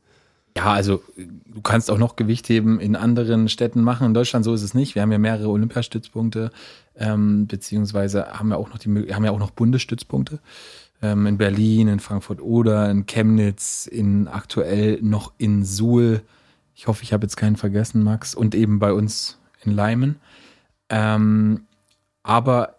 [0.58, 4.08] Ja, also du kannst auch noch Gewichtheben in anderen Städten machen.
[4.08, 4.96] In Deutschland so ist es nicht.
[4.96, 6.50] Wir haben ja mehrere Olympiastützpunkte,
[6.96, 10.40] ähm, beziehungsweise haben wir auch noch die haben ja auch noch Bundesstützpunkte.
[11.02, 16.22] Ähm, in Berlin, in Frankfurt oder in Chemnitz, in aktuell noch in Suhl.
[16.76, 18.36] Ich hoffe, ich habe jetzt keinen vergessen, Max.
[18.36, 20.20] Und eben bei uns in Leimen.
[20.90, 21.66] Ähm,
[22.22, 22.76] aber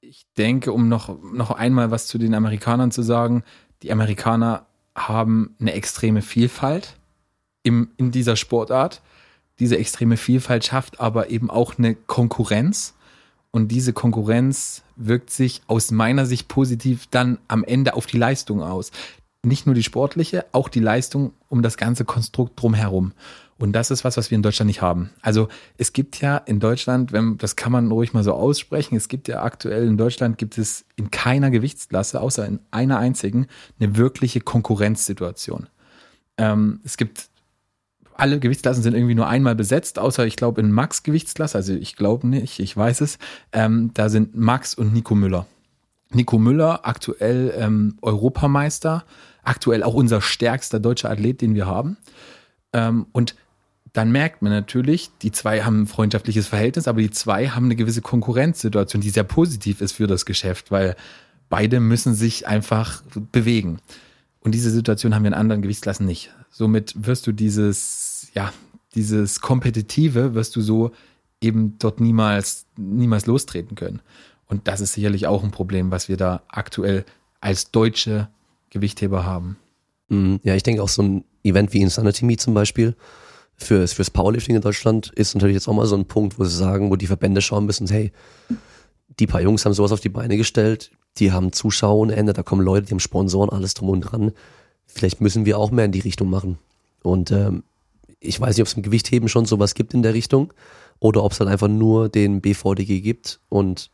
[0.00, 3.42] ich denke, um noch, noch einmal was zu den Amerikanern zu sagen,
[3.82, 4.66] die Amerikaner
[4.96, 6.96] haben eine extreme Vielfalt
[7.62, 9.02] im, in dieser Sportart.
[9.58, 12.94] Diese extreme Vielfalt schafft aber eben auch eine Konkurrenz.
[13.50, 18.62] Und diese Konkurrenz wirkt sich aus meiner Sicht positiv dann am Ende auf die Leistung
[18.62, 18.92] aus.
[19.44, 23.12] Nicht nur die sportliche, auch die Leistung um das ganze Konstrukt drumherum.
[23.58, 25.10] Und das ist was, was wir in Deutschland nicht haben.
[25.20, 29.08] Also es gibt ja in Deutschland, wenn, das kann man ruhig mal so aussprechen, es
[29.08, 33.48] gibt ja aktuell in Deutschland gibt es in keiner Gewichtsklasse, außer in einer einzigen,
[33.80, 35.68] eine wirkliche Konkurrenzsituation.
[36.36, 37.28] Ähm, es gibt
[38.14, 41.94] alle Gewichtsklassen sind irgendwie nur einmal besetzt, außer ich glaube in Max Gewichtsklasse, also ich
[41.94, 43.18] glaube nicht, ich weiß es.
[43.52, 45.46] Ähm, da sind Max und Nico Müller.
[46.10, 49.04] Nico Müller, aktuell ähm, Europameister,
[49.42, 51.96] aktuell auch unser stärkster deutscher Athlet, den wir haben.
[52.72, 53.34] Ähm, und
[53.92, 57.76] dann merkt man natürlich, die zwei haben ein freundschaftliches Verhältnis, aber die zwei haben eine
[57.76, 60.94] gewisse Konkurrenzsituation, die sehr positiv ist für das Geschäft, weil
[61.48, 63.02] beide müssen sich einfach
[63.32, 63.78] bewegen.
[64.40, 66.32] Und diese Situation haben wir in anderen Gewichtsklassen nicht.
[66.50, 68.52] Somit wirst du dieses, ja,
[68.94, 70.92] dieses Kompetitive, wirst du so
[71.40, 74.00] eben dort niemals, niemals lostreten können.
[74.48, 77.04] Und das ist sicherlich auch ein Problem, was wir da aktuell
[77.40, 78.28] als deutsche
[78.70, 79.56] Gewichtheber haben.
[80.08, 80.40] Mhm.
[80.42, 82.96] Ja, ich denke auch so ein Event wie Insanity Meet zum Beispiel,
[83.58, 86.56] fürs, fürs Powerlifting in Deutschland ist natürlich jetzt auch mal so ein Punkt, wo sie
[86.56, 88.12] sagen, wo die Verbände schauen müssen, hey,
[89.18, 92.42] die paar Jungs haben sowas auf die Beine gestellt, die haben Zuschauer ohne Ende, da
[92.42, 94.32] kommen Leute, die haben Sponsoren, alles drum und dran.
[94.86, 96.58] Vielleicht müssen wir auch mehr in die Richtung machen.
[97.02, 97.64] Und ähm,
[98.20, 100.52] ich weiß nicht, ob es im Gewichtheben schon sowas gibt in der Richtung
[101.00, 103.90] oder ob es halt einfach nur den BVDG gibt und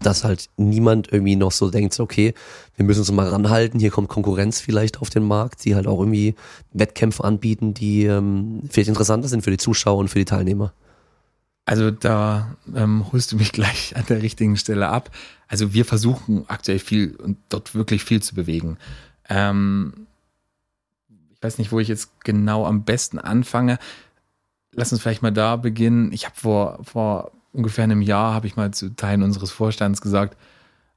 [0.00, 2.34] dass halt niemand irgendwie noch so denkt, okay,
[2.76, 5.98] wir müssen uns mal ranhalten, hier kommt Konkurrenz vielleicht auf den Markt, die halt auch
[5.98, 6.34] irgendwie
[6.72, 10.72] Wettkämpfe anbieten, die ähm, vielleicht interessanter sind für die Zuschauer und für die Teilnehmer.
[11.64, 15.10] Also da ähm, holst du mich gleich an der richtigen Stelle ab.
[15.48, 18.76] Also wir versuchen aktuell viel und dort wirklich viel zu bewegen.
[19.28, 20.06] Ähm,
[21.34, 23.78] ich weiß nicht, wo ich jetzt genau am besten anfange.
[24.72, 26.12] Lass uns vielleicht mal da beginnen.
[26.12, 30.36] Ich habe vor, vor ungefähr einem Jahr habe ich mal zu Teilen unseres Vorstands gesagt,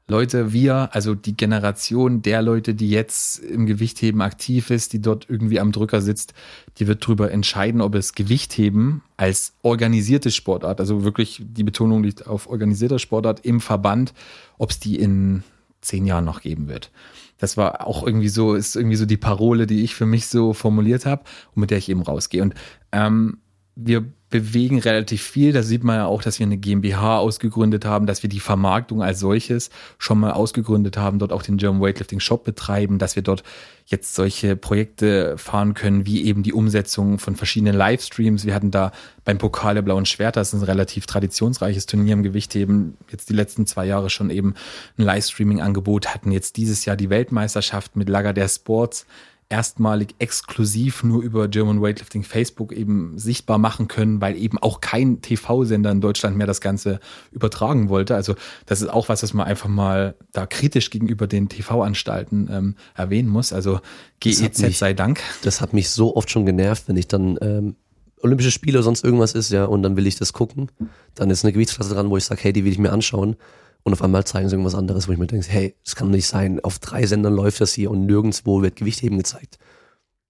[0.09, 5.27] Leute, wir, also die Generation der Leute, die jetzt im Gewichtheben aktiv ist, die dort
[5.29, 6.33] irgendwie am Drücker sitzt,
[6.77, 12.25] die wird darüber entscheiden, ob es Gewichtheben als organisierte Sportart, also wirklich die Betonung liegt
[12.25, 14.15] auf organisierter Sportart im Verband,
[14.57, 15.43] ob es die in
[15.81, 16.91] zehn Jahren noch geben wird.
[17.37, 20.53] Das war auch irgendwie so, ist irgendwie so die Parole, die ich für mich so
[20.53, 21.23] formuliert habe
[21.53, 22.41] und mit der ich eben rausgehe.
[22.41, 22.55] Und
[22.91, 23.37] ähm,
[23.85, 25.53] wir bewegen relativ viel.
[25.53, 29.01] Da sieht man ja auch, dass wir eine GmbH ausgegründet haben, dass wir die Vermarktung
[29.01, 33.23] als solches schon mal ausgegründet haben, dort auch den German Weightlifting Shop betreiben, dass wir
[33.23, 33.43] dort
[33.87, 38.45] jetzt solche Projekte fahren können, wie eben die Umsetzung von verschiedenen Livestreams.
[38.45, 38.91] Wir hatten da
[39.25, 43.33] beim Pokal der Blauen Schwerter, das ist ein relativ traditionsreiches Turnier im Gewichtheben, jetzt die
[43.33, 44.53] letzten zwei Jahre schon eben
[44.97, 49.07] ein Livestreaming-Angebot, hatten jetzt dieses Jahr die Weltmeisterschaft mit Lager der Sports
[49.49, 55.21] erstmalig exklusiv nur über German Weightlifting Facebook eben sichtbar machen können, weil eben auch kein
[55.21, 56.99] TV-Sender in Deutschland mehr das Ganze
[57.31, 58.13] übertragen wollte.
[58.13, 58.35] Also
[58.67, 63.29] das ist auch was, was man einfach mal da kritisch gegenüber den TV-Anstalten ähm, erwähnen
[63.29, 63.51] muss.
[63.51, 63.79] Also
[64.19, 65.19] GEZ mich, sei Dank.
[65.41, 67.75] Das hat mich so oft schon genervt, wenn ich dann ähm,
[68.21, 70.69] Olympische Spiele oder sonst irgendwas ist, ja, und dann will ich das gucken.
[71.15, 73.37] Dann ist eine Gewichtsklasse dran, wo ich sage, hey, die will ich mir anschauen.
[73.83, 76.27] Und auf einmal zeigen sie irgendwas anderes, wo ich mir denke, hey, das kann nicht
[76.27, 76.59] sein.
[76.59, 79.57] Auf drei Sendern läuft das hier und nirgendwo wird Gewichtheben gezeigt.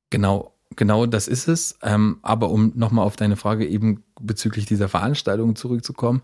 [0.10, 1.78] Genau, genau das ist es.
[1.82, 6.22] Ähm, aber um nochmal auf deine Frage eben bezüglich dieser Veranstaltung zurückzukommen,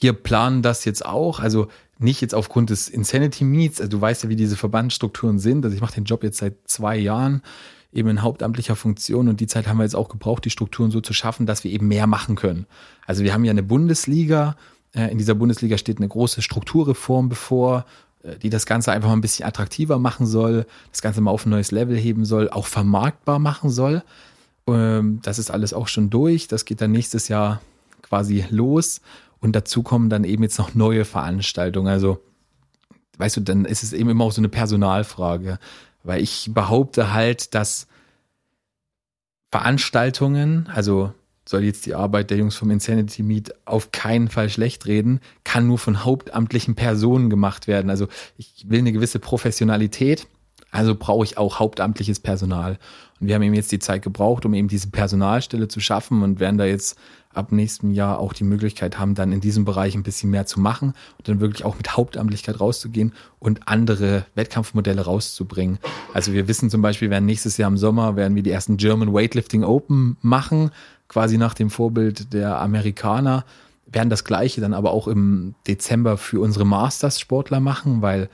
[0.00, 1.68] wir planen das jetzt auch, also
[1.98, 5.64] nicht jetzt aufgrund des Insanity Meets, also du weißt ja, wie diese Verbandsstrukturen sind.
[5.64, 7.42] Also ich mache den Job jetzt seit zwei Jahren
[7.92, 11.00] eben in hauptamtlicher Funktion und die Zeit haben wir jetzt auch gebraucht, die Strukturen so
[11.00, 12.66] zu schaffen, dass wir eben mehr machen können.
[13.04, 14.56] Also wir haben ja eine Bundesliga,
[14.92, 17.84] in dieser Bundesliga steht eine große Strukturreform bevor,
[18.22, 21.46] äh, die das Ganze einfach mal ein bisschen attraktiver machen soll, das Ganze mal auf
[21.46, 24.02] ein neues Level heben soll, auch vermarktbar machen soll.
[24.66, 26.48] Ähm, das ist alles auch schon durch.
[26.48, 27.60] Das geht dann nächstes Jahr
[28.02, 29.00] quasi los.
[29.40, 31.88] Und dazu kommen dann eben jetzt noch neue Veranstaltungen.
[31.88, 32.22] Also,
[33.18, 35.58] weißt du, dann ist es eben immer auch so eine Personalfrage.
[36.02, 37.86] Weil ich behaupte halt, dass
[39.50, 41.12] Veranstaltungen, also
[41.50, 45.66] soll jetzt die Arbeit der Jungs vom Insanity Meet auf keinen Fall schlecht reden, kann
[45.66, 47.90] nur von hauptamtlichen Personen gemacht werden.
[47.90, 48.06] Also
[48.38, 50.28] ich will eine gewisse Professionalität,
[50.70, 52.78] also brauche ich auch hauptamtliches Personal.
[53.20, 56.38] Und wir haben eben jetzt die Zeit gebraucht, um eben diese Personalstelle zu schaffen und
[56.38, 56.96] werden da jetzt
[57.34, 60.60] ab nächstem Jahr auch die Möglichkeit haben, dann in diesem Bereich ein bisschen mehr zu
[60.60, 65.78] machen und dann wirklich auch mit Hauptamtlichkeit rauszugehen und andere Wettkampfmodelle rauszubringen.
[66.14, 69.12] Also wir wissen zum Beispiel, werden nächstes Jahr im Sommer werden wir die ersten German
[69.12, 70.70] Weightlifting Open machen,
[71.10, 73.44] quasi nach dem Vorbild der Amerikaner
[73.84, 78.30] werden das gleiche dann aber auch im Dezember für unsere Masters-Sportler machen, weil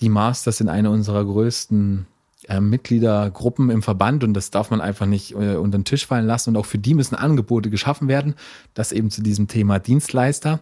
[0.00, 2.06] die Masters sind eine unserer größten
[2.48, 6.26] äh, Mitgliedergruppen im Verband und das darf man einfach nicht äh, unter den Tisch fallen
[6.26, 6.50] lassen.
[6.50, 8.36] Und auch für die müssen Angebote geschaffen werden,
[8.74, 10.60] das eben zu diesem Thema Dienstleister.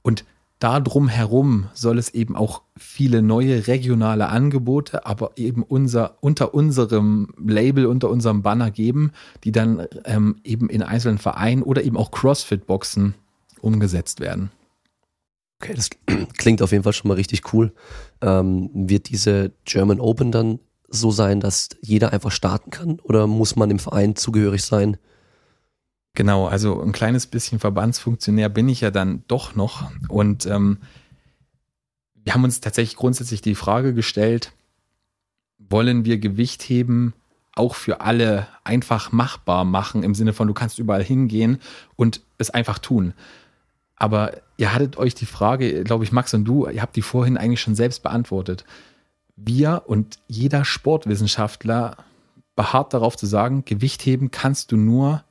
[0.00, 0.24] Und
[0.58, 7.28] darum herum soll es eben auch viele neue regionale Angebote, aber eben unser, unter unserem
[7.44, 9.12] Label, unter unserem Banner geben,
[9.44, 13.14] die dann ähm, eben in einzelnen Vereinen oder eben auch CrossFit-Boxen
[13.60, 14.50] umgesetzt werden.
[15.60, 15.90] Okay, das
[16.38, 17.72] klingt auf jeden Fall schon mal richtig cool.
[18.20, 23.56] Ähm, wird diese German Open dann so sein, dass jeder einfach starten kann oder muss
[23.56, 24.96] man im Verein zugehörig sein?
[26.16, 30.78] Genau, also ein kleines bisschen Verbandsfunktionär bin ich ja dann doch noch und ähm,
[32.24, 34.52] wir haben uns tatsächlich grundsätzlich die Frage gestellt,
[35.58, 37.12] wollen wir Gewicht heben
[37.54, 41.58] auch für alle einfach machbar machen, im Sinne von, du kannst überall hingehen
[41.96, 43.12] und es einfach tun.
[43.94, 47.36] Aber ihr hattet euch die Frage, glaube ich, Max und du, ihr habt die vorhin
[47.36, 48.64] eigentlich schon selbst beantwortet.
[49.36, 51.98] Wir und jeder Sportwissenschaftler
[52.54, 55.22] beharrt darauf zu sagen, Gewicht heben kannst du nur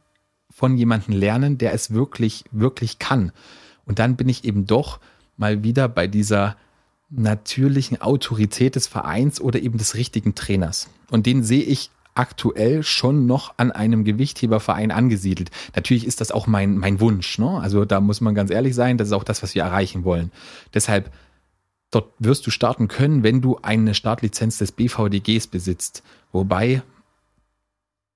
[0.55, 3.33] von jemandem lernen, der es wirklich, wirklich kann.
[3.83, 5.01] Und dann bin ich eben doch
[5.35, 6.55] mal wieder bei dieser
[7.09, 10.87] natürlichen Autorität des Vereins oder eben des richtigen Trainers.
[11.11, 15.51] Und den sehe ich aktuell schon noch an einem Gewichtheberverein angesiedelt.
[15.75, 17.37] Natürlich ist das auch mein, mein Wunsch.
[17.37, 17.59] Ne?
[17.59, 20.31] Also da muss man ganz ehrlich sein, das ist auch das, was wir erreichen wollen.
[20.73, 21.11] Deshalb,
[21.91, 26.01] dort wirst du starten können, wenn du eine Startlizenz des BVDGs besitzt.
[26.31, 26.81] Wobei,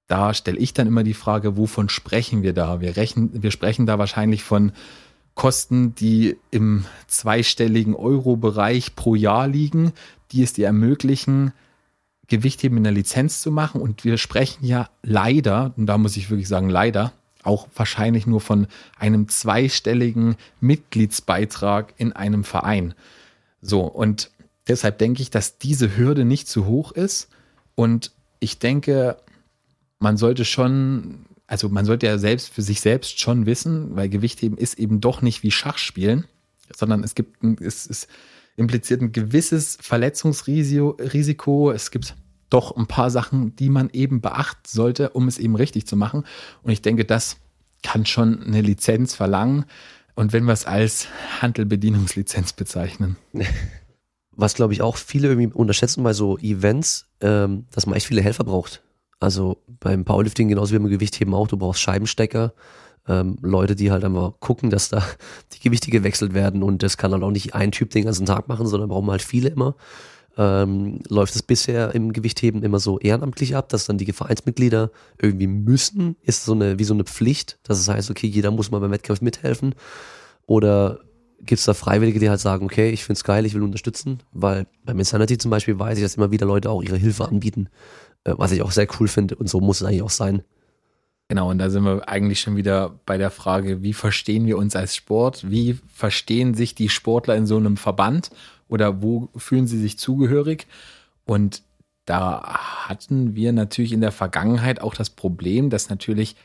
[0.09, 2.81] da stelle ich dann immer die Frage, wovon sprechen wir da?
[2.81, 4.73] Wir, rechnen, wir sprechen da wahrscheinlich von
[5.35, 9.93] Kosten, die im zweistelligen Euro-Bereich pro Jahr liegen,
[10.31, 11.53] die es dir ermöglichen,
[12.27, 13.81] Gewichtheben in der Lizenz zu machen.
[13.81, 17.13] Und wir sprechen ja leider, und da muss ich wirklich sagen, leider,
[17.43, 18.67] auch wahrscheinlich nur von
[18.97, 22.95] einem zweistelligen Mitgliedsbeitrag in einem Verein.
[23.61, 24.31] So, und
[24.67, 27.29] deshalb denke ich, dass diese Hürde nicht zu hoch ist.
[27.75, 29.17] Und ich denke,
[29.99, 34.57] man sollte schon, also man sollte ja selbst für sich selbst schon wissen, weil Gewichtheben
[34.57, 36.25] ist eben doch nicht wie Schachspielen,
[36.75, 38.07] sondern es gibt, es ist,
[38.55, 41.71] impliziert ein gewisses Verletzungsrisiko.
[41.71, 42.15] Es gibt
[42.49, 46.25] doch ein paar Sachen, die man eben beachten sollte, um es eben richtig zu machen.
[46.63, 47.37] Und ich denke, das
[47.83, 49.65] kann schon eine Lizenz verlangen.
[50.15, 51.07] Und wenn wir es als
[51.41, 53.15] Handelbedienungslizenz bezeichnen.
[54.31, 58.21] Was, glaube ich, auch viele irgendwie unterschätzen bei so Events, ähm, dass man echt viele
[58.21, 58.81] Helfer braucht.
[59.19, 62.53] Also beim Powerlifting genauso wie beim Gewichtheben auch, du brauchst Scheibenstecker,
[63.07, 65.03] ähm, Leute, die halt einfach gucken, dass da
[65.53, 66.63] die Gewichte gewechselt werden.
[66.63, 69.21] Und das kann dann auch nicht ein Typ den ganzen Tag machen, sondern brauchen halt
[69.21, 69.75] viele immer.
[70.37, 75.47] Ähm, läuft es bisher im Gewichtheben immer so ehrenamtlich ab, dass dann die Vereinsmitglieder irgendwie
[75.47, 78.79] müssen, ist so eine, wie so eine Pflicht, dass es heißt, okay, jeder muss mal
[78.79, 79.75] beim Wettkampf mithelfen.
[80.45, 80.99] Oder
[81.39, 84.67] gibt es da Freiwillige, die halt sagen, okay, ich find's geil, ich will unterstützen, weil
[84.85, 87.69] beim Insanity zum Beispiel weiß ich, dass immer wieder Leute auch ihre Hilfe anbieten,
[88.23, 90.43] was ich auch sehr cool finde und so muss es eigentlich auch sein.
[91.29, 94.75] Genau, und da sind wir eigentlich schon wieder bei der Frage, wie verstehen wir uns
[94.75, 95.49] als Sport?
[95.49, 98.31] Wie verstehen sich die Sportler in so einem Verband
[98.67, 100.65] oder wo fühlen sie sich zugehörig?
[101.25, 101.61] Und
[102.05, 102.41] da
[102.87, 106.35] hatten wir natürlich in der Vergangenheit auch das Problem, dass natürlich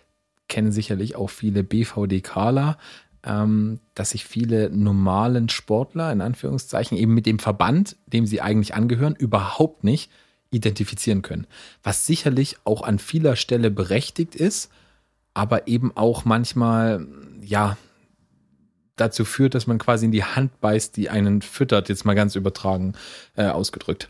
[0.49, 2.77] kennen sicherlich auch viele BVDKler,
[3.25, 8.75] ähm, dass sich viele normalen Sportler in Anführungszeichen eben mit dem Verband, dem sie eigentlich
[8.75, 10.11] angehören, überhaupt nicht
[10.51, 11.47] identifizieren können.
[11.83, 14.71] Was sicherlich auch an vieler Stelle berechtigt ist,
[15.35, 17.07] aber eben auch manchmal,
[17.41, 17.77] ja,
[18.97, 22.37] dazu führt, dass man quasi in die Hand beißt, die einen füttert, jetzt mal ganz
[22.37, 22.95] übertragen
[23.35, 24.09] äh, ausgedrückt.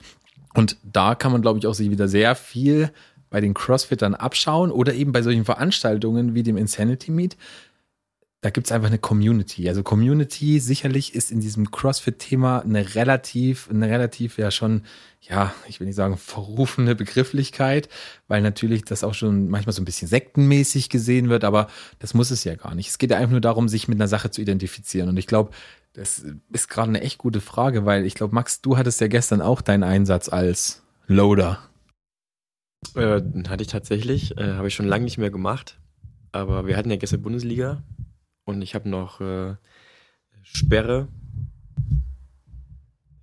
[0.52, 2.90] Und da kann man, glaube ich, auch sich wieder sehr viel
[3.31, 7.36] bei den Crossfittern abschauen oder eben bei solchen Veranstaltungen wie dem Insanity Meet,
[8.45, 9.71] da gibt es einfach eine Community.
[9.71, 14.83] Also Community sicherlich ist in diesem CrossFit-Thema eine relativ, eine relativ ja schon,
[15.23, 17.89] ja, ich will nicht sagen verrufene Begrifflichkeit,
[18.29, 21.69] weil natürlich das auch schon manchmal so ein bisschen sektenmäßig gesehen wird, aber
[22.01, 22.91] das muss es ja gar nicht.
[22.91, 25.09] Es geht ja einfach nur darum, sich mit einer Sache zu identifizieren.
[25.09, 25.51] Und ich glaube,
[25.95, 26.23] das
[26.53, 29.62] ist gerade eine echt gute Frage, weil ich glaube, Max, du hattest ja gestern auch
[29.62, 31.61] deinen Einsatz als Loader.
[32.95, 35.79] Äh, hatte ich tatsächlich, äh, habe ich schon lange nicht mehr gemacht.
[36.31, 37.83] aber wir hatten ja gestern Bundesliga
[38.45, 39.55] und ich habe noch äh,
[40.43, 41.09] Sperre,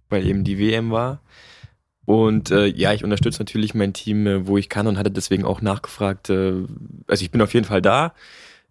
[0.09, 1.21] weil eben die WM war.
[2.05, 5.45] Und äh, ja, ich unterstütze natürlich mein Team, äh, wo ich kann und hatte deswegen
[5.45, 6.29] auch nachgefragt.
[6.29, 6.65] Äh,
[7.07, 8.13] also ich bin auf jeden Fall da.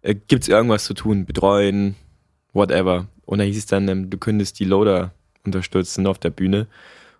[0.01, 1.25] Äh, Gibt es irgendwas zu tun?
[1.25, 1.95] Betreuen,
[2.53, 3.07] whatever.
[3.25, 5.13] Und da hieß es dann, ähm, du könntest die Loader
[5.45, 6.67] unterstützen auf der Bühne.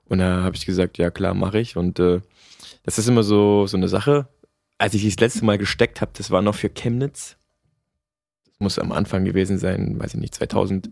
[0.05, 1.77] Und da habe ich gesagt, ja klar, mache ich.
[1.77, 2.19] Und äh,
[2.83, 4.27] das ist immer so, so eine Sache.
[4.77, 7.37] Als ich das letzte Mal gesteckt habe, das war noch für Chemnitz.
[8.61, 10.91] Muss am Anfang gewesen sein, weiß ich nicht, 2007,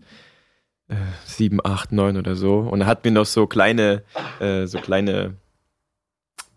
[1.64, 2.58] 8, 9 oder so.
[2.58, 4.02] Und da hatten wir noch so kleine,
[4.40, 5.34] äh, so kleine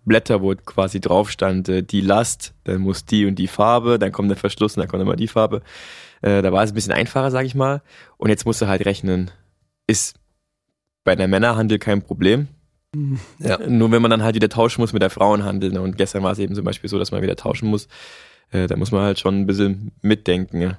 [0.06, 4.12] Blätter, wo quasi drauf stand, äh, die Last, dann muss die und die Farbe, dann
[4.12, 5.62] kommt der Verschluss und dann kommt immer die Farbe.
[6.22, 7.82] Äh, da war es ein bisschen einfacher, sag ich mal.
[8.18, 9.32] Und jetzt musst du halt rechnen.
[9.88, 10.16] Ist
[11.04, 12.48] bei der Männerhandel kein Problem.
[13.40, 13.58] Ja.
[13.68, 15.72] Nur wenn man dann halt wieder tauschen muss mit der Frauenhandel.
[15.72, 15.82] Ne?
[15.82, 17.88] Und gestern war es eben zum Beispiel so, dass man wieder tauschen muss.
[18.52, 20.62] Äh, da muss man halt schon ein bisschen mitdenken.
[20.62, 20.78] Ja.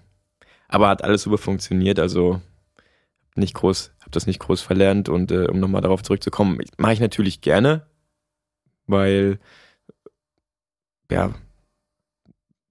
[0.75, 2.41] Aber hat alles super funktioniert, also
[3.37, 6.99] nicht groß, habe das nicht groß verlernt und äh, um nochmal darauf zurückzukommen, mache ich
[6.99, 7.87] natürlich gerne,
[8.89, 9.39] weil
[11.13, 11.33] ja,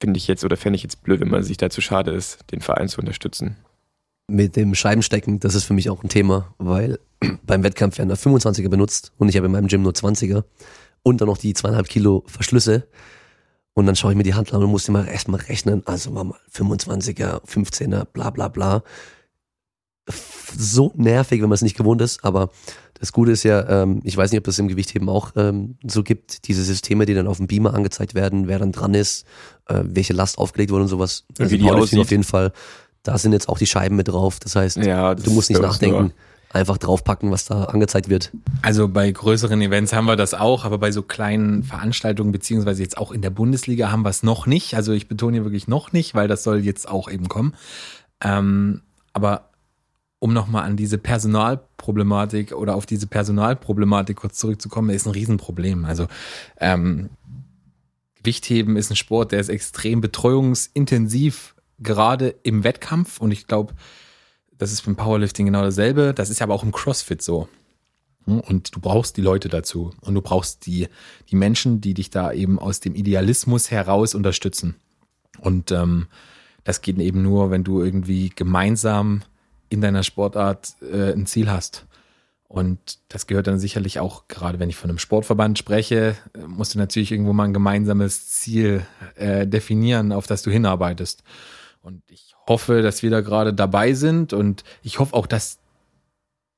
[0.01, 2.59] finde ich jetzt oder fände ich jetzt blöd, wenn man sich dazu schade ist, den
[2.59, 3.55] Verein zu unterstützen.
[4.27, 6.99] Mit dem Scheibenstecken, das ist für mich auch ein Thema, weil
[7.43, 10.43] beim Wettkampf werden da 25er benutzt und ich habe in meinem Gym nur 20er
[11.03, 12.85] und dann noch die zweieinhalb Kilo Verschlüsse.
[13.75, 15.81] Und dann schaue ich mir die Handel an und muss immer erstmal rechnen.
[15.85, 18.83] Also mal 25er, 15er, bla bla bla.
[20.57, 22.49] So nervig, wenn man es nicht gewohnt ist, aber
[22.99, 26.03] das Gute ist ja, ähm, ich weiß nicht, ob das im Gewichtheben auch ähm, so
[26.03, 29.25] gibt, diese Systeme, die dann auf dem Beamer angezeigt werden, wer dann dran ist,
[29.67, 31.23] äh, welche Last aufgelegt wurde und sowas.
[31.39, 32.51] Also wie die auf jeden Fall.
[33.01, 34.39] Da sind jetzt auch die Scheiben mit drauf.
[34.39, 35.97] Das heißt, Ja, das du musst nicht nachdenken.
[35.99, 36.11] nur-
[36.53, 38.31] Einfach draufpacken, was da angezeigt wird.
[38.61, 42.97] Also bei größeren Events haben wir das auch, aber bei so kleinen Veranstaltungen, beziehungsweise jetzt
[42.97, 44.75] auch in der Bundesliga haben wir es noch nicht.
[44.75, 47.55] Also ich betone hier wirklich noch nicht, weil das soll jetzt auch eben kommen.
[48.21, 48.81] Ähm,
[49.13, 49.49] aber
[50.19, 55.85] um nochmal an diese Personalproblematik oder auf diese Personalproblematik kurz zurückzukommen, ist ein Riesenproblem.
[55.85, 56.07] Also
[56.59, 57.09] ähm,
[58.23, 63.19] Gewichtheben ist ein Sport, der ist extrem betreuungsintensiv, gerade im Wettkampf.
[63.19, 63.73] Und ich glaube,
[64.57, 66.13] das ist beim Powerlifting genau dasselbe.
[66.13, 67.47] Das ist aber auch im CrossFit so.
[68.25, 69.91] Hm, Und du brauchst die Leute dazu.
[70.01, 70.87] Und du brauchst die,
[71.29, 74.75] die Menschen, die dich da eben aus dem Idealismus heraus unterstützen.
[75.39, 76.07] Und ähm,
[76.63, 79.23] das geht eben nur, wenn du irgendwie gemeinsam
[79.69, 81.85] in deiner Sportart äh, ein Ziel hast.
[82.47, 86.75] Und das gehört dann sicherlich auch, gerade wenn ich von einem Sportverband spreche, äh, musst
[86.75, 88.85] du natürlich irgendwo mal ein gemeinsames Ziel
[89.15, 91.23] äh, definieren, auf das du hinarbeitest.
[91.83, 95.59] Und ich hoffe, dass wir da gerade dabei sind und ich hoffe auch, dass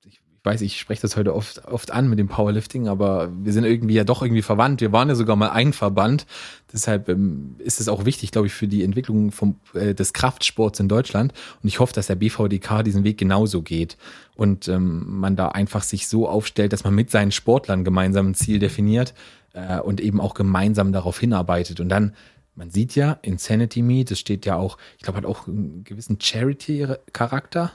[0.06, 3.64] ich weiß, ich spreche das heute oft, oft an mit dem Powerlifting, aber wir sind
[3.64, 4.82] irgendwie ja doch irgendwie verwandt.
[4.82, 6.28] Wir waren ja sogar mal ein Verband.
[6.72, 10.80] Deshalb ähm, ist es auch wichtig, glaube ich, für die Entwicklung vom, äh, des Kraftsports
[10.80, 11.34] in Deutschland.
[11.64, 13.98] Und ich hoffe, dass der BVDK diesen Weg genauso geht
[14.36, 18.36] und ähm, man da einfach sich so aufstellt, dass man mit seinen Sportlern gemeinsam ein
[18.36, 19.16] Ziel definiert
[19.54, 21.80] äh, und eben auch gemeinsam darauf hinarbeitet.
[21.80, 22.14] Und dann
[22.56, 26.20] man sieht ja, Insanity Meet, das steht ja auch, ich glaube, hat auch einen gewissen
[26.20, 27.72] Charity-Charakter.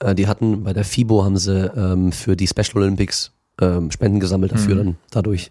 [0.00, 4.20] Äh, die hatten bei der FIBO haben sie ähm, für die Special Olympics ähm, Spenden
[4.20, 4.78] gesammelt dafür Mhm.
[4.78, 5.50] dann dadurch.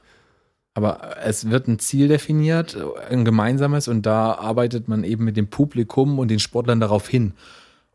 [0.74, 2.78] Aber es wird ein Ziel definiert,
[3.10, 7.34] ein gemeinsames, und da arbeitet man eben mit dem Publikum und den Sportlern darauf hin.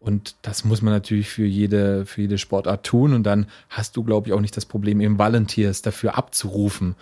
[0.01, 3.15] Und das muss man natürlich für jede, für jede Sportart tun.
[3.15, 6.97] Und dann hast du, glaube ich, auch nicht das Problem, eben Volunteers dafür abzurufen.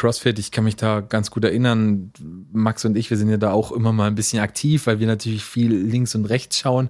[0.00, 2.10] CrossFit, ich kann mich da ganz gut erinnern.
[2.52, 5.06] Max und ich, wir sind ja da auch immer mal ein bisschen aktiv, weil wir
[5.06, 6.88] natürlich viel links und rechts schauen.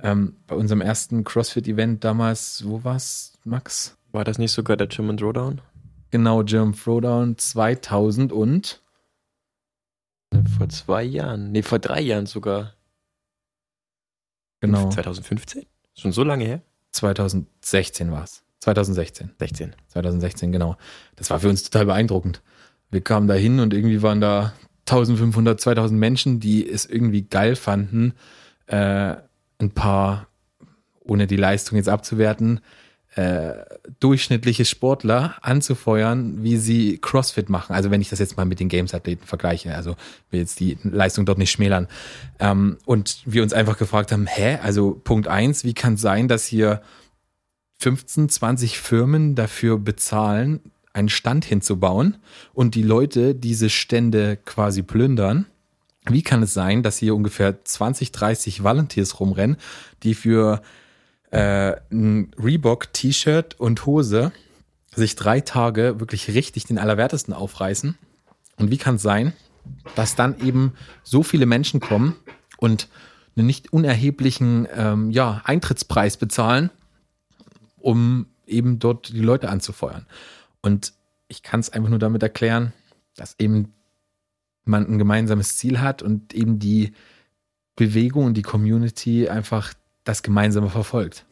[0.00, 3.98] Ähm, bei unserem ersten CrossFit-Event damals, wo war's, Max?
[4.12, 5.60] War das nicht sogar der German Drawdown?
[6.10, 8.80] Genau, German Throwdown 2000 und
[10.56, 11.52] Vor zwei Jahren.
[11.52, 12.72] Nee, vor drei Jahren sogar.
[14.60, 15.66] genau 2015?
[15.94, 16.62] Schon so lange her?
[16.92, 18.42] 2016 war's.
[18.60, 19.30] 2016.
[19.38, 19.74] 16.
[19.88, 20.76] 2016, genau.
[21.16, 22.42] Das war für uns total beeindruckend.
[22.90, 24.54] Wir kamen da hin und irgendwie waren da
[24.86, 28.14] 1500, 2000 Menschen, die es irgendwie geil fanden,
[28.66, 29.14] äh,
[29.58, 30.28] ein paar,
[31.00, 32.60] ohne die Leistung jetzt abzuwerten,
[33.14, 33.54] äh,
[34.00, 37.74] durchschnittliche Sportler anzufeuern, wie sie CrossFit machen.
[37.74, 39.96] Also wenn ich das jetzt mal mit den Games-Athleten vergleiche, also
[40.30, 41.88] will jetzt die Leistung dort nicht schmälern.
[42.38, 46.28] Ähm, und wir uns einfach gefragt haben, hä, also Punkt eins, wie kann es sein,
[46.28, 46.80] dass hier
[47.78, 50.60] 15, 20 Firmen dafür bezahlen,
[50.92, 52.16] einen Stand hinzubauen
[52.52, 55.46] und die Leute diese Stände quasi plündern.
[56.06, 59.58] Wie kann es sein, dass hier ungefähr 20, 30 Volunteers rumrennen,
[60.02, 60.62] die für
[61.30, 64.32] äh, ein Reebok T-Shirt und Hose
[64.94, 67.96] sich drei Tage wirklich richtig den Allerwertesten aufreißen?
[68.56, 69.34] Und wie kann es sein,
[69.94, 70.72] dass dann eben
[71.04, 72.16] so viele Menschen kommen
[72.56, 72.88] und
[73.36, 76.70] einen nicht unerheblichen ähm, ja, Eintrittspreis bezahlen,
[77.80, 80.06] um eben dort die Leute anzufeuern.
[80.62, 80.92] Und
[81.28, 82.72] ich kann es einfach nur damit erklären,
[83.16, 83.72] dass eben
[84.64, 86.92] man ein gemeinsames Ziel hat und eben die
[87.76, 89.72] Bewegung und die Community einfach
[90.04, 91.26] das Gemeinsame verfolgt.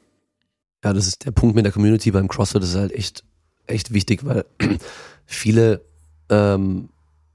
[0.85, 3.25] Ja, das ist der Punkt mit der Community beim CrossFit, das ist halt echt,
[3.67, 4.45] echt wichtig, weil
[5.27, 5.83] viele
[6.29, 6.89] ähm,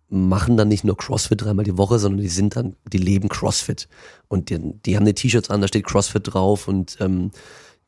[0.09, 3.87] machen dann nicht nur CrossFit dreimal die Woche, sondern die sind dann, die leben CrossFit.
[4.27, 7.31] Und die, die haben die T-Shirts an, da steht CrossFit drauf und ähm,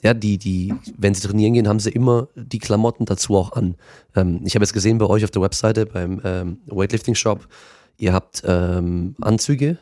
[0.04, 3.76] ja, die, die, wenn sie trainieren gehen, haben sie immer die Klamotten dazu auch an.
[4.16, 7.48] Ähm, ich habe jetzt gesehen bei euch auf der Webseite beim ähm, Weightlifting Shop,
[7.98, 9.78] ihr habt ähm, Anzüge,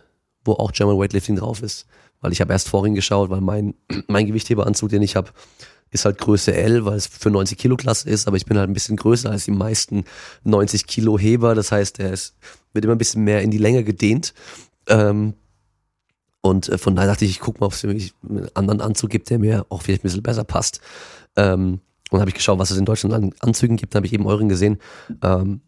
[0.45, 1.88] wo auch German Weightlifting drauf ist.
[2.22, 3.73] Weil ich habe erst vorhin geschaut, weil mein,
[4.07, 5.31] mein Gewichtheberanzug, den ich habe,
[5.89, 8.69] ist halt Größe L, weil es für 90 Kilo Klasse ist, aber ich bin halt
[8.69, 10.06] ein bisschen größer als die meisten
[10.43, 11.56] 90 Kilo Heber.
[11.56, 12.35] Das heißt, der ist,
[12.73, 14.34] wird immer ein bisschen mehr in die Länge gedehnt.
[14.88, 15.34] Ähm,
[16.41, 19.30] und äh, von daher dachte ich, ich gucke mal, ob es einen anderen Anzug gibt,
[19.30, 20.81] der mir auch vielleicht ein bisschen besser passt.
[21.35, 24.27] Ähm, und habe ich geschaut, was es in Deutschland an Anzügen gibt, habe ich eben
[24.27, 24.80] euren gesehen.
[25.23, 25.61] Ähm,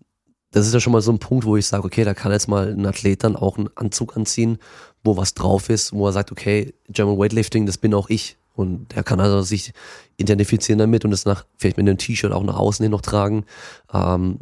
[0.51, 2.47] das ist ja schon mal so ein Punkt, wo ich sage, okay, da kann jetzt
[2.47, 4.57] mal ein Athlet dann auch einen Anzug anziehen,
[5.03, 8.37] wo was drauf ist, wo er sagt, okay, German Weightlifting, das bin auch ich.
[8.53, 9.73] Und er kann also sich
[10.17, 13.45] identifizieren damit und das nach, vielleicht mit einem T-Shirt auch nach außen hin noch tragen.
[13.91, 14.39] Ähm,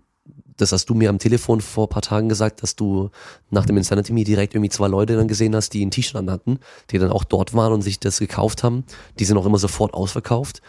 [0.61, 3.09] das hast du mir am Telefon vor paar Tagen gesagt, dass du
[3.49, 6.59] nach dem Insanity Me direkt irgendwie zwei Leute dann gesehen hast, die ein T-Shirt anhatten,
[6.89, 8.85] die dann auch dort waren und sich das gekauft haben.
[9.19, 10.61] Die sind auch immer sofort ausverkauft,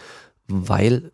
[0.48, 1.12] weil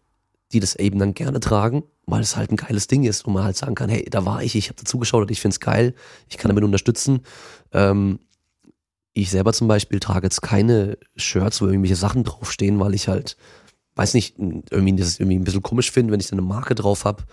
[0.52, 3.44] die das eben dann gerne tragen, weil es halt ein geiles Ding ist und man
[3.44, 5.94] halt sagen kann, hey, da war ich, ich habe dazugeschaut und ich find's geil,
[6.28, 7.20] ich kann damit unterstützen.
[7.72, 8.20] Ähm,
[9.12, 13.36] ich selber zum Beispiel trage jetzt keine Shirts, wo irgendwelche Sachen draufstehen, weil ich halt,
[13.96, 17.04] weiß nicht, irgendwie das irgendwie ein bisschen komisch finde, wenn ich dann eine Marke drauf
[17.04, 17.24] habe,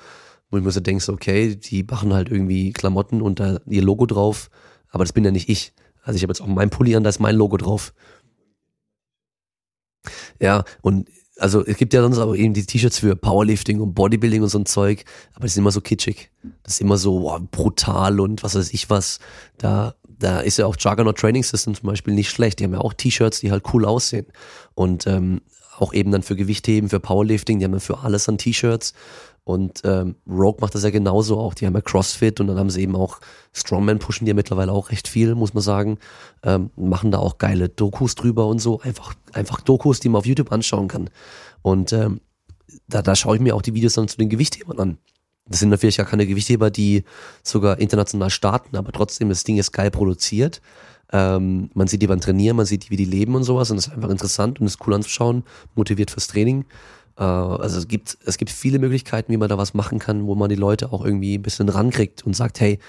[0.49, 4.05] wo ich mir so denke, okay, die machen halt irgendwie Klamotten und da ihr Logo
[4.05, 4.49] drauf,
[4.89, 5.73] aber das bin ja nicht ich.
[6.03, 7.93] Also ich habe jetzt auch mein Pulli an, da ist mein Logo drauf.
[10.39, 14.43] Ja, und also es gibt ja sonst aber eben die T-Shirts für Powerlifting und Bodybuilding
[14.43, 15.03] und so ein Zeug,
[15.33, 16.31] aber das ist immer so kitschig.
[16.63, 19.19] Das ist immer so wow, brutal und was weiß ich was.
[19.57, 22.59] Da, da ist ja auch Juggernaut Training System zum Beispiel nicht schlecht.
[22.59, 24.27] Die haben ja auch T-Shirts, die halt cool aussehen.
[24.75, 25.41] Und ähm,
[25.77, 28.93] auch eben dann für Gewichtheben, für Powerlifting, die haben ja für alles an T-Shirts.
[29.45, 31.53] Und ähm, Rogue macht das ja genauso auch.
[31.53, 33.19] Die haben ja CrossFit und dann haben sie eben auch
[33.53, 35.99] Strongman pushen die ja mittlerweile auch recht viel, muss man sagen.
[36.43, 38.81] Ähm, machen da auch geile Dokus drüber und so.
[38.81, 41.11] Einfach, einfach Dokus, die man auf YouTube anschauen kann.
[41.61, 42.21] Und ähm,
[42.87, 44.97] da, da schaue ich mir auch die Videos dann zu den Gewichthebern an.
[45.47, 47.03] Das sind natürlich gar keine Gewichtheber, die
[47.43, 50.59] sogar international starten, aber trotzdem, das Ding ist geil produziert.
[51.13, 53.87] Ähm, man sieht die beim Trainieren, man sieht, wie die leben und sowas und das
[53.87, 55.43] ist einfach interessant und ist cool anzuschauen,
[55.75, 56.65] motiviert fürs Training.
[57.17, 60.35] Äh, also es gibt, es gibt viele Möglichkeiten, wie man da was machen kann, wo
[60.35, 62.79] man die Leute auch irgendwie ein bisschen rankriegt und sagt, hey,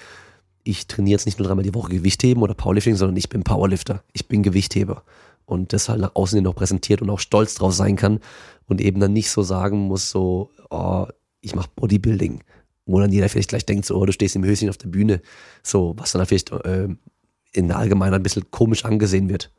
[0.63, 4.03] ich trainiere jetzt nicht nur dreimal die Woche Gewichtheben oder Powerlifting, sondern ich bin Powerlifter,
[4.13, 5.03] ich bin Gewichtheber.
[5.45, 8.19] Und das halt nach außen hin auch präsentiert und auch stolz drauf sein kann
[8.67, 11.07] und eben dann nicht so sagen muss, so, oh,
[11.39, 12.43] ich mache Bodybuilding.
[12.85, 15.21] Wo dann jeder vielleicht gleich denkt, so, oh, du stehst im Höschen auf der Bühne.
[15.63, 16.89] So, was dann vielleicht äh,
[17.53, 19.51] in der Allgemeinheit ein bisschen komisch angesehen wird.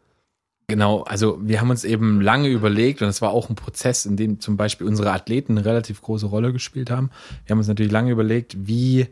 [0.70, 4.18] Genau, also wir haben uns eben lange überlegt und es war auch ein Prozess, in
[4.18, 7.08] dem zum Beispiel unsere Athleten eine relativ große Rolle gespielt haben.
[7.46, 9.06] Wir haben uns natürlich lange überlegt, wie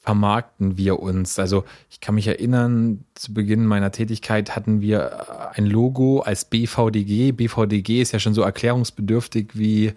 [0.00, 1.38] vermarkten wir uns.
[1.38, 7.32] Also ich kann mich erinnern, zu Beginn meiner Tätigkeit hatten wir ein Logo als BVDG.
[7.32, 9.94] BVDG ist ja schon so erklärungsbedürftig wie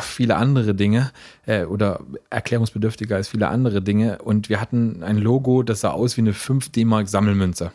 [0.00, 1.12] viele andere Dinge
[1.46, 4.18] äh, oder erklärungsbedürftiger als viele andere Dinge.
[4.18, 7.70] Und wir hatten ein Logo, das sah aus wie eine 5 D-Mark Sammelmünze.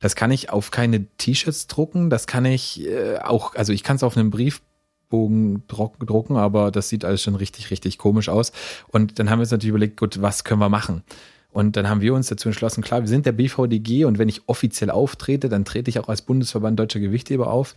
[0.00, 3.96] Das kann ich auf keine T-Shirts drucken, das kann ich äh, auch, also ich kann
[3.96, 8.52] es auf einem Briefbogen drucken, aber das sieht alles schon richtig, richtig komisch aus.
[8.88, 11.02] Und dann haben wir uns natürlich überlegt, gut, was können wir machen?
[11.50, 14.42] Und dann haben wir uns dazu entschlossen, klar, wir sind der BVDG und wenn ich
[14.46, 17.74] offiziell auftrete, dann trete ich auch als Bundesverband Deutscher Gewichtheber auf.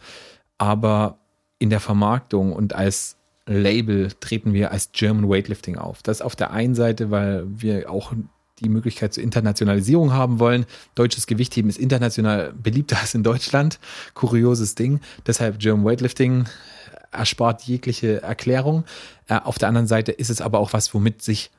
[0.57, 1.17] Aber
[1.57, 6.03] in der Vermarktung und als Label treten wir als German Weightlifting auf.
[6.03, 8.13] Das auf der einen Seite, weil wir auch
[8.61, 10.65] die Möglichkeit zur Internationalisierung haben wollen.
[10.95, 13.79] Deutsches Gewichtheben ist international beliebter als in Deutschland.
[14.13, 15.01] Kurioses Ding.
[15.27, 16.45] Deshalb German Weightlifting
[17.11, 18.85] erspart jegliche Erklärung.
[19.27, 21.51] Äh, auf der anderen Seite ist es aber auch was, womit sich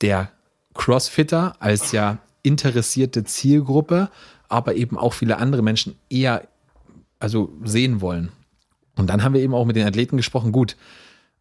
[0.00, 0.30] der
[0.74, 4.10] Crossfitter als ja interessierte Zielgruppe,
[4.48, 6.46] aber eben auch viele andere Menschen eher
[7.18, 8.30] also sehen wollen.
[8.96, 10.76] Und dann haben wir eben auch mit den Athleten gesprochen, gut,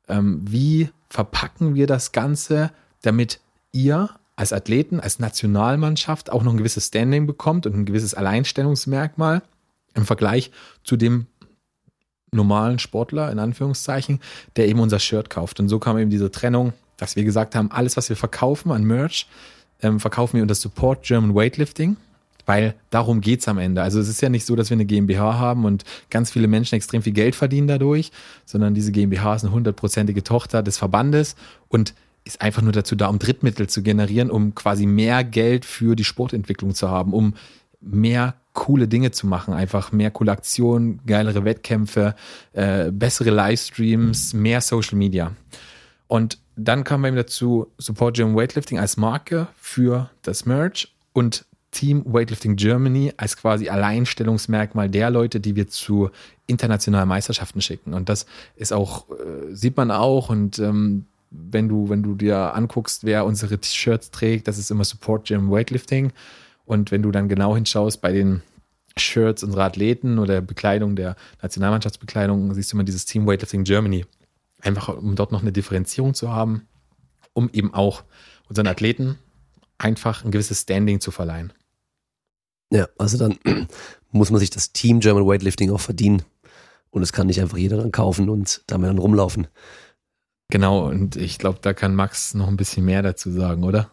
[0.07, 2.71] ähm, wie verpacken wir das Ganze,
[3.01, 3.39] damit
[3.71, 9.41] ihr als Athleten, als Nationalmannschaft auch noch ein gewisses Standing bekommt und ein gewisses Alleinstellungsmerkmal
[9.93, 10.51] im Vergleich
[10.83, 11.27] zu dem
[12.31, 14.19] normalen Sportler, in Anführungszeichen,
[14.55, 15.59] der eben unser Shirt kauft.
[15.59, 18.83] Und so kam eben diese Trennung, dass wir gesagt haben, alles, was wir verkaufen an
[18.83, 19.27] Merch,
[19.81, 21.97] ähm, verkaufen wir unter Support German Weightlifting.
[22.45, 23.81] Weil darum geht's am Ende.
[23.81, 26.75] Also es ist ja nicht so, dass wir eine GmbH haben und ganz viele Menschen
[26.75, 28.11] extrem viel Geld verdienen dadurch,
[28.43, 31.37] sondern diese GmbH ist eine hundertprozentige Tochter des Verbandes
[31.69, 31.93] und
[32.23, 36.03] ist einfach nur dazu da, um Drittmittel zu generieren, um quasi mehr Geld für die
[36.03, 37.35] Sportentwicklung zu haben, um
[37.81, 42.15] mehr coole Dinge zu machen, einfach mehr coole Aktionen, geilere Wettkämpfe,
[42.53, 45.31] äh, bessere Livestreams, mehr Social Media.
[46.07, 52.03] Und dann kam eben dazu Support Gym Weightlifting als Marke für das Merch und Team
[52.05, 56.11] Weightlifting Germany als quasi Alleinstellungsmerkmal der Leute, die wir zu
[56.45, 57.95] internationalen Meisterschaften schicken.
[57.95, 62.55] Und das ist auch, äh, sieht man auch und ähm, wenn du, wenn du dir
[62.55, 66.13] anguckst, wer unsere T-Shirts trägt, das ist immer Support Gym Weightlifting.
[66.65, 68.41] Und wenn du dann genau hinschaust bei den
[68.97, 74.05] Shirts unserer Athleten oder Bekleidung der Nationalmannschaftsbekleidung, siehst du immer dieses Team Weightlifting Germany.
[74.61, 76.67] Einfach um dort noch eine Differenzierung zu haben,
[77.33, 78.03] um eben auch
[78.47, 79.17] unseren Athleten
[79.77, 81.51] einfach ein gewisses Standing zu verleihen.
[82.71, 83.37] Ja, also dann
[84.11, 86.23] muss man sich das Team German Weightlifting auch verdienen.
[86.91, 89.47] Und es kann nicht einfach jeder dann kaufen und damit dann rumlaufen.
[90.53, 93.89] Genau, und ich glaube, da kann Max noch ein bisschen mehr dazu sagen, oder?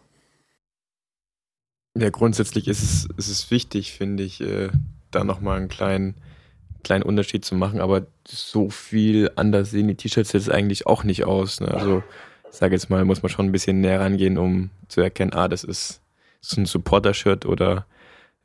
[1.97, 4.69] Ja, grundsätzlich ist es, ist es wichtig, finde ich, äh,
[5.09, 6.13] da nochmal einen kleinen,
[6.83, 11.23] kleinen Unterschied zu machen, aber so viel anders sehen die T-Shirts jetzt eigentlich auch nicht
[11.23, 11.61] aus.
[11.61, 11.69] Ne?
[11.69, 12.03] Also,
[12.51, 15.47] ich sage jetzt mal, muss man schon ein bisschen näher rangehen, um zu erkennen, ah,
[15.47, 15.99] das ist
[16.41, 17.87] so ein Supporter-Shirt oder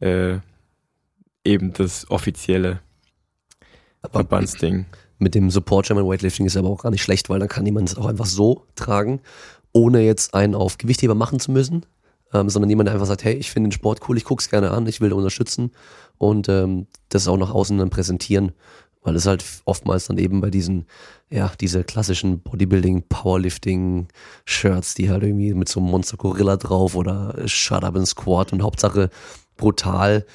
[0.00, 0.38] äh,
[1.44, 2.80] eben das offizielle
[4.10, 4.86] Verbandsding.
[5.18, 7.88] Mit dem Support German Weightlifting ist aber auch gar nicht schlecht, weil dann kann jemand
[7.88, 9.20] es auch einfach so tragen,
[9.72, 11.86] ohne jetzt einen auf Gewichtheber machen zu müssen,
[12.32, 14.70] ähm, sondern jemand, einfach sagt, hey, ich finde den Sport cool, ich gucke es gerne
[14.70, 15.70] an, ich will unterstützen
[16.18, 18.52] und ähm, das auch nach außen dann präsentieren,
[19.02, 20.86] weil es halt oftmals dann eben bei diesen,
[21.30, 24.08] ja, diese klassischen Bodybuilding, Powerlifting
[24.44, 28.52] Shirts, die halt irgendwie mit so einem Monster Gorilla drauf oder Shut Up and Squat
[28.52, 29.10] und Hauptsache
[29.56, 30.26] brutal.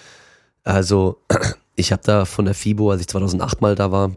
[0.63, 1.17] Also
[1.75, 4.11] ich habe da von der FIBO, als ich 2008 mal da war,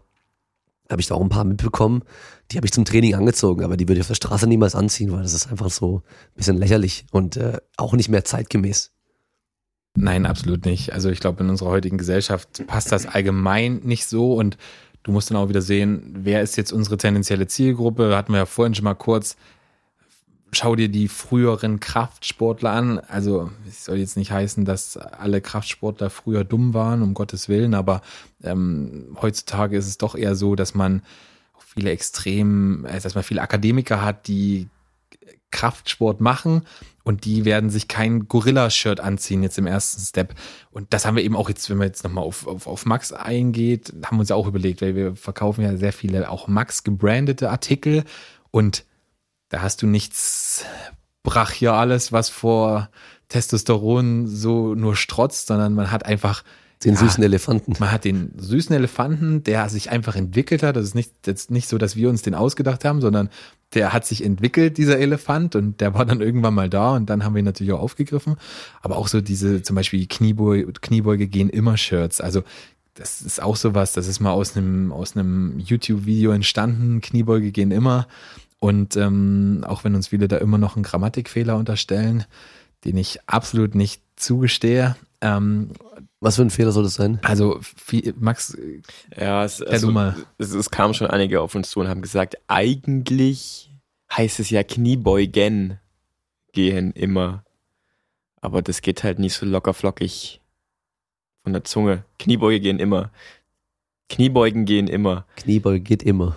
[0.89, 2.03] habe ich da auch ein paar mitbekommen.
[2.51, 5.11] Die habe ich zum Training angezogen, aber die würde ich auf der Straße niemals anziehen,
[5.11, 8.91] weil das ist einfach so ein bisschen lächerlich und äh, auch nicht mehr zeitgemäß.
[9.97, 10.93] Nein, absolut nicht.
[10.93, 14.57] Also ich glaube, in unserer heutigen Gesellschaft passt das allgemein nicht so und
[15.03, 18.15] du musst dann auch wieder sehen, wer ist jetzt unsere tendenzielle Zielgruppe?
[18.15, 19.37] Hatten wir ja vorhin schon mal kurz.
[20.55, 22.99] Schau dir die früheren Kraftsportler an.
[22.99, 27.73] Also es soll jetzt nicht heißen, dass alle Kraftsportler früher dumm waren, um Gottes Willen,
[27.73, 28.01] aber
[28.41, 31.01] ähm, heutzutage ist es doch eher so, dass man
[31.59, 34.69] viele extrem, äh, dass man viele Akademiker hat, die
[35.51, 36.61] Kraftsport machen
[37.03, 40.35] und die werden sich kein Gorilla-Shirt anziehen jetzt im ersten Step.
[40.71, 43.11] Und das haben wir eben auch jetzt, wenn man jetzt nochmal auf, auf, auf Max
[43.11, 46.85] eingeht, haben wir uns ja auch überlegt, weil wir verkaufen ja sehr viele auch Max
[46.85, 48.05] gebrandete Artikel
[48.51, 48.85] und
[49.55, 50.65] da hast du nichts
[51.23, 52.89] Brachiales, was vor
[53.29, 56.43] Testosteron so nur strotzt, sondern man hat einfach
[56.83, 57.73] den ja, süßen Elefanten.
[57.79, 60.75] Man hat den süßen Elefanten, der sich einfach entwickelt hat.
[60.75, 63.29] Das ist nicht, jetzt nicht so, dass wir uns den ausgedacht haben, sondern
[63.73, 67.23] der hat sich entwickelt, dieser Elefant, und der war dann irgendwann mal da und dann
[67.23, 68.35] haben wir ihn natürlich auch aufgegriffen.
[68.81, 72.19] Aber auch so diese, zum Beispiel Kniebeuge, Kniebeuge gehen immer Shirts.
[72.19, 72.43] Also
[72.95, 76.99] das ist auch sowas, das ist mal aus einem, aus einem YouTube-Video entstanden.
[76.99, 78.07] Kniebeuge gehen immer.
[78.59, 82.25] Und ähm, auch wenn uns viele da immer noch einen Grammatikfehler unterstellen,
[82.83, 84.95] den ich absolut nicht zugestehe.
[85.21, 85.71] Ähm,
[86.19, 87.19] Was für ein Fehler soll das sein?
[87.23, 88.57] Also, viel, Max,
[89.15, 90.15] ja, es, also, mal.
[90.37, 93.71] Es, es kamen schon einige auf uns zu und haben gesagt, eigentlich
[94.11, 95.79] heißt es ja Kniebeugen
[96.53, 97.43] gehen immer.
[98.41, 100.41] Aber das geht halt nicht so locker flockig
[101.43, 102.05] von der Zunge.
[102.19, 103.11] Kniebeuge gehen immer.
[104.09, 105.25] Kniebeugen gehen immer.
[105.35, 106.35] Kniebeuge geht immer.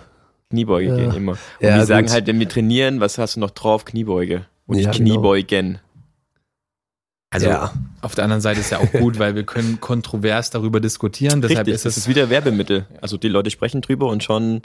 [0.49, 0.95] Kniebeuge ja.
[0.95, 1.33] gehen immer.
[1.33, 3.85] Und ja, die sagen halt, wenn wir trainieren, was hast du noch drauf?
[3.85, 4.45] Kniebeuge.
[4.65, 5.15] Und ja, nicht genau.
[5.15, 5.67] Kniebeugen.
[5.67, 5.79] Genau.
[7.31, 7.73] Also ja.
[8.01, 11.41] auf der anderen Seite ist ja auch gut, weil wir können kontrovers darüber diskutieren.
[11.41, 12.87] Deshalb Richtig, ist es ist wieder Werbemittel.
[13.01, 14.63] Also die Leute sprechen drüber und schon.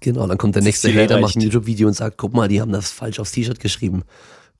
[0.00, 2.72] Genau, dann kommt der nächste Hater, macht ein YouTube-Video und sagt, guck mal, die haben
[2.72, 4.04] das falsch aufs T-Shirt geschrieben.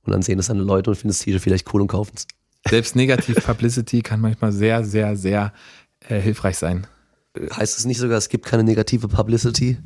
[0.04, 2.26] Und dann sehen das eine Leute und finden das T-Shirt vielleicht cool und kaufen es.
[2.68, 5.52] Selbst Negativ Publicity kann manchmal sehr, sehr, sehr
[6.08, 6.86] äh, hilfreich sein.
[7.36, 9.78] Heißt es nicht sogar, es gibt keine negative Publicity?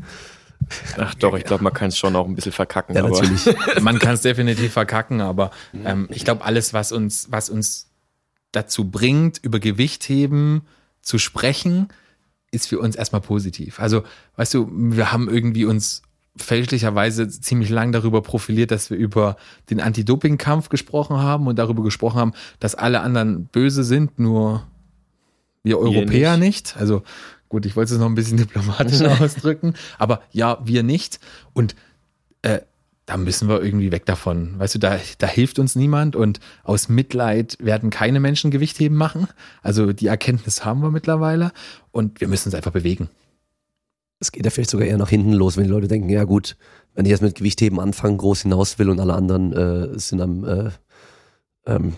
[0.97, 2.97] Ach doch, ich glaube, man kann es schon auch ein bisschen verkacken.
[2.97, 3.47] Ja, aber natürlich.
[3.83, 5.51] man kann es definitiv verkacken, aber
[5.85, 7.89] ähm, ich glaube, alles, was uns, was uns
[8.53, 10.63] dazu bringt, über Gewichtheben
[11.03, 11.89] zu sprechen,
[12.51, 13.81] ist für uns erstmal positiv.
[13.81, 14.03] Also,
[14.37, 16.03] weißt du, wir haben irgendwie uns
[16.37, 19.37] fälschlicherweise ziemlich lang darüber profiliert, dass wir über
[19.71, 24.67] den Anti-Doping-Kampf gesprochen haben und darüber gesprochen haben, dass alle anderen böse sind, nur
[25.63, 26.75] wir Europäer nicht.
[26.75, 26.77] nicht.
[26.77, 27.03] Also
[27.49, 31.21] Gut, ich wollte es noch ein bisschen diplomatischer ausdrücken, aber ja, wir nicht.
[31.53, 31.75] Und
[32.43, 32.61] äh,
[33.07, 34.59] da müssen wir irgendwie weg davon.
[34.59, 39.29] Weißt du, da, da hilft uns niemand und aus Mitleid werden keine Menschen Gewichtheben machen.
[39.63, 41.53] Also die Erkenntnis haben wir mittlerweile
[41.93, 43.09] und wir müssen uns einfach bewegen.
[44.19, 46.57] Es geht ja vielleicht sogar eher nach hinten los, wenn die Leute denken, ja gut,
[46.95, 50.45] wenn ich jetzt mit Gewichtheben anfangen, groß hinaus will und alle anderen äh, sind am
[50.45, 50.71] äh,
[51.67, 51.95] ähm,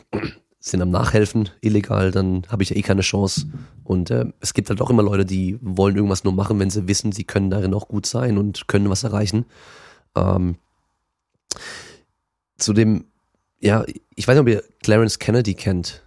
[0.61, 3.47] sind am Nachhelfen illegal, dann habe ich ja eh keine Chance.
[3.85, 6.89] Und äh, es gibt halt auch immer Leute, die wollen irgendwas nur machen, wenn sie
[6.89, 9.47] wissen, sie können darin auch gut sein und können was erreichen.
[10.17, 10.57] Ähm,
[12.57, 13.05] zu dem,
[13.61, 16.03] ja, ich weiß nicht, ob ihr Clarence Kennedy kennt.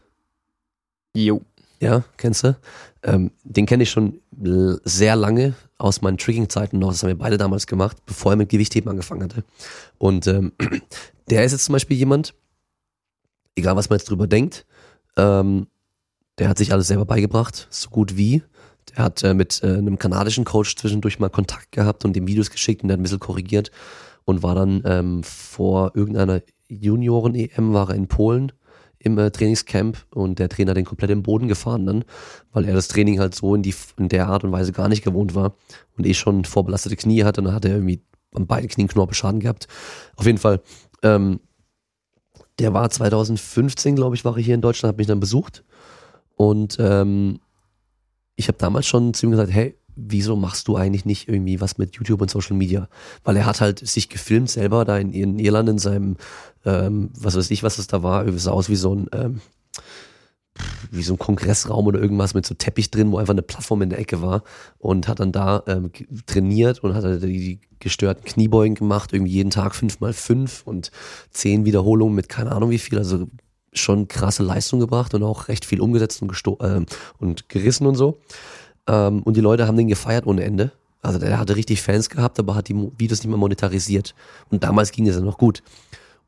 [1.16, 1.42] Jo.
[1.80, 2.56] Ja, kennst du?
[3.04, 4.22] Ähm, den kenne ich schon
[4.84, 6.92] sehr lange aus meinen Tricking-Zeiten noch.
[6.92, 9.44] Das haben wir beide damals gemacht, bevor er mit Gewichtheben angefangen hatte.
[9.98, 10.52] Und ähm,
[11.32, 12.36] der ist jetzt zum Beispiel jemand,
[13.56, 14.66] egal was man jetzt drüber denkt,
[15.18, 15.68] ähm,
[16.38, 18.44] der hat sich alles selber beigebracht, so gut wie.
[18.90, 22.50] Der hat äh, mit äh, einem kanadischen Coach zwischendurch mal Kontakt gehabt und dem Videos
[22.50, 23.72] geschickt und der hat ein bisschen korrigiert
[24.26, 28.52] und war dann ähm, vor irgendeiner Junioren-EM war er in Polen
[29.04, 32.06] im äh, Trainingscamp und der Trainer den komplett im Boden gefahren dann,
[32.52, 35.04] weil er das Training halt so in, die, in der Art und Weise gar nicht
[35.04, 35.56] gewohnt war
[35.98, 38.02] und eh schon vorbelastete Knie hatte und dann hat er irgendwie
[38.34, 39.68] an beiden Knien Knorpelschaden gehabt.
[40.16, 40.62] Auf jeden Fall,
[41.04, 41.40] ähm,
[42.62, 45.64] der war 2015, glaube ich, war er hier in Deutschland, hat mich dann besucht
[46.36, 47.40] und ähm,
[48.36, 51.78] ich habe damals schon zu ihm gesagt, hey, wieso machst du eigentlich nicht irgendwie was
[51.78, 52.88] mit YouTube und Social Media?
[53.24, 56.18] Weil er hat halt sich gefilmt selber da in, in Irland in seinem,
[56.66, 59.42] ähm, was weiß ich, was es da war, sah aus wie so ein, ähm,
[60.92, 63.90] wie so ein Kongressraum oder irgendwas mit so Teppich drin, wo einfach eine Plattform in
[63.90, 64.44] der Ecke war
[64.80, 65.92] und hat dann da ähm,
[66.26, 70.92] trainiert und hat die, die gestörten Kniebeugen gemacht, irgendwie jeden Tag fünf mal fünf und
[71.32, 73.28] zehn Wiederholungen mit keine Ahnung wie viel, also
[73.74, 76.82] schon krasse Leistung gebracht und auch recht viel umgesetzt und, äh,
[77.20, 78.20] und gerissen und so.
[78.88, 80.72] Ähm, und die Leute haben den gefeiert ohne Ende.
[81.02, 84.14] Also der hatte richtig Fans gehabt, aber hat die Videos nicht mehr monetarisiert.
[84.50, 85.64] Und damals ging es ja noch gut.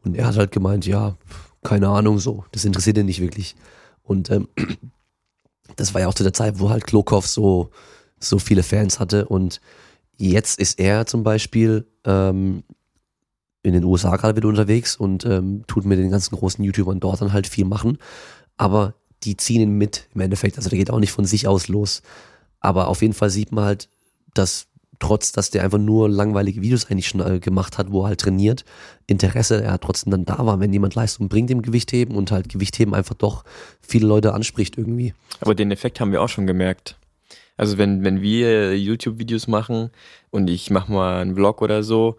[0.03, 1.15] Und er hat halt gemeint, ja,
[1.63, 3.55] keine Ahnung, so, das interessiert ihn nicht wirklich.
[4.03, 4.47] Und ähm,
[5.75, 7.71] das war ja auch zu der Zeit, wo halt Klokov so,
[8.19, 9.25] so viele Fans hatte.
[9.25, 9.61] Und
[10.17, 12.63] jetzt ist er zum Beispiel ähm,
[13.63, 17.21] in den USA gerade wieder unterwegs und ähm, tut mit den ganzen großen YouTubern dort
[17.21, 17.97] dann halt viel machen.
[18.57, 20.57] Aber die ziehen ihn mit im Endeffekt.
[20.57, 22.01] Also der geht auch nicht von sich aus los.
[22.59, 23.89] Aber auf jeden Fall sieht man halt,
[24.33, 24.67] dass
[25.03, 28.21] trotz, dass der einfach nur langweilige Videos eigentlich schon äh, gemacht hat, wo er halt
[28.21, 28.63] trainiert,
[29.05, 32.93] Interesse er trotzdem dann da war, wenn jemand Leistung bringt im Gewichtheben und halt Gewichtheben
[32.93, 33.43] einfach doch
[33.81, 35.13] viele Leute anspricht irgendwie.
[35.41, 36.97] Aber den Effekt haben wir auch schon gemerkt.
[37.57, 39.89] Also wenn, wenn wir YouTube-Videos machen
[40.31, 42.15] und ich mache mal einen Vlog oder so,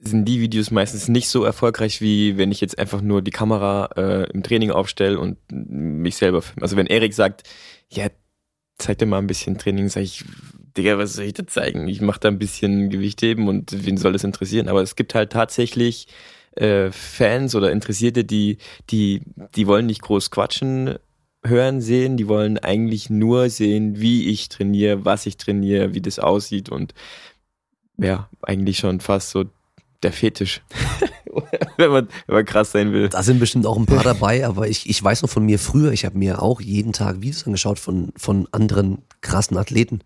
[0.00, 3.90] sind die Videos meistens nicht so erfolgreich, wie wenn ich jetzt einfach nur die Kamera
[3.96, 6.62] äh, im Training aufstelle und mich selber filme.
[6.62, 7.44] Also wenn Erik sagt,
[7.88, 8.08] ja,
[8.78, 10.24] zeig dir mal ein bisschen Training, sag ich,
[10.76, 11.88] Digga, was soll ich da zeigen?
[11.88, 14.68] Ich mache da ein bisschen Gewichtheben und wen soll das interessieren?
[14.68, 16.06] Aber es gibt halt tatsächlich
[16.56, 18.58] äh, Fans oder Interessierte, die,
[18.90, 19.22] die,
[19.54, 20.96] die wollen nicht groß quatschen,
[21.44, 26.18] hören, sehen, die wollen eigentlich nur sehen, wie ich trainiere, was ich trainiere, wie das
[26.18, 26.94] aussieht und
[27.96, 29.44] ja, eigentlich schon fast so
[30.02, 30.62] der Fetisch.
[31.76, 33.08] wenn, man, wenn man krass sein will.
[33.08, 35.92] Da sind bestimmt auch ein paar dabei, aber ich, ich weiß noch von mir früher,
[35.92, 40.00] ich habe mir auch jeden Tag Videos angeschaut von, von anderen krassen Athleten.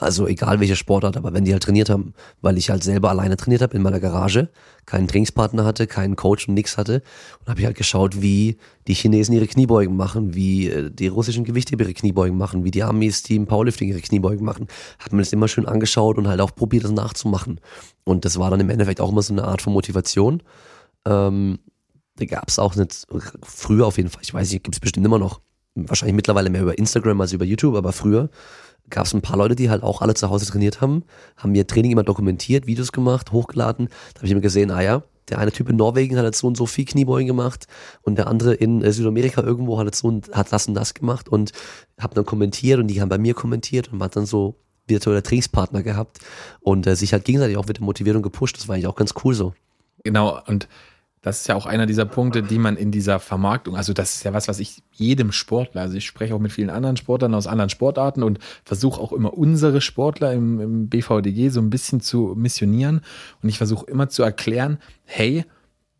[0.00, 3.36] Also egal welche Sportart, aber wenn die halt trainiert haben, weil ich halt selber alleine
[3.36, 4.48] trainiert habe in meiner Garage,
[4.86, 7.02] keinen Trainingspartner hatte, keinen Coach und nix hatte
[7.40, 8.56] und habe ich halt geschaut, wie
[8.86, 12.82] die Chinesen ihre Kniebeugen machen, wie äh, die russischen Gewichtheber ihre Kniebeugen machen, wie die
[12.82, 14.68] Amis, die im Powerlifting ihre Kniebeugen machen.
[15.00, 17.60] Habe mir das immer schön angeschaut und halt auch probiert, das nachzumachen.
[18.04, 20.42] Und das war dann im Endeffekt auch immer so eine Art von Motivation.
[21.04, 21.58] Ähm,
[22.16, 23.06] da gab es auch nicht,
[23.42, 25.42] früher auf jeden Fall, ich weiß nicht, gibt es bestimmt immer noch.
[25.74, 28.30] Wahrscheinlich mittlerweile mehr über Instagram als über YouTube, aber früher
[28.90, 31.04] gab es ein paar Leute, die halt auch alle zu Hause trainiert haben,
[31.36, 33.88] haben ihr Training immer dokumentiert, Videos gemacht, hochgeladen.
[34.14, 36.46] Da habe ich immer gesehen, ah ja, der eine Typ in Norwegen hat jetzt so
[36.46, 37.66] und so viel Kniebeugen gemacht
[38.02, 40.94] und der andere in äh, Südamerika irgendwo hat jetzt so und hat das und das
[40.94, 41.52] gemacht und
[41.98, 44.56] habe dann kommentiert und die haben bei mir kommentiert und man hat dann so
[44.86, 46.18] virtuelle Trainingspartner gehabt
[46.60, 48.56] und äh, sich halt gegenseitig auch wieder motiviert und gepusht.
[48.56, 49.54] Das war eigentlich auch ganz cool so.
[50.02, 50.68] Genau, und
[51.22, 54.24] das ist ja auch einer dieser Punkte, die man in dieser Vermarktung, also das ist
[54.24, 57.46] ja was, was ich jedem Sportler, also ich spreche auch mit vielen anderen Sportlern aus
[57.46, 62.34] anderen Sportarten und versuche auch immer unsere Sportler im, im BVDG so ein bisschen zu
[62.36, 63.02] missionieren.
[63.42, 65.44] Und ich versuche immer zu erklären, hey,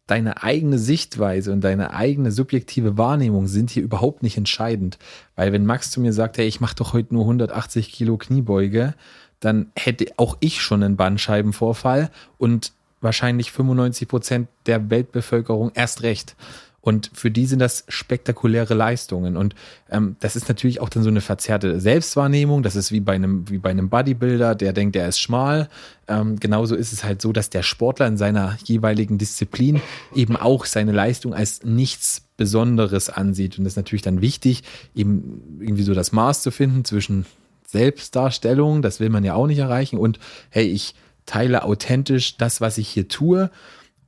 [0.06, 4.98] deine eigene Sichtweise und deine eigene subjektive Wahrnehmung sind hier überhaupt nicht entscheidend,
[5.36, 8.94] weil wenn Max zu mir sagt, hey, ich mache doch heute nur 180 Kilo Kniebeuge,
[9.38, 16.36] dann hätte auch ich schon einen Bandscheibenvorfall und wahrscheinlich 95 Prozent der Weltbevölkerung erst recht.
[16.82, 19.36] Und für die sind das spektakuläre Leistungen.
[19.36, 19.54] Und
[19.90, 22.62] ähm, das ist natürlich auch dann so eine verzerrte Selbstwahrnehmung.
[22.62, 25.68] Das ist wie bei einem, wie bei einem Bodybuilder, der denkt, er ist schmal.
[26.08, 29.82] Ähm, genauso ist es halt so, dass der Sportler in seiner jeweiligen Disziplin
[30.14, 33.58] eben auch seine Leistung als nichts Besonderes ansieht.
[33.58, 34.62] Und das ist natürlich dann wichtig,
[34.94, 37.26] eben irgendwie so das Maß zu finden zwischen
[37.66, 40.18] Selbstdarstellung, das will man ja auch nicht erreichen, und
[40.48, 40.94] hey, ich
[41.30, 43.50] teile authentisch das, was ich hier tue.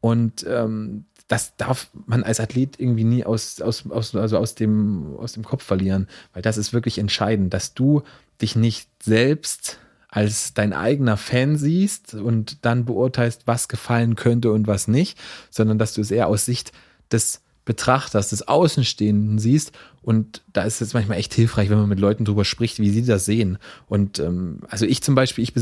[0.01, 5.17] Und ähm, das darf man als Athlet irgendwie nie aus, aus, aus, also aus, dem,
[5.19, 8.03] aus dem Kopf verlieren, weil das ist wirklich entscheidend, dass du
[8.41, 9.79] dich nicht selbst
[10.09, 15.17] als dein eigener Fan siehst und dann beurteilst, was gefallen könnte und was nicht,
[15.49, 16.73] sondern dass du es eher aus Sicht
[17.13, 19.73] des Betrachters, des Außenstehenden siehst.
[20.03, 23.05] Und da ist es manchmal echt hilfreich, wenn man mit Leuten drüber spricht, wie sie
[23.05, 23.59] das sehen.
[23.87, 25.55] Und ähm, also ich zum Beispiel, ich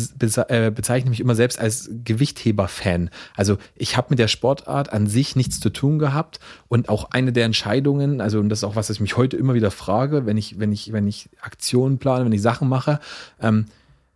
[0.49, 3.11] äh, bezeichne mich immer selbst als Gewichtheber-Fan.
[3.37, 7.33] Also ich habe mit der Sportart an sich nichts zu tun gehabt und auch eine
[7.35, 10.25] der Entscheidungen, also und das ist auch was, was ich mich heute immer wieder frage,
[10.25, 12.99] wenn ich, wenn ich, wenn ich Aktionen plane, wenn ich Sachen mache,
[13.43, 13.67] ähm,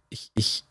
[0.08, 0.64] ich, ich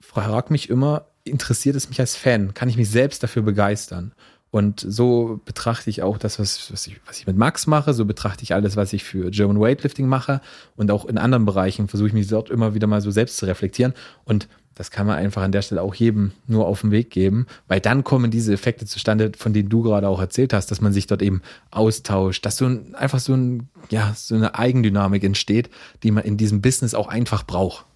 [0.00, 2.54] frage mich immer, interessiert es mich als Fan?
[2.54, 4.12] Kann ich mich selbst dafür begeistern?
[4.52, 8.04] Und so betrachte ich auch das, was, was, ich, was ich mit Max mache, so
[8.04, 10.42] betrachte ich alles, was ich für German Weightlifting mache.
[10.76, 13.46] Und auch in anderen Bereichen versuche ich mich dort immer wieder mal so selbst zu
[13.46, 13.94] reflektieren.
[14.26, 17.46] Und das kann man einfach an der Stelle auch jedem nur auf den Weg geben,
[17.66, 20.92] weil dann kommen diese Effekte zustande, von denen du gerade auch erzählt hast, dass man
[20.92, 25.70] sich dort eben austauscht, dass so ein, einfach so ein, ja, so eine Eigendynamik entsteht,
[26.02, 27.86] die man in diesem Business auch einfach braucht.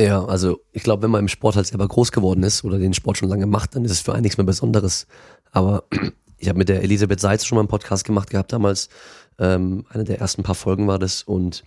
[0.00, 2.94] Ja, also ich glaube, wenn man im Sport halt selber groß geworden ist oder den
[2.94, 5.06] Sport schon lange macht, dann ist es für einen nichts mehr Besonderes.
[5.52, 5.84] Aber
[6.38, 8.88] ich habe mit der Elisabeth Seitz schon mal einen Podcast gemacht gehabt damals.
[9.38, 11.64] Ähm, eine der ersten paar Folgen war das und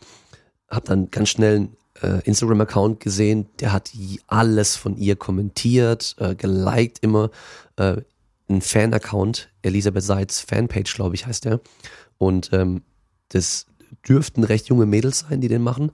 [0.67, 1.69] habe dann ganz schnell
[2.01, 3.91] einen äh, Instagram-Account gesehen, der hat
[4.25, 7.29] alles von ihr kommentiert, äh, geliked immer.
[7.75, 7.97] Äh,
[8.49, 11.59] ein Fan-Account, Elisabeth Seitz Fanpage, glaube ich, heißt der.
[12.17, 12.81] Und ähm,
[13.29, 13.67] das
[14.07, 15.91] dürften recht junge Mädels sein, die den machen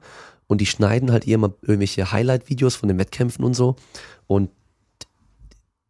[0.50, 3.76] und die schneiden halt immer irgendwelche Highlight-Videos von den Wettkämpfen und so.
[4.26, 4.50] Und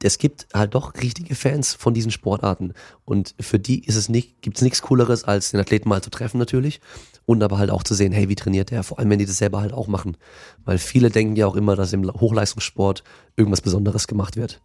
[0.04, 2.74] es gibt halt doch richtige Fans von diesen Sportarten.
[3.06, 6.10] Und für die ist es nicht, gibt es nichts Cooleres, als den Athleten mal zu
[6.10, 6.82] treffen natürlich.
[7.26, 8.84] Und aber halt auch zu sehen, hey, wie trainiert der?
[8.84, 10.18] Vor allem, wenn die das selber halt auch machen.
[10.66, 13.04] Weil viele denken ja auch immer, dass im Hochleistungssport
[13.38, 14.62] irgendwas Besonderes gemacht wird.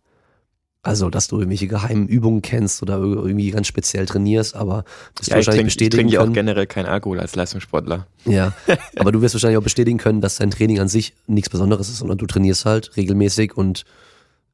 [0.85, 4.85] Also, dass du irgendwelche geheimen Übungen kennst oder irgendwie ganz speziell trainierst, aber
[5.15, 8.07] das ja, wahrscheinlich trink, bestätigen ich trinke ja auch generell keinen Alkohol als Leistungssportler.
[8.27, 8.53] Ja,
[8.97, 11.99] aber du wirst wahrscheinlich auch bestätigen können, dass dein Training an sich nichts Besonderes ist,
[11.99, 13.87] sondern du trainierst halt regelmäßig und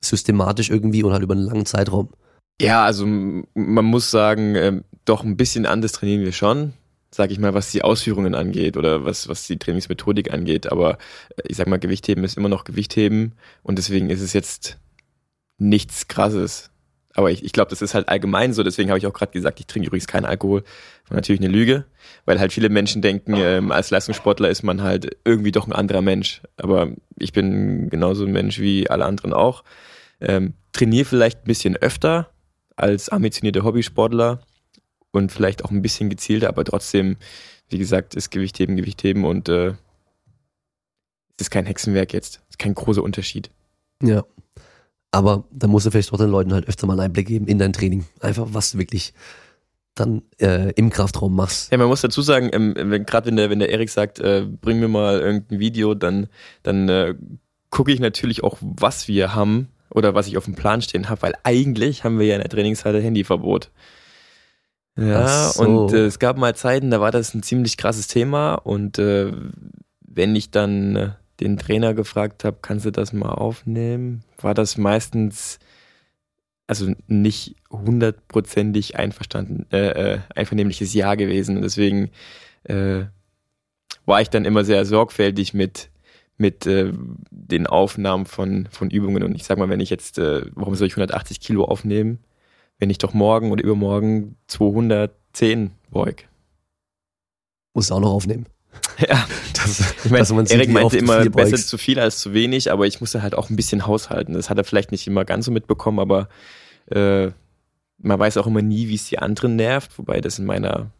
[0.01, 2.11] systematisch irgendwie und halt über einen langen Zeitraum.
[2.61, 6.75] Ja, also man muss sagen, äh, doch ein bisschen anders trainieren wir schon,
[7.11, 10.71] sag ich mal, was die Ausführungen angeht oder was, was die Trainingsmethodik angeht.
[10.71, 10.99] Aber
[11.37, 13.33] äh, ich sag mal, Gewichtheben ist immer noch Gewichtheben
[13.63, 14.79] und deswegen ist es jetzt
[15.61, 16.71] nichts krasses.
[17.13, 18.63] Aber ich, ich glaube, das ist halt allgemein so.
[18.63, 20.63] Deswegen habe ich auch gerade gesagt, ich trinke übrigens keinen Alkohol.
[21.09, 21.85] War natürlich eine Lüge,
[22.25, 26.03] weil halt viele Menschen denken, ähm, als Leistungssportler ist man halt irgendwie doch ein anderer
[26.03, 26.43] Mensch.
[26.57, 29.65] Aber ich bin genauso ein Mensch wie alle anderen auch.
[30.21, 32.31] Ähm, trainiere vielleicht ein bisschen öfter
[32.77, 34.41] als ambitionierter Hobbysportler
[35.11, 37.17] und vielleicht auch ein bisschen gezielter, aber trotzdem,
[37.69, 39.75] wie gesagt, ist Gewichtheben Gewichtheben und äh,
[41.37, 42.37] es ist kein Hexenwerk jetzt.
[42.45, 43.51] Es ist kein großer Unterschied.
[44.03, 44.25] Ja,
[45.11, 47.59] aber da musst du vielleicht auch den Leuten halt öfter mal einen Einblick geben in
[47.59, 48.07] dein Training.
[48.21, 49.13] Einfach, was du wirklich
[49.95, 51.73] dann äh, im Kraftraum machst.
[51.73, 52.75] Ja, man muss dazu sagen, ähm,
[53.05, 56.29] gerade wenn der, wenn der Erik sagt, äh, bring mir mal irgendein Video, dann,
[56.63, 57.15] dann äh,
[57.71, 61.23] gucke ich natürlich auch, was wir haben oder was ich auf dem Plan stehen habe,
[61.23, 63.71] weil eigentlich haben wir ja in der Trainingshalle Handyverbot.
[64.97, 65.63] Ja, so.
[65.63, 69.33] und äh, es gab mal Zeiten, da war das ein ziemlich krasses Thema und äh,
[70.01, 71.11] wenn ich dann äh,
[71.41, 75.59] den Trainer gefragt habe, kannst du das mal aufnehmen, war das meistens
[76.71, 81.63] also nicht hundertprozentig einverstanden, äh, äh, einvernehmliches Ja gewesen.
[81.63, 82.11] Deswegen
[82.63, 83.07] äh,
[84.07, 85.91] war ich dann immer sehr sorgfältig mit
[86.37, 86.93] mit äh,
[87.31, 89.25] den Aufnahmen von von Übungen.
[89.25, 92.21] Und ich sag mal, wenn ich jetzt, äh, warum soll ich 180 Kilo aufnehmen,
[92.79, 96.29] wenn ich doch morgen oder übermorgen 210 beug?
[97.75, 98.47] Muss auch noch aufnehmen.
[99.09, 103.01] Ja, das, ich meine, Erik meinte immer besser zu viel als zu wenig, aber ich
[103.01, 104.35] musste halt auch ein bisschen haushalten.
[104.35, 106.29] Das hat er vielleicht nicht immer ganz so mitbekommen, aber
[106.91, 107.31] äh,
[107.99, 110.91] man weiß auch immer nie, wie es die anderen nervt, wobei das in meiner,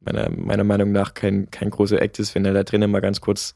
[0.00, 3.20] meiner, meiner Meinung nach kein, kein großer Act ist, wenn er da drinnen mal ganz
[3.20, 3.54] kurz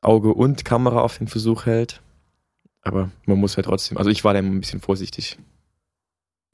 [0.00, 2.02] Auge und Kamera auf den Versuch hält.
[2.82, 5.38] Aber man muss halt trotzdem, also ich war da immer ein bisschen vorsichtig.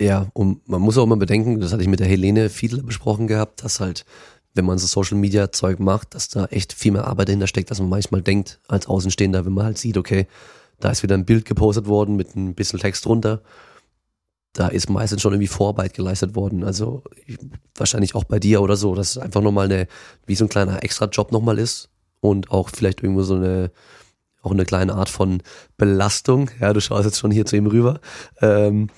[0.00, 3.26] Ja, und man muss auch immer bedenken, das hatte ich mit der Helene Fiedler besprochen
[3.26, 4.05] gehabt, dass halt
[4.59, 7.70] wenn man so Social Media Zeug macht, dass da echt viel mehr Arbeit dahinter steckt,
[7.70, 10.26] als man manchmal denkt als Außenstehender, wenn man halt sieht, okay,
[10.80, 13.40] da ist wieder ein Bild gepostet worden mit ein bisschen Text drunter.
[14.52, 16.64] da ist meistens schon irgendwie Vorarbeit geleistet worden.
[16.64, 17.05] Also
[17.76, 19.86] wahrscheinlich auch bei dir oder so, dass es einfach nochmal eine,
[20.26, 21.90] wie so ein kleiner Extra-Job nochmal ist
[22.20, 23.70] und auch vielleicht irgendwo so eine,
[24.43, 25.43] auch eine kleine Art von
[25.76, 26.51] Belastung.
[26.60, 28.01] Ja, du schaust jetzt schon hier zu ihm rüber.
[28.40, 28.89] Ähm,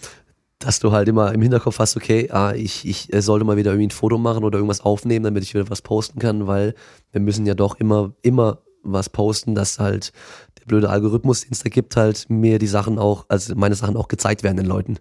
[0.61, 3.89] dass du halt immer im Hinterkopf hast, okay, ah, ich, ich sollte mal wieder irgendwie
[3.89, 6.75] ein Foto machen oder irgendwas aufnehmen, damit ich wieder was posten kann, weil
[7.13, 10.13] wir müssen ja doch immer, immer was posten, dass halt
[10.59, 13.97] der blöde Algorithmus, den es da gibt, halt mir die Sachen auch, also meine Sachen
[13.97, 14.99] auch gezeigt werden den Leuten.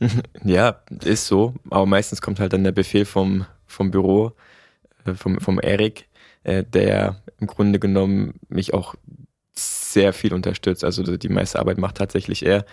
[0.44, 4.32] Ja, ist so, aber meistens kommt halt dann der Befehl vom, vom Büro,
[5.06, 6.08] äh, vom, vom Erik,
[6.42, 8.94] äh, der im Grunde genommen mich auch
[9.52, 10.84] sehr viel unterstützt.
[10.84, 12.66] Also die meiste Arbeit macht tatsächlich er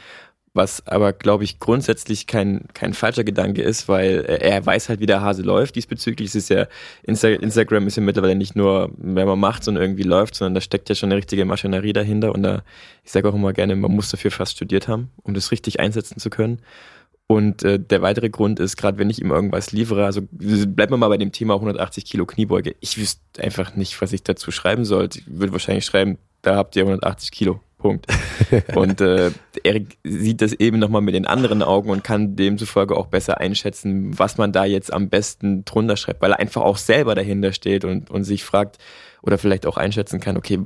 [0.53, 5.06] was aber, glaube ich, grundsätzlich kein, kein falscher Gedanke ist, weil er weiß halt, wie
[5.06, 5.76] der Hase läuft.
[5.76, 6.68] Diesbezüglich ist es ja,
[7.03, 10.61] Insta Instagram ist ja mittlerweile nicht nur, wenn man macht, sondern irgendwie läuft, sondern da
[10.61, 12.64] steckt ja schon eine richtige Maschinerie dahinter und da,
[13.03, 16.19] ich sage auch immer gerne, man muss dafür fast studiert haben, um das richtig einsetzen
[16.19, 16.61] zu können.
[17.28, 20.98] Und äh, der weitere Grund ist, gerade wenn ich ihm irgendwas liefere, also bleiben wir
[20.98, 22.76] mal bei dem Thema 180 Kilo Kniebeuge.
[22.82, 25.19] Ich wüsste einfach nicht, was ich dazu schreiben sollte.
[25.19, 27.61] Ich würde wahrscheinlich schreiben, da habt ihr 180 Kilo.
[27.82, 28.06] Punkt.
[28.76, 29.32] Und äh,
[29.64, 34.18] Erik sieht das eben nochmal mit den anderen Augen und kann demzufolge auch besser einschätzen,
[34.18, 37.86] was man da jetzt am besten drunter schreibt, weil er einfach auch selber dahinter steht
[37.86, 38.78] und, und sich fragt
[39.22, 40.60] oder vielleicht auch einschätzen kann, okay,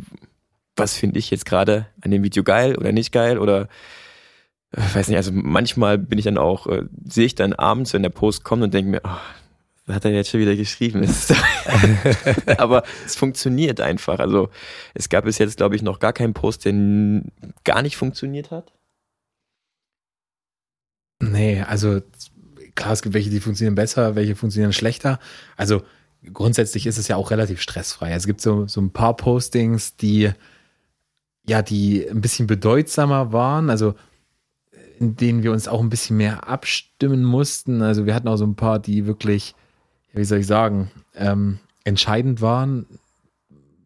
[0.75, 3.69] was finde ich jetzt gerade an dem Video geil oder nicht geil oder
[4.71, 8.03] äh, weiß nicht, also manchmal bin ich dann auch, äh, sehe ich dann abends, wenn
[8.03, 9.09] der Post kommt und denke mir, oh,
[9.87, 11.07] hat er jetzt schon wieder geschrieben.
[12.57, 14.19] Aber es funktioniert einfach.
[14.19, 14.49] Also
[14.93, 16.73] es gab bis jetzt, glaube ich, noch gar keinen Post, der
[17.63, 18.73] gar nicht funktioniert hat.
[21.21, 22.01] Nee, also
[22.75, 25.19] klar, es gibt welche, die funktionieren besser, welche funktionieren schlechter.
[25.55, 25.83] Also
[26.33, 28.11] grundsätzlich ist es ja auch relativ stressfrei.
[28.11, 30.31] Es gibt so, so ein paar Postings, die
[31.47, 33.93] ja, die ein bisschen bedeutsamer waren, also
[34.99, 37.81] in denen wir uns auch ein bisschen mehr abstimmen mussten.
[37.81, 39.55] Also wir hatten auch so ein paar, die wirklich
[40.15, 42.85] wie soll ich sagen, ähm, entscheidend waren.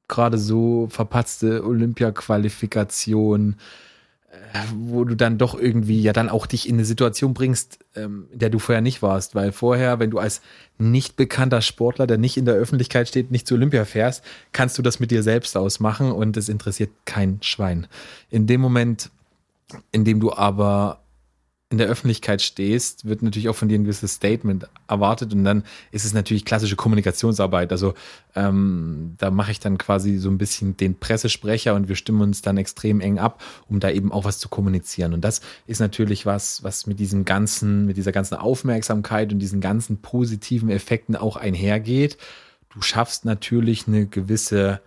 [0.08, 3.58] Gerade so verpatzte Olympia-Qualifikation,
[4.32, 8.28] äh, wo du dann doch irgendwie ja dann auch dich in eine Situation bringst, ähm,
[8.32, 9.36] in der du vorher nicht warst.
[9.36, 10.42] Weil vorher, wenn du als
[10.78, 14.82] nicht bekannter Sportler, der nicht in der Öffentlichkeit steht, nicht zu Olympia fährst, kannst du
[14.82, 17.88] das mit dir selbst ausmachen und es interessiert kein Schwein.
[18.30, 19.12] In dem Moment,
[19.92, 21.02] in dem du aber
[21.72, 25.64] in der Öffentlichkeit stehst, wird natürlich auch von dir ein gewisses Statement erwartet und dann
[25.92, 27.72] ist es natürlich klassische Kommunikationsarbeit.
[27.72, 27.94] Also
[28.36, 32.42] ähm, da mache ich dann quasi so ein bisschen den Pressesprecher und wir stimmen uns
[32.42, 35.14] dann extrem eng ab, um da eben auch was zu kommunizieren.
[35.14, 39.62] Und das ist natürlich was, was mit diesem ganzen, mit dieser ganzen Aufmerksamkeit und diesen
[39.62, 42.18] ganzen positiven Effekten auch einhergeht.
[42.74, 44.82] Du schaffst natürlich eine gewisse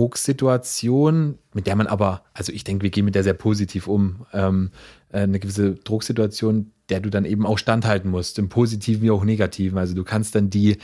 [0.00, 4.24] Drucksituation, mit der man aber, also ich denke, wir gehen mit der sehr positiv um,
[4.32, 4.70] ähm,
[5.12, 9.24] äh, eine gewisse Drucksituation, der du dann eben auch standhalten musst, im Positiven wie auch
[9.24, 9.76] Negativen.
[9.76, 10.78] Also du kannst dann die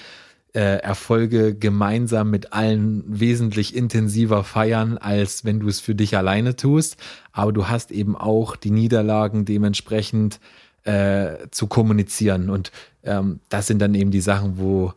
[0.55, 6.55] äh, Erfolge gemeinsam mit allen wesentlich intensiver feiern, als wenn du es für dich alleine
[6.55, 6.99] tust.
[7.33, 10.41] Aber du hast eben auch die Niederlagen dementsprechend
[10.85, 12.51] äh, zu kommunizieren.
[12.51, 12.71] Und
[13.03, 14.93] ähm, das sind dann eben die Sachen, wo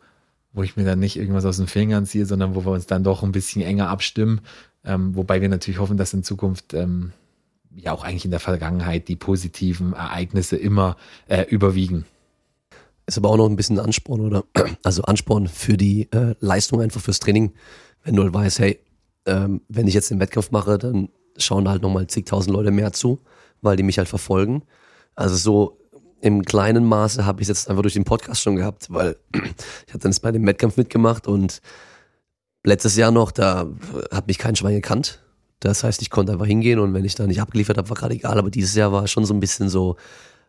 [0.53, 3.03] wo ich mir dann nicht irgendwas aus den Fingern ziehe, sondern wo wir uns dann
[3.03, 4.41] doch ein bisschen enger abstimmen.
[4.83, 7.11] Ähm, wobei wir natürlich hoffen, dass in Zukunft ähm,
[7.75, 10.97] ja auch eigentlich in der Vergangenheit die positiven Ereignisse immer
[11.27, 12.05] äh, überwiegen.
[13.05, 14.43] Ist aber auch noch ein bisschen Ansporn, oder?
[14.83, 17.53] Also Ansporn für die äh, Leistung, einfach fürs Training.
[18.03, 18.79] Wenn du halt weißt, hey,
[19.25, 23.19] ähm, wenn ich jetzt den Wettkampf mache, dann schauen halt nochmal zigtausend Leute mehr zu,
[23.61, 24.63] weil die mich halt verfolgen.
[25.15, 25.78] Also so
[26.21, 29.93] im kleinen Maße habe ich es jetzt einfach durch den Podcast schon gehabt, weil ich
[29.93, 31.61] hatte dann bei dem Wettkampf mitgemacht und
[32.63, 33.67] letztes Jahr noch, da
[34.11, 35.19] hat mich kein Schwein gekannt.
[35.59, 38.13] Das heißt, ich konnte einfach hingehen und wenn ich da nicht abgeliefert habe, war gerade
[38.13, 38.37] egal.
[38.37, 39.97] Aber dieses Jahr war schon so ein bisschen so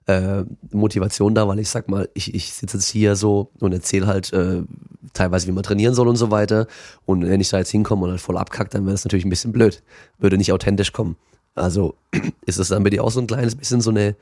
[0.07, 4.07] äh, Motivation da, weil ich sag mal, ich, ich sitze jetzt hier so und erzähle
[4.07, 4.63] halt äh,
[5.13, 6.67] teilweise, wie man trainieren soll und so weiter.
[7.07, 9.31] Und wenn ich da jetzt hinkomme und halt voll abkackt, dann wäre das natürlich ein
[9.31, 9.83] bisschen blöd.
[10.19, 11.17] Würde nicht authentisch kommen.
[11.55, 11.97] Also
[12.47, 14.15] ist das dann bei dir auch so ein kleines bisschen so eine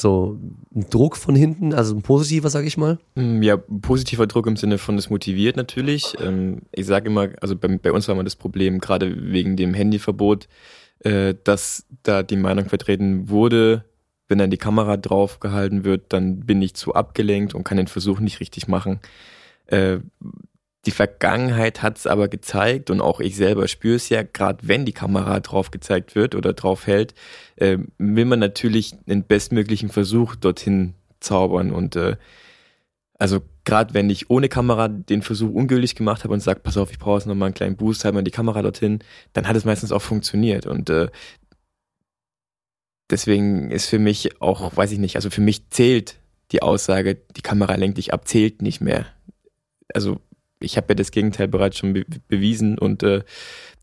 [0.00, 0.38] so
[0.74, 2.98] ein Druck von hinten, also ein positiver, sag ich mal?
[3.14, 6.14] Mm, ja, positiver Druck im Sinne von es motiviert natürlich.
[6.20, 9.74] Ähm, ich sage immer, also bei, bei, uns war immer das Problem, gerade wegen dem
[9.74, 10.48] Handyverbot,
[11.00, 13.84] äh, dass da die Meinung vertreten wurde,
[14.28, 17.86] wenn dann die Kamera drauf gehalten wird, dann bin ich zu abgelenkt und kann den
[17.86, 19.00] Versuch nicht richtig machen.
[20.88, 24.86] Die Vergangenheit hat es aber gezeigt und auch ich selber spüre es ja, gerade wenn
[24.86, 27.12] die Kamera drauf gezeigt wird oder drauf hält,
[27.56, 31.72] äh, will man natürlich den bestmöglichen Versuch dorthin zaubern.
[31.72, 32.16] Und äh,
[33.18, 36.90] also gerade wenn ich ohne Kamera den Versuch ungültig gemacht habe und sage, pass auf,
[36.90, 39.00] ich brauche jetzt nochmal einen kleinen Boost, halt mal die Kamera dorthin,
[39.34, 40.64] dann hat es meistens auch funktioniert.
[40.64, 41.08] Und äh,
[43.10, 46.16] deswegen ist für mich auch, weiß ich nicht, also für mich zählt
[46.50, 49.04] die Aussage, die Kamera lenkt dich ab, zählt nicht mehr.
[49.92, 50.22] Also
[50.60, 53.22] ich habe ja das Gegenteil bereits schon be bewiesen und äh,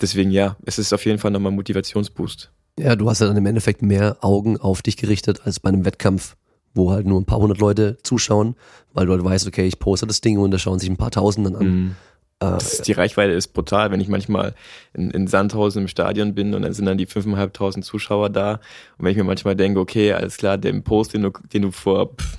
[0.01, 2.51] deswegen ja, es ist auf jeden Fall nochmal ein Motivationsboost.
[2.77, 5.85] Ja, du hast ja dann im Endeffekt mehr Augen auf dich gerichtet als bei einem
[5.85, 6.35] Wettkampf,
[6.73, 8.55] wo halt nur ein paar hundert Leute zuschauen,
[8.93, 11.11] weil du halt weißt, okay, ich poste das Ding und da schauen sich ein paar
[11.11, 11.65] Tausenden an.
[11.65, 11.95] Mhm.
[12.39, 14.55] Das, die Reichweite ist brutal, wenn ich manchmal
[14.93, 18.59] in, in Sandhausen im Stadion bin und dann sind dann die 5.500 Zuschauer da
[18.97, 21.71] und wenn ich mir manchmal denke, okay, alles klar, den Post, den du, den du
[21.71, 22.37] vor pff,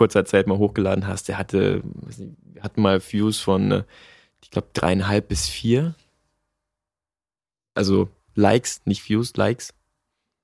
[0.00, 3.84] kurzer Zeit mal hochgeladen hast, der hatte, nicht, hatten mal Views von, äh,
[4.42, 5.94] ich glaube, dreieinhalb bis vier.
[7.74, 9.74] Also Likes, nicht Views, Likes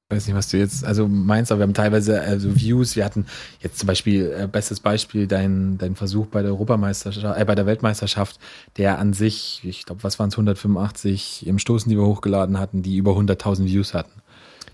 [0.08, 3.26] weiß nicht, was du jetzt, also meinst, aber wir haben teilweise also Views, wir hatten
[3.60, 7.66] jetzt zum Beispiel, äh, bestes Beispiel, dein, dein Versuch bei der Europameisterschaft, äh, bei der
[7.66, 8.38] Weltmeisterschaft,
[8.76, 12.82] der an sich, ich glaube, was waren es, 185 im Stoßen, die wir hochgeladen hatten,
[12.82, 14.22] die über 100.000 Views hatten.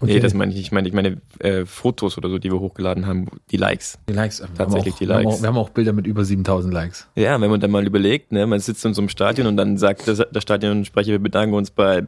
[0.02, 0.14] Okay.
[0.14, 0.66] Nee, das meine ich nicht.
[0.66, 3.98] Ich meine, ich meine äh, Fotos oder so, die wir hochgeladen haben, die Likes.
[4.08, 5.22] Die Likes, tatsächlich auch, die Likes.
[5.22, 7.06] Wir haben, auch, wir haben, auch, Bilder mit über 7000 Likes.
[7.14, 9.78] Ja, wenn man dann mal überlegt, ne, man sitzt in so einem Stadion und dann
[9.78, 12.04] sagt der, der Stadionsprecher, wir bedanken uns bei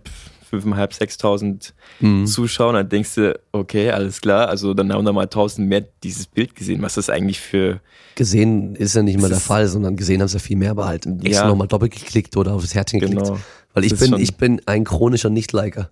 [0.51, 2.27] 5.500, 6.000 mhm.
[2.27, 6.27] Zuschauern, dann denkst du, okay, alles klar, also dann haben da mal 1000 mehr dieses
[6.27, 6.83] Bild gesehen.
[6.83, 7.81] Was ist das eigentlich für...
[8.17, 11.21] Gesehen ist ja nicht immer der Fall, sondern gesehen haben sie ja viel mehr behalten.
[11.23, 11.29] Ja.
[11.29, 13.25] Extra nochmal doppelt geklickt oder aufs Herzchen geklickt.
[13.25, 13.39] Genau.
[13.73, 15.91] Weil ich bin, ich bin ein chronischer Nicht-Liker.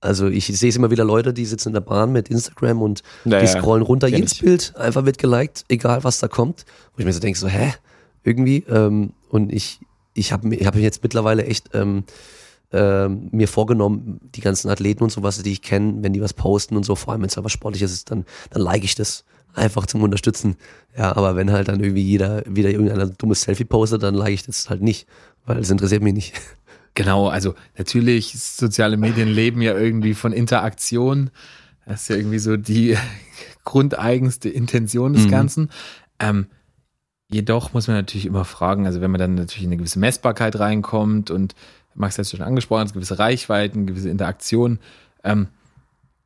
[0.00, 3.02] Also ich sehe es immer wieder Leute, die sitzen in der Bahn mit Instagram und
[3.24, 4.40] naja, die scrollen runter, jedes ich.
[4.40, 6.64] Bild einfach wird geliked, egal was da kommt.
[6.94, 7.72] Wo ich mir so denke, so, hä?
[8.22, 8.64] Irgendwie.
[8.68, 9.80] Ähm, und ich,
[10.14, 12.04] ich habe ich hab jetzt mittlerweile echt ähm,
[12.72, 16.76] äh, mir vorgenommen, die ganzen Athleten und sowas, die ich kenne, wenn die was posten
[16.76, 19.24] und so, vor allem wenn es was Sportliches ist, dann, dann like ich das
[19.54, 20.56] einfach zum Unterstützen.
[20.96, 24.44] Ja, aber wenn halt dann irgendwie jeder wieder irgendein dummes Selfie postet, dann like ich
[24.44, 25.06] das halt nicht,
[25.46, 26.34] weil es interessiert mich nicht.
[26.96, 31.30] Genau, also natürlich, soziale Medien leben ja irgendwie von Interaktion.
[31.84, 32.96] Das ist ja irgendwie so die
[33.64, 35.30] grundeigenste Intention des mhm.
[35.30, 35.70] Ganzen.
[36.18, 36.46] Ähm,
[37.28, 40.58] jedoch muss man natürlich immer fragen, also wenn man dann natürlich in eine gewisse Messbarkeit
[40.58, 41.54] reinkommt und
[41.94, 44.78] Max hat es schon angesprochen, gewisse Reichweiten, gewisse Interaktionen.
[45.22, 45.48] Ähm,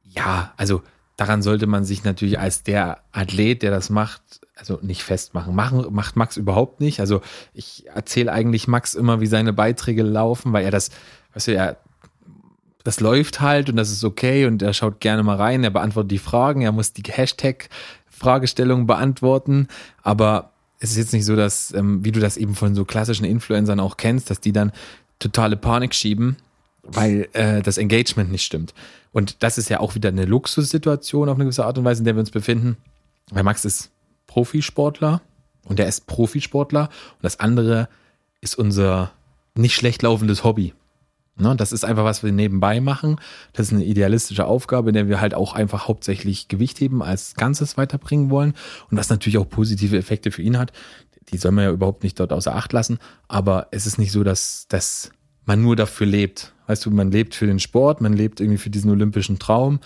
[0.05, 0.83] ja, also
[1.17, 5.55] daran sollte man sich natürlich als der Athlet, der das macht, also nicht festmachen.
[5.55, 7.01] Machen macht Max überhaupt nicht.
[7.01, 7.23] Also
[7.55, 10.91] ich erzähle eigentlich Max immer, wie seine Beiträge laufen, weil er das,
[11.35, 11.79] weißt du, er
[12.85, 16.13] das läuft halt und das ist okay und er schaut gerne mal rein, er beantwortet
[16.13, 19.69] die Fragen, er muss die Hashtag-Fragestellungen beantworten,
[20.03, 23.27] aber es ist jetzt nicht so, dass, ähm, wie du das eben von so klassischen
[23.27, 24.73] Influencern auch kennst, dass die dann
[25.19, 26.37] totale Panik schieben,
[26.83, 28.73] weil äh, das Engagement nicht stimmt.
[29.13, 32.07] Und das ist ja auch wieder eine Luxussituation auf eine gewisse Art und Weise, in
[32.07, 32.79] der wir uns befinden.
[33.31, 33.91] Weil Max ist
[34.31, 35.21] Profisportler
[35.67, 37.89] und der ist Profisportler und das andere
[38.41, 39.13] ist unser
[39.55, 40.73] nicht schlecht laufendes Hobby.
[41.37, 43.19] Ne, das ist einfach, was wir nebenbei machen.
[43.55, 47.35] Das ist eine idealistische Aufgabe, in der wir halt auch einfach hauptsächlich Gewicht heben als
[47.35, 48.55] Ganzes weiterbringen wollen
[48.91, 50.73] und was natürlich auch positive Effekte für ihn hat
[51.31, 52.99] die soll man ja überhaupt nicht dort außer Acht lassen.
[53.29, 55.11] Aber es ist nicht so, dass, dass
[55.45, 56.53] man nur dafür lebt.
[56.67, 59.81] Weißt du, man lebt für den Sport, man lebt irgendwie für diesen olympischen Traum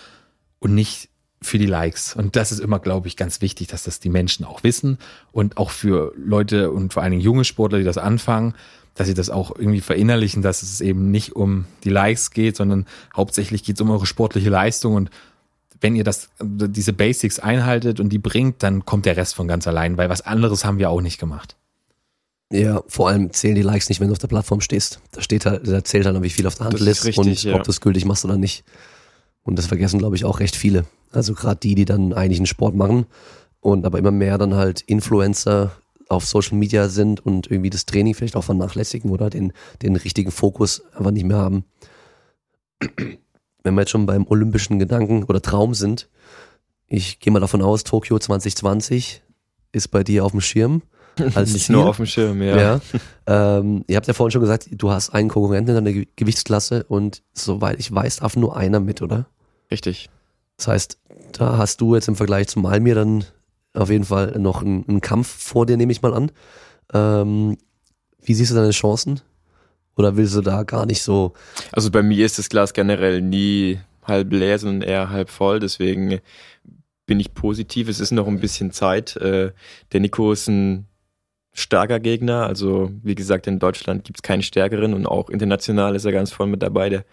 [0.59, 1.09] und nicht
[1.45, 2.15] für die Likes.
[2.15, 4.99] Und das ist immer, glaube ich, ganz wichtig, dass das die Menschen auch wissen
[5.33, 8.55] und auch für Leute und vor allen Dingen junge Sportler, die das anfangen,
[8.95, 12.87] dass sie das auch irgendwie verinnerlichen, dass es eben nicht um die Likes geht, sondern
[13.15, 15.11] hauptsächlich geht es um eure sportliche Leistung und
[15.81, 19.67] wenn ihr das, diese Basics einhaltet und die bringt, dann kommt der Rest von ganz
[19.67, 21.57] allein, weil was anderes haben wir auch nicht gemacht.
[22.51, 25.01] Ja, vor allem zählen die Likes nicht, wenn du auf der Plattform stehst.
[25.13, 27.55] Da steht halt, da zählt halt, wie viel auf der Hand ist, richtig, und ja.
[27.57, 28.65] ob du es gültig machst oder nicht.
[29.45, 30.85] Und das vergessen, glaube ich, auch recht viele.
[31.13, 33.07] Also gerade die, die dann eigentlich einen Sport machen
[33.61, 35.73] und aber immer mehr dann halt Influencer
[36.09, 39.53] auf Social Media sind und irgendwie das Training vielleicht auch vernachlässigen oder den,
[39.83, 41.65] den richtigen Fokus einfach nicht mehr haben
[43.65, 46.09] wenn wir jetzt schon beim olympischen Gedanken oder Traum sind,
[46.87, 49.23] ich gehe mal davon aus, Tokio 2020
[49.73, 50.83] ist bei dir auf dem Schirm.
[51.35, 51.77] Als Nicht Ziel.
[51.77, 52.57] nur auf dem Schirm, ja.
[52.57, 52.81] ja.
[53.27, 57.23] Ähm, ihr habt ja vorhin schon gesagt, du hast einen Konkurrenten in deiner Gewichtsklasse und
[57.33, 59.27] soweit ich weiß, darf nur einer mit, oder?
[59.71, 60.11] Richtig.
[60.57, 60.99] Das heißt,
[61.33, 63.25] da hast du jetzt im Vergleich zum Malmir dann
[63.75, 66.31] auf jeden Fall noch einen, einen Kampf vor dir, nehme ich mal an.
[66.93, 67.57] Ähm,
[68.23, 69.21] wie siehst du deine Chancen?
[69.97, 71.33] Oder willst du da gar nicht so?
[71.73, 75.61] Also bei mir ist das Glas generell nie halb leer, sondern eher halb voll.
[75.61, 76.21] Deswegen
[77.07, 77.89] bin ich positiv.
[77.89, 79.17] Es ist noch ein bisschen Zeit.
[79.17, 79.53] Äh,
[79.93, 80.87] der Nico ist ein
[81.55, 82.47] starker Gegner.
[82.47, 86.33] Also wie gesagt, in Deutschland gibt es keinen stärkeren und auch international ist er ganz
[86.33, 86.91] voll mit dabei.
[86.91, 87.05] Der,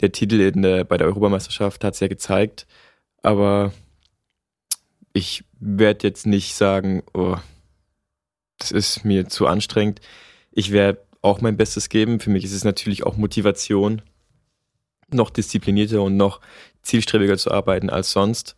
[0.00, 2.66] der Titel der, bei der Europameisterschaft hat es ja gezeigt.
[3.22, 3.72] Aber
[5.12, 7.36] ich werde jetzt nicht sagen, oh,
[8.58, 10.00] das ist mir zu anstrengend.
[10.52, 12.20] Ich werde auch mein Bestes geben.
[12.20, 14.02] Für mich ist es natürlich auch Motivation,
[15.12, 16.40] noch disziplinierter und noch
[16.82, 18.56] zielstrebiger zu arbeiten als sonst.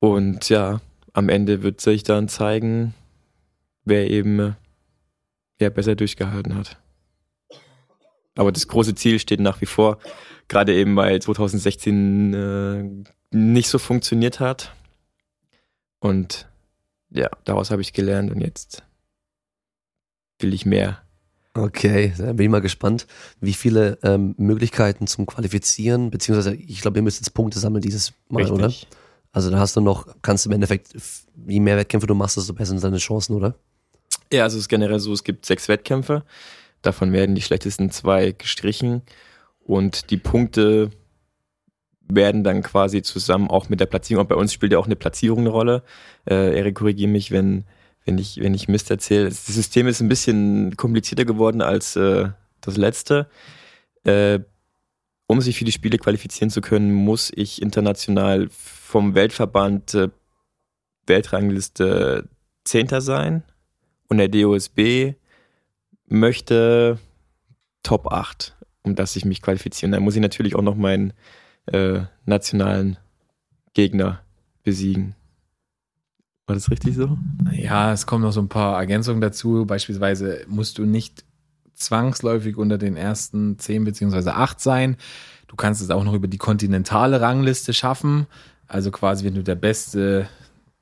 [0.00, 0.80] Und ja,
[1.12, 2.94] am Ende wird sich dann zeigen,
[3.86, 4.56] wer eben
[5.58, 6.78] ja, besser durchgehalten hat.
[8.34, 9.98] Aber das große Ziel steht nach wie vor,
[10.48, 12.84] gerade eben weil 2016 äh,
[13.30, 14.74] nicht so funktioniert hat.
[16.00, 16.46] Und
[17.10, 18.82] ja, daraus habe ich gelernt und jetzt
[20.38, 21.00] will ich mehr.
[21.54, 23.06] Okay, da bin ich mal gespannt,
[23.40, 28.12] wie viele ähm, Möglichkeiten zum Qualifizieren, beziehungsweise ich glaube, ihr müsst jetzt Punkte sammeln dieses
[28.28, 28.54] Mal, Richtig.
[28.54, 28.72] oder?
[29.32, 30.94] Also da hast du noch, kannst du im Endeffekt,
[31.46, 33.54] je mehr Wettkämpfe du machst, desto besser sind deine Chancen, oder?
[34.32, 36.24] Ja, also es ist generell so, es gibt sechs Wettkämpfe.
[36.82, 39.02] Davon werden die schlechtesten zwei gestrichen
[39.64, 40.90] und die Punkte
[42.08, 44.22] werden dann quasi zusammen auch mit der Platzierung.
[44.22, 45.82] Und bei uns spielt ja auch eine Platzierung eine Rolle.
[46.28, 47.64] Äh, Erik, korrigiere mich, wenn,
[48.04, 49.24] wenn ich, wenn ich Mist erzähle.
[49.24, 52.28] Das System ist ein bisschen komplizierter geworden als äh,
[52.60, 53.28] das letzte.
[54.04, 54.40] Äh,
[55.26, 60.08] um sich für die Spiele qualifizieren zu können, muss ich international vom Weltverband äh,
[61.08, 62.28] Weltrangliste
[62.64, 63.42] Zehnter sein.
[64.08, 65.14] Und der DOSB
[66.06, 66.98] möchte
[67.82, 69.92] Top 8, um dass ich mich qualifizieren.
[69.92, 71.12] Da muss ich natürlich auch noch meinen
[71.66, 72.96] äh, nationalen
[73.74, 74.20] Gegner
[74.62, 75.14] besiegen.
[76.46, 77.18] War das richtig so?
[77.52, 79.66] Ja, es kommen noch so ein paar Ergänzungen dazu.
[79.66, 81.24] Beispielsweise musst du nicht
[81.74, 84.96] zwangsläufig unter den ersten zehn beziehungsweise acht sein.
[85.48, 88.26] Du kannst es auch noch über die kontinentale Rangliste schaffen.
[88.68, 90.28] Also quasi, wenn du der beste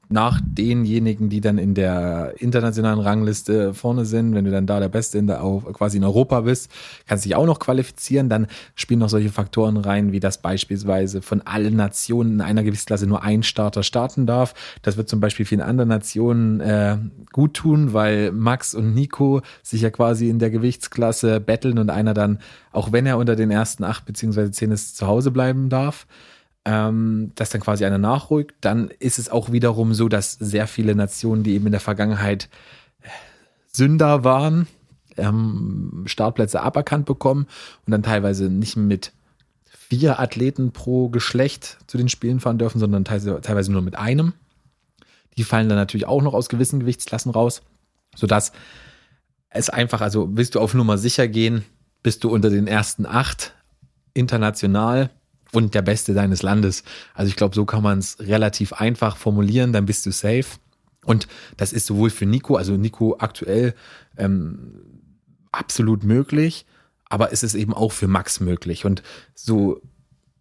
[0.08, 4.88] nach denjenigen, die dann in der internationalen Rangliste vorne sind, wenn du dann da der
[4.88, 5.38] Beste in der,
[5.72, 6.70] quasi in Europa bist,
[7.06, 8.28] kannst dich auch noch qualifizieren.
[8.28, 13.06] Dann spielen noch solche Faktoren rein, wie das beispielsweise von allen Nationen in einer Gewichtsklasse
[13.06, 14.54] nur ein Starter starten darf.
[14.82, 16.98] Das wird zum Beispiel vielen anderen Nationen äh,
[17.32, 22.14] gut tun, weil Max und Nico sich ja quasi in der Gewichtsklasse betteln und einer
[22.14, 22.38] dann,
[22.72, 26.06] auch wenn er unter den ersten acht beziehungsweise zehn ist, zu Hause bleiben darf
[26.64, 28.54] ähm, dass dann quasi einer nachrückt.
[28.60, 32.48] Dann ist es auch wiederum so, dass sehr viele Nationen, die eben in der Vergangenheit
[33.02, 33.08] äh,
[33.72, 34.66] Sünder waren,
[35.16, 37.46] ähm, Startplätze aberkannt bekommen
[37.86, 39.12] und dann teilweise nicht mit
[39.64, 44.32] vier Athleten pro Geschlecht zu den Spielen fahren dürfen, sondern teilweise nur mit einem.
[45.36, 47.62] Die fallen dann natürlich auch noch aus gewissen Gewichtsklassen raus,
[48.16, 48.52] sodass
[49.50, 51.64] es einfach, also willst du auf Nummer sicher gehen,
[52.02, 53.54] bist du unter den ersten acht
[54.14, 55.10] international
[55.54, 56.84] und der Beste deines Landes.
[57.14, 60.46] Also ich glaube, so kann man es relativ einfach formulieren, dann bist du safe.
[61.04, 63.74] Und das ist sowohl für Nico, also Nico aktuell
[64.16, 64.72] ähm,
[65.52, 66.66] absolut möglich,
[67.08, 68.84] aber es ist eben auch für Max möglich.
[68.84, 69.02] Und
[69.34, 69.80] so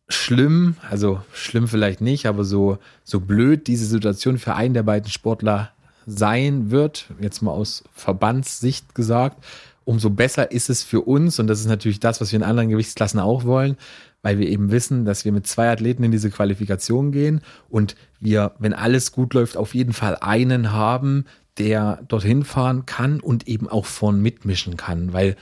[0.09, 5.09] schlimm, also schlimm vielleicht nicht, aber so, so blöd diese Situation für einen der beiden
[5.09, 5.71] Sportler
[6.05, 9.43] sein wird, jetzt mal aus Verbandssicht gesagt,
[9.85, 12.69] umso besser ist es für uns, und das ist natürlich das, was wir in anderen
[12.69, 13.77] Gewichtsklassen auch wollen,
[14.23, 18.53] weil wir eben wissen, dass wir mit zwei Athleten in diese Qualifikation gehen und wir,
[18.57, 21.25] wenn alles gut läuft, auf jeden Fall einen haben,
[21.59, 25.35] der dorthin fahren kann und eben auch vorn mitmischen kann, weil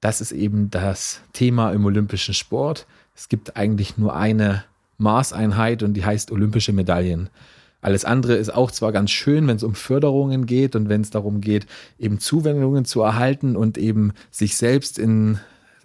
[0.00, 2.86] das ist eben das Thema im olympischen Sport.
[3.14, 4.64] Es gibt eigentlich nur eine
[4.98, 7.28] Maßeinheit und die heißt olympische Medaillen.
[7.80, 11.10] Alles andere ist auch zwar ganz schön, wenn es um Förderungen geht und wenn es
[11.10, 11.66] darum geht,
[11.98, 15.38] eben Zuwendungen zu erhalten und eben sich selbst in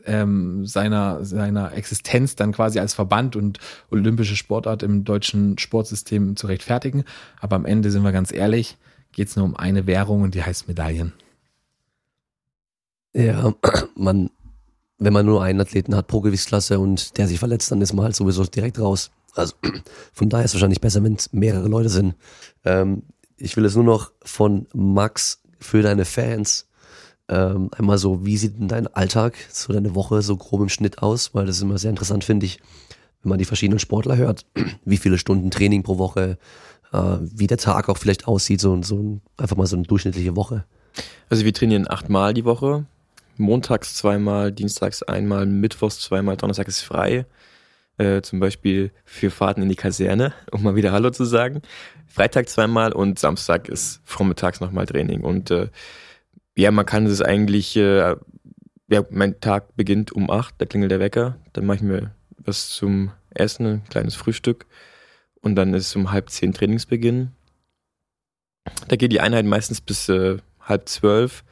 [0.05, 3.59] ähm, seiner, seiner Existenz dann quasi als Verband und
[3.89, 7.03] olympische Sportart im deutschen Sportsystem zu rechtfertigen.
[7.39, 8.77] Aber am Ende sind wir ganz ehrlich,
[9.11, 11.13] geht es nur um eine Währung und die heißt Medaillen.
[13.13, 13.53] Ja,
[13.95, 14.29] man,
[14.97, 18.05] wenn man nur einen Athleten hat pro Gewichtsklasse und der sich verletzt, dann ist man
[18.05, 19.11] halt sowieso direkt raus.
[19.35, 19.55] Also
[20.13, 22.15] von daher ist es wahrscheinlich besser, wenn es mehrere Leute sind.
[22.63, 23.03] Ähm,
[23.37, 26.67] ich will es nur noch von Max für deine Fans
[27.31, 31.01] ähm, einmal so, wie sieht denn dein Alltag, so deine Woche so grob im Schnitt
[31.01, 31.33] aus?
[31.33, 32.59] Weil das ist immer sehr interessant, finde ich,
[33.23, 34.45] wenn man die verschiedenen Sportler hört,
[34.85, 36.37] wie viele Stunden Training pro Woche,
[36.91, 40.65] äh, wie der Tag auch vielleicht aussieht, so, so einfach mal so eine durchschnittliche Woche.
[41.29, 42.85] Also wir trainieren achtmal die Woche.
[43.37, 47.25] Montags zweimal, dienstags einmal, mittwochs zweimal, Donnerstag ist frei.
[47.97, 51.61] Äh, zum Beispiel für Fahrten in die Kaserne, um mal wieder Hallo zu sagen.
[52.07, 55.21] Freitag zweimal und Samstag ist vormittags nochmal Training.
[55.21, 55.69] Und äh,
[56.55, 58.15] ja, man kann es eigentlich, äh,
[58.89, 62.69] ja, mein Tag beginnt um acht, da klingelt der Wecker, dann mache ich mir was
[62.69, 64.65] zum Essen, ein kleines Frühstück
[65.41, 67.31] und dann ist um halb zehn Trainingsbeginn.
[68.87, 71.43] Da geht die Einheit meistens bis äh, halb zwölf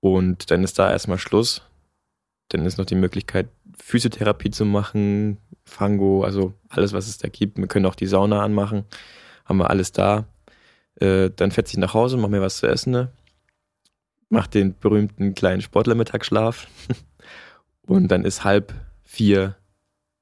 [0.00, 1.62] und dann ist da erstmal Schluss.
[2.48, 3.48] Dann ist noch die Möglichkeit,
[3.78, 7.58] Physiotherapie zu machen, Fango, also alles, was es da gibt.
[7.58, 8.84] Wir können auch die Sauna anmachen,
[9.44, 10.26] haben wir alles da.
[10.96, 13.12] Äh, dann fährt sich nach Hause, machen mir was zu essen, ne?
[14.30, 16.66] Macht den berühmten kleinen Sportlermittagsschlaf
[17.82, 19.56] und dann ist halb vier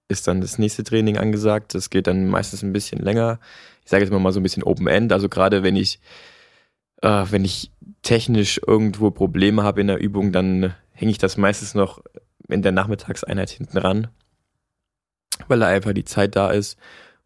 [0.09, 1.75] ist dann das nächste Training angesagt.
[1.75, 3.39] Das geht dann meistens ein bisschen länger.
[3.85, 5.13] Ich sage jetzt mal so ein bisschen Open End.
[5.13, 6.01] Also gerade wenn ich,
[7.03, 7.71] äh, wenn ich
[8.03, 12.03] technisch irgendwo Probleme habe in der Übung, dann hänge ich das meistens noch
[12.49, 14.09] in der Nachmittagseinheit hinten ran,
[15.47, 16.79] weil da einfach die Zeit da ist.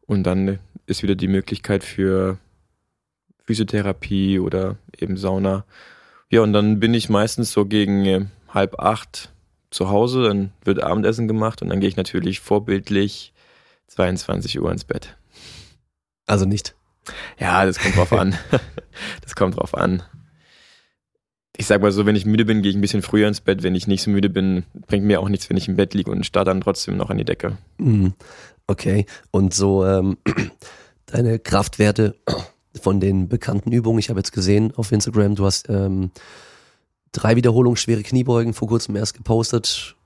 [0.07, 2.39] Und dann ist wieder die Möglichkeit für
[3.45, 5.65] Physiotherapie oder eben Sauna.
[6.33, 9.31] Ja, und dann bin ich meistens so gegen äh, halb acht
[9.71, 13.35] zu Hause, dann wird Abendessen gemacht und dann gehe ich natürlich vorbildlich
[13.89, 15.15] 22 Uhr ins Bett.
[16.27, 16.75] Also nicht.
[17.39, 18.35] Ja, das kommt drauf an.
[19.23, 20.03] Das kommt drauf an.
[21.57, 23.63] Ich sag mal so, wenn ich müde bin, gehe ich ein bisschen früher ins Bett.
[23.63, 26.11] Wenn ich nicht so müde bin, bringt mir auch nichts, wenn ich im Bett liege
[26.11, 27.57] und starre dann trotzdem noch an die Decke.
[27.79, 28.13] Mhm.
[28.67, 29.07] Okay.
[29.31, 30.19] Und so ähm,
[31.07, 32.17] deine Kraftwerte
[32.81, 33.99] von den bekannten Übungen.
[33.99, 36.11] Ich habe jetzt gesehen auf Instagram, du hast ähm,
[37.12, 39.97] drei Wiederholungen schwere Kniebeugen vor kurzem erst gepostet.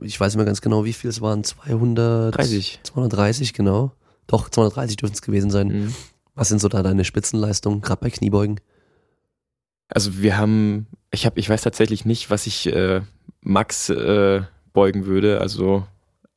[0.00, 1.44] Ich weiß nicht mehr ganz genau, wie viel es waren.
[1.44, 2.80] 200, 30.
[2.82, 3.92] 230, genau.
[4.26, 5.68] Doch, 230 dürfen es gewesen sein.
[5.68, 5.94] Mhm.
[6.34, 8.60] Was sind so da deine Spitzenleistungen, gerade bei Kniebeugen?
[9.88, 13.02] Also wir haben, ich habe, ich weiß tatsächlich nicht, was ich äh,
[13.40, 14.42] Max äh,
[14.72, 15.40] beugen würde.
[15.40, 15.84] Also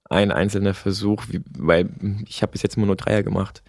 [0.09, 1.89] ein einzelner Versuch, wie, weil
[2.27, 3.63] ich habe bis jetzt immer nur Dreier gemacht.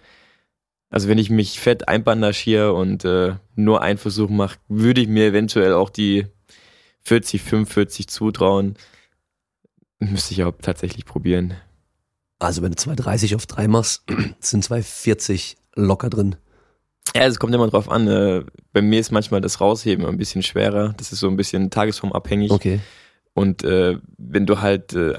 [0.95, 5.25] Also wenn ich mich fett einbandagiere und äh, nur einen Versuch mache, würde ich mir
[5.25, 6.27] eventuell auch die
[7.01, 8.75] 40, 45 zutrauen.
[9.99, 11.55] Müsste ich auch tatsächlich probieren.
[12.39, 14.03] Also wenn du 230 auf 3 machst,
[14.39, 16.37] sind 240 locker drin.
[17.13, 18.07] Ja, es kommt immer drauf an.
[18.07, 20.93] Äh, bei mir ist manchmal das Rausheben ein bisschen schwerer.
[20.95, 22.51] Das ist so ein bisschen tagesformabhängig.
[22.51, 22.79] Okay.
[23.33, 25.15] Und äh, wenn du halt äh,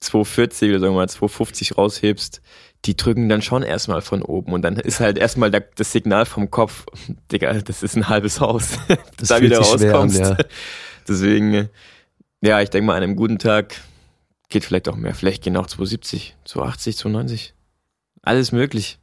[0.00, 2.42] 240 oder sagen wir mal 250 raushebst,
[2.84, 6.50] die drücken dann schon erstmal von oben und dann ist halt erstmal das Signal vom
[6.50, 6.86] Kopf,
[7.32, 8.78] Digga, das ist ein halbes Haus,
[9.16, 10.18] Das da wieder schwer an, rauskommst.
[10.18, 10.36] ja.
[11.08, 11.68] Deswegen,
[12.40, 13.80] ja, ich denke mal, an einem guten Tag
[14.48, 15.14] geht vielleicht auch mehr.
[15.14, 17.54] Vielleicht gehen auch 270, 280, 290.
[18.22, 18.98] Alles möglich.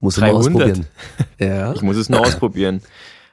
[0.00, 0.46] Muss man 300.
[0.46, 0.86] ausprobieren.
[1.38, 1.72] Ja.
[1.72, 2.82] Ich muss es nur ausprobieren.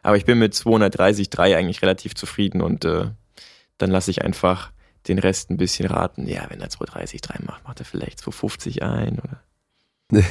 [0.02, 3.10] Aber ich bin mit 230,3 eigentlich relativ zufrieden und äh,
[3.78, 4.72] dann lasse ich einfach
[5.08, 6.28] den Rest ein bisschen raten.
[6.28, 9.42] Ja, wenn er 230,3 macht, macht er vielleicht 250 ein oder.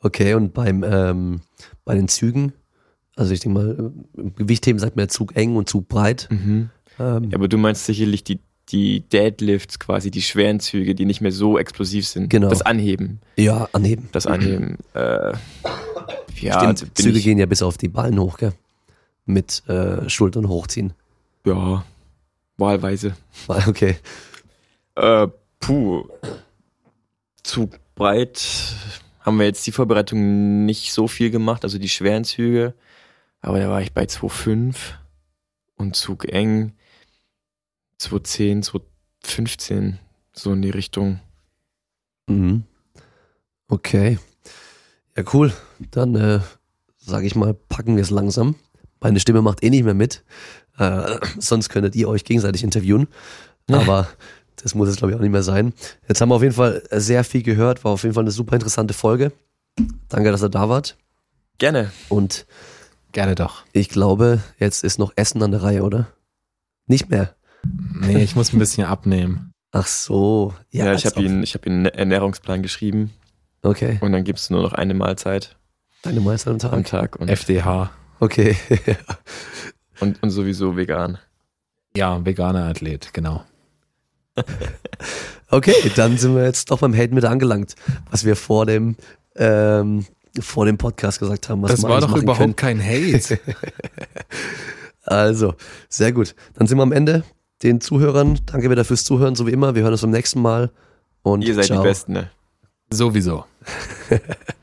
[0.00, 1.40] okay, und beim ähm,
[1.84, 2.52] bei den Zügen,
[3.16, 6.28] also ich denke mal, im Gewichtheben sagt man ja Zug eng und Zug breit.
[6.30, 11.20] Ähm, Ja, aber du meinst sicherlich die, die Deadlifts, quasi die schweren Züge, die nicht
[11.20, 12.28] mehr so explosiv sind.
[12.28, 12.48] Genau.
[12.48, 13.20] Das Anheben.
[13.36, 14.08] ja, anheben.
[14.12, 14.78] Das Anheben.
[14.94, 15.32] äh,
[16.40, 18.52] ja, Stimmt, also Züge ich, gehen ja bis auf die Ballen hoch, gell?
[19.24, 20.92] Mit äh, Schultern hochziehen.
[21.46, 21.84] ja,
[22.62, 23.16] wahlweise.
[23.48, 23.96] Okay.
[24.94, 25.28] Äh,
[25.60, 26.08] puh.
[27.42, 28.74] Zu breit
[29.20, 32.74] haben wir jetzt die Vorbereitung nicht so viel gemacht, also die schweren Züge.
[33.40, 34.74] Aber da war ich bei 2,5
[35.76, 36.72] und Zug eng
[38.00, 38.64] 2,10,
[39.24, 39.94] 2,15,
[40.32, 41.20] so in die Richtung.
[42.26, 42.64] Mhm.
[43.68, 44.18] Okay.
[45.16, 45.52] Ja, cool.
[45.90, 46.40] Dann äh,
[46.98, 48.54] sage ich mal, packen wir es langsam.
[49.00, 50.24] Meine Stimme macht eh nicht mehr mit.
[50.78, 53.08] Äh, sonst könntet ihr euch gegenseitig interviewen.
[53.70, 54.08] Aber
[54.62, 55.72] das muss es, glaube ich, auch nicht mehr sein.
[56.08, 57.84] Jetzt haben wir auf jeden Fall sehr viel gehört.
[57.84, 59.32] War auf jeden Fall eine super interessante Folge.
[60.08, 60.96] Danke, dass ihr da wart.
[61.58, 61.90] Gerne.
[62.08, 62.46] Und
[63.12, 63.62] Gerne doch.
[63.72, 66.08] ich glaube, jetzt ist noch Essen an der Reihe, oder?
[66.86, 67.34] Nicht mehr.
[68.00, 69.52] Nee, ich muss ein bisschen abnehmen.
[69.70, 70.52] Ach so.
[70.70, 71.22] Ja, Ja, ich habe ob.
[71.22, 73.12] ihn, ich habe ihn einen Ernährungsplan geschrieben
[73.62, 73.98] Okay.
[74.00, 75.56] und dann gibt's nur noch eine Mahlzeit
[76.02, 76.86] Deine Meister am am Tag.
[76.86, 77.90] Tag und, FDH.
[78.18, 78.56] Okay.
[80.02, 81.18] und, und sowieso vegan.
[81.96, 83.44] Ja, veganer Athlet, genau.
[85.52, 87.74] Okay, dann sind wir jetzt doch beim Hate mit angelangt,
[88.10, 88.96] was wir vor dem
[89.36, 90.06] ähm,
[90.40, 91.60] vor dem Podcast gesagt haben.
[91.60, 93.36] Was das war doch überhaupt kein Hate.
[93.36, 93.56] können.
[95.04, 95.54] Also,
[95.88, 96.36] sehr gut.
[96.54, 97.24] Dann sind wir am Ende.
[97.64, 99.74] Den Zuhörern, danke wieder fürs Zuhören, so wie immer.
[99.74, 100.70] Wir hören uns beim nächsten Mal.
[101.22, 101.82] Und Ihr seid ciao.
[101.82, 102.30] die Besten, ne?
[102.88, 103.44] Sowieso.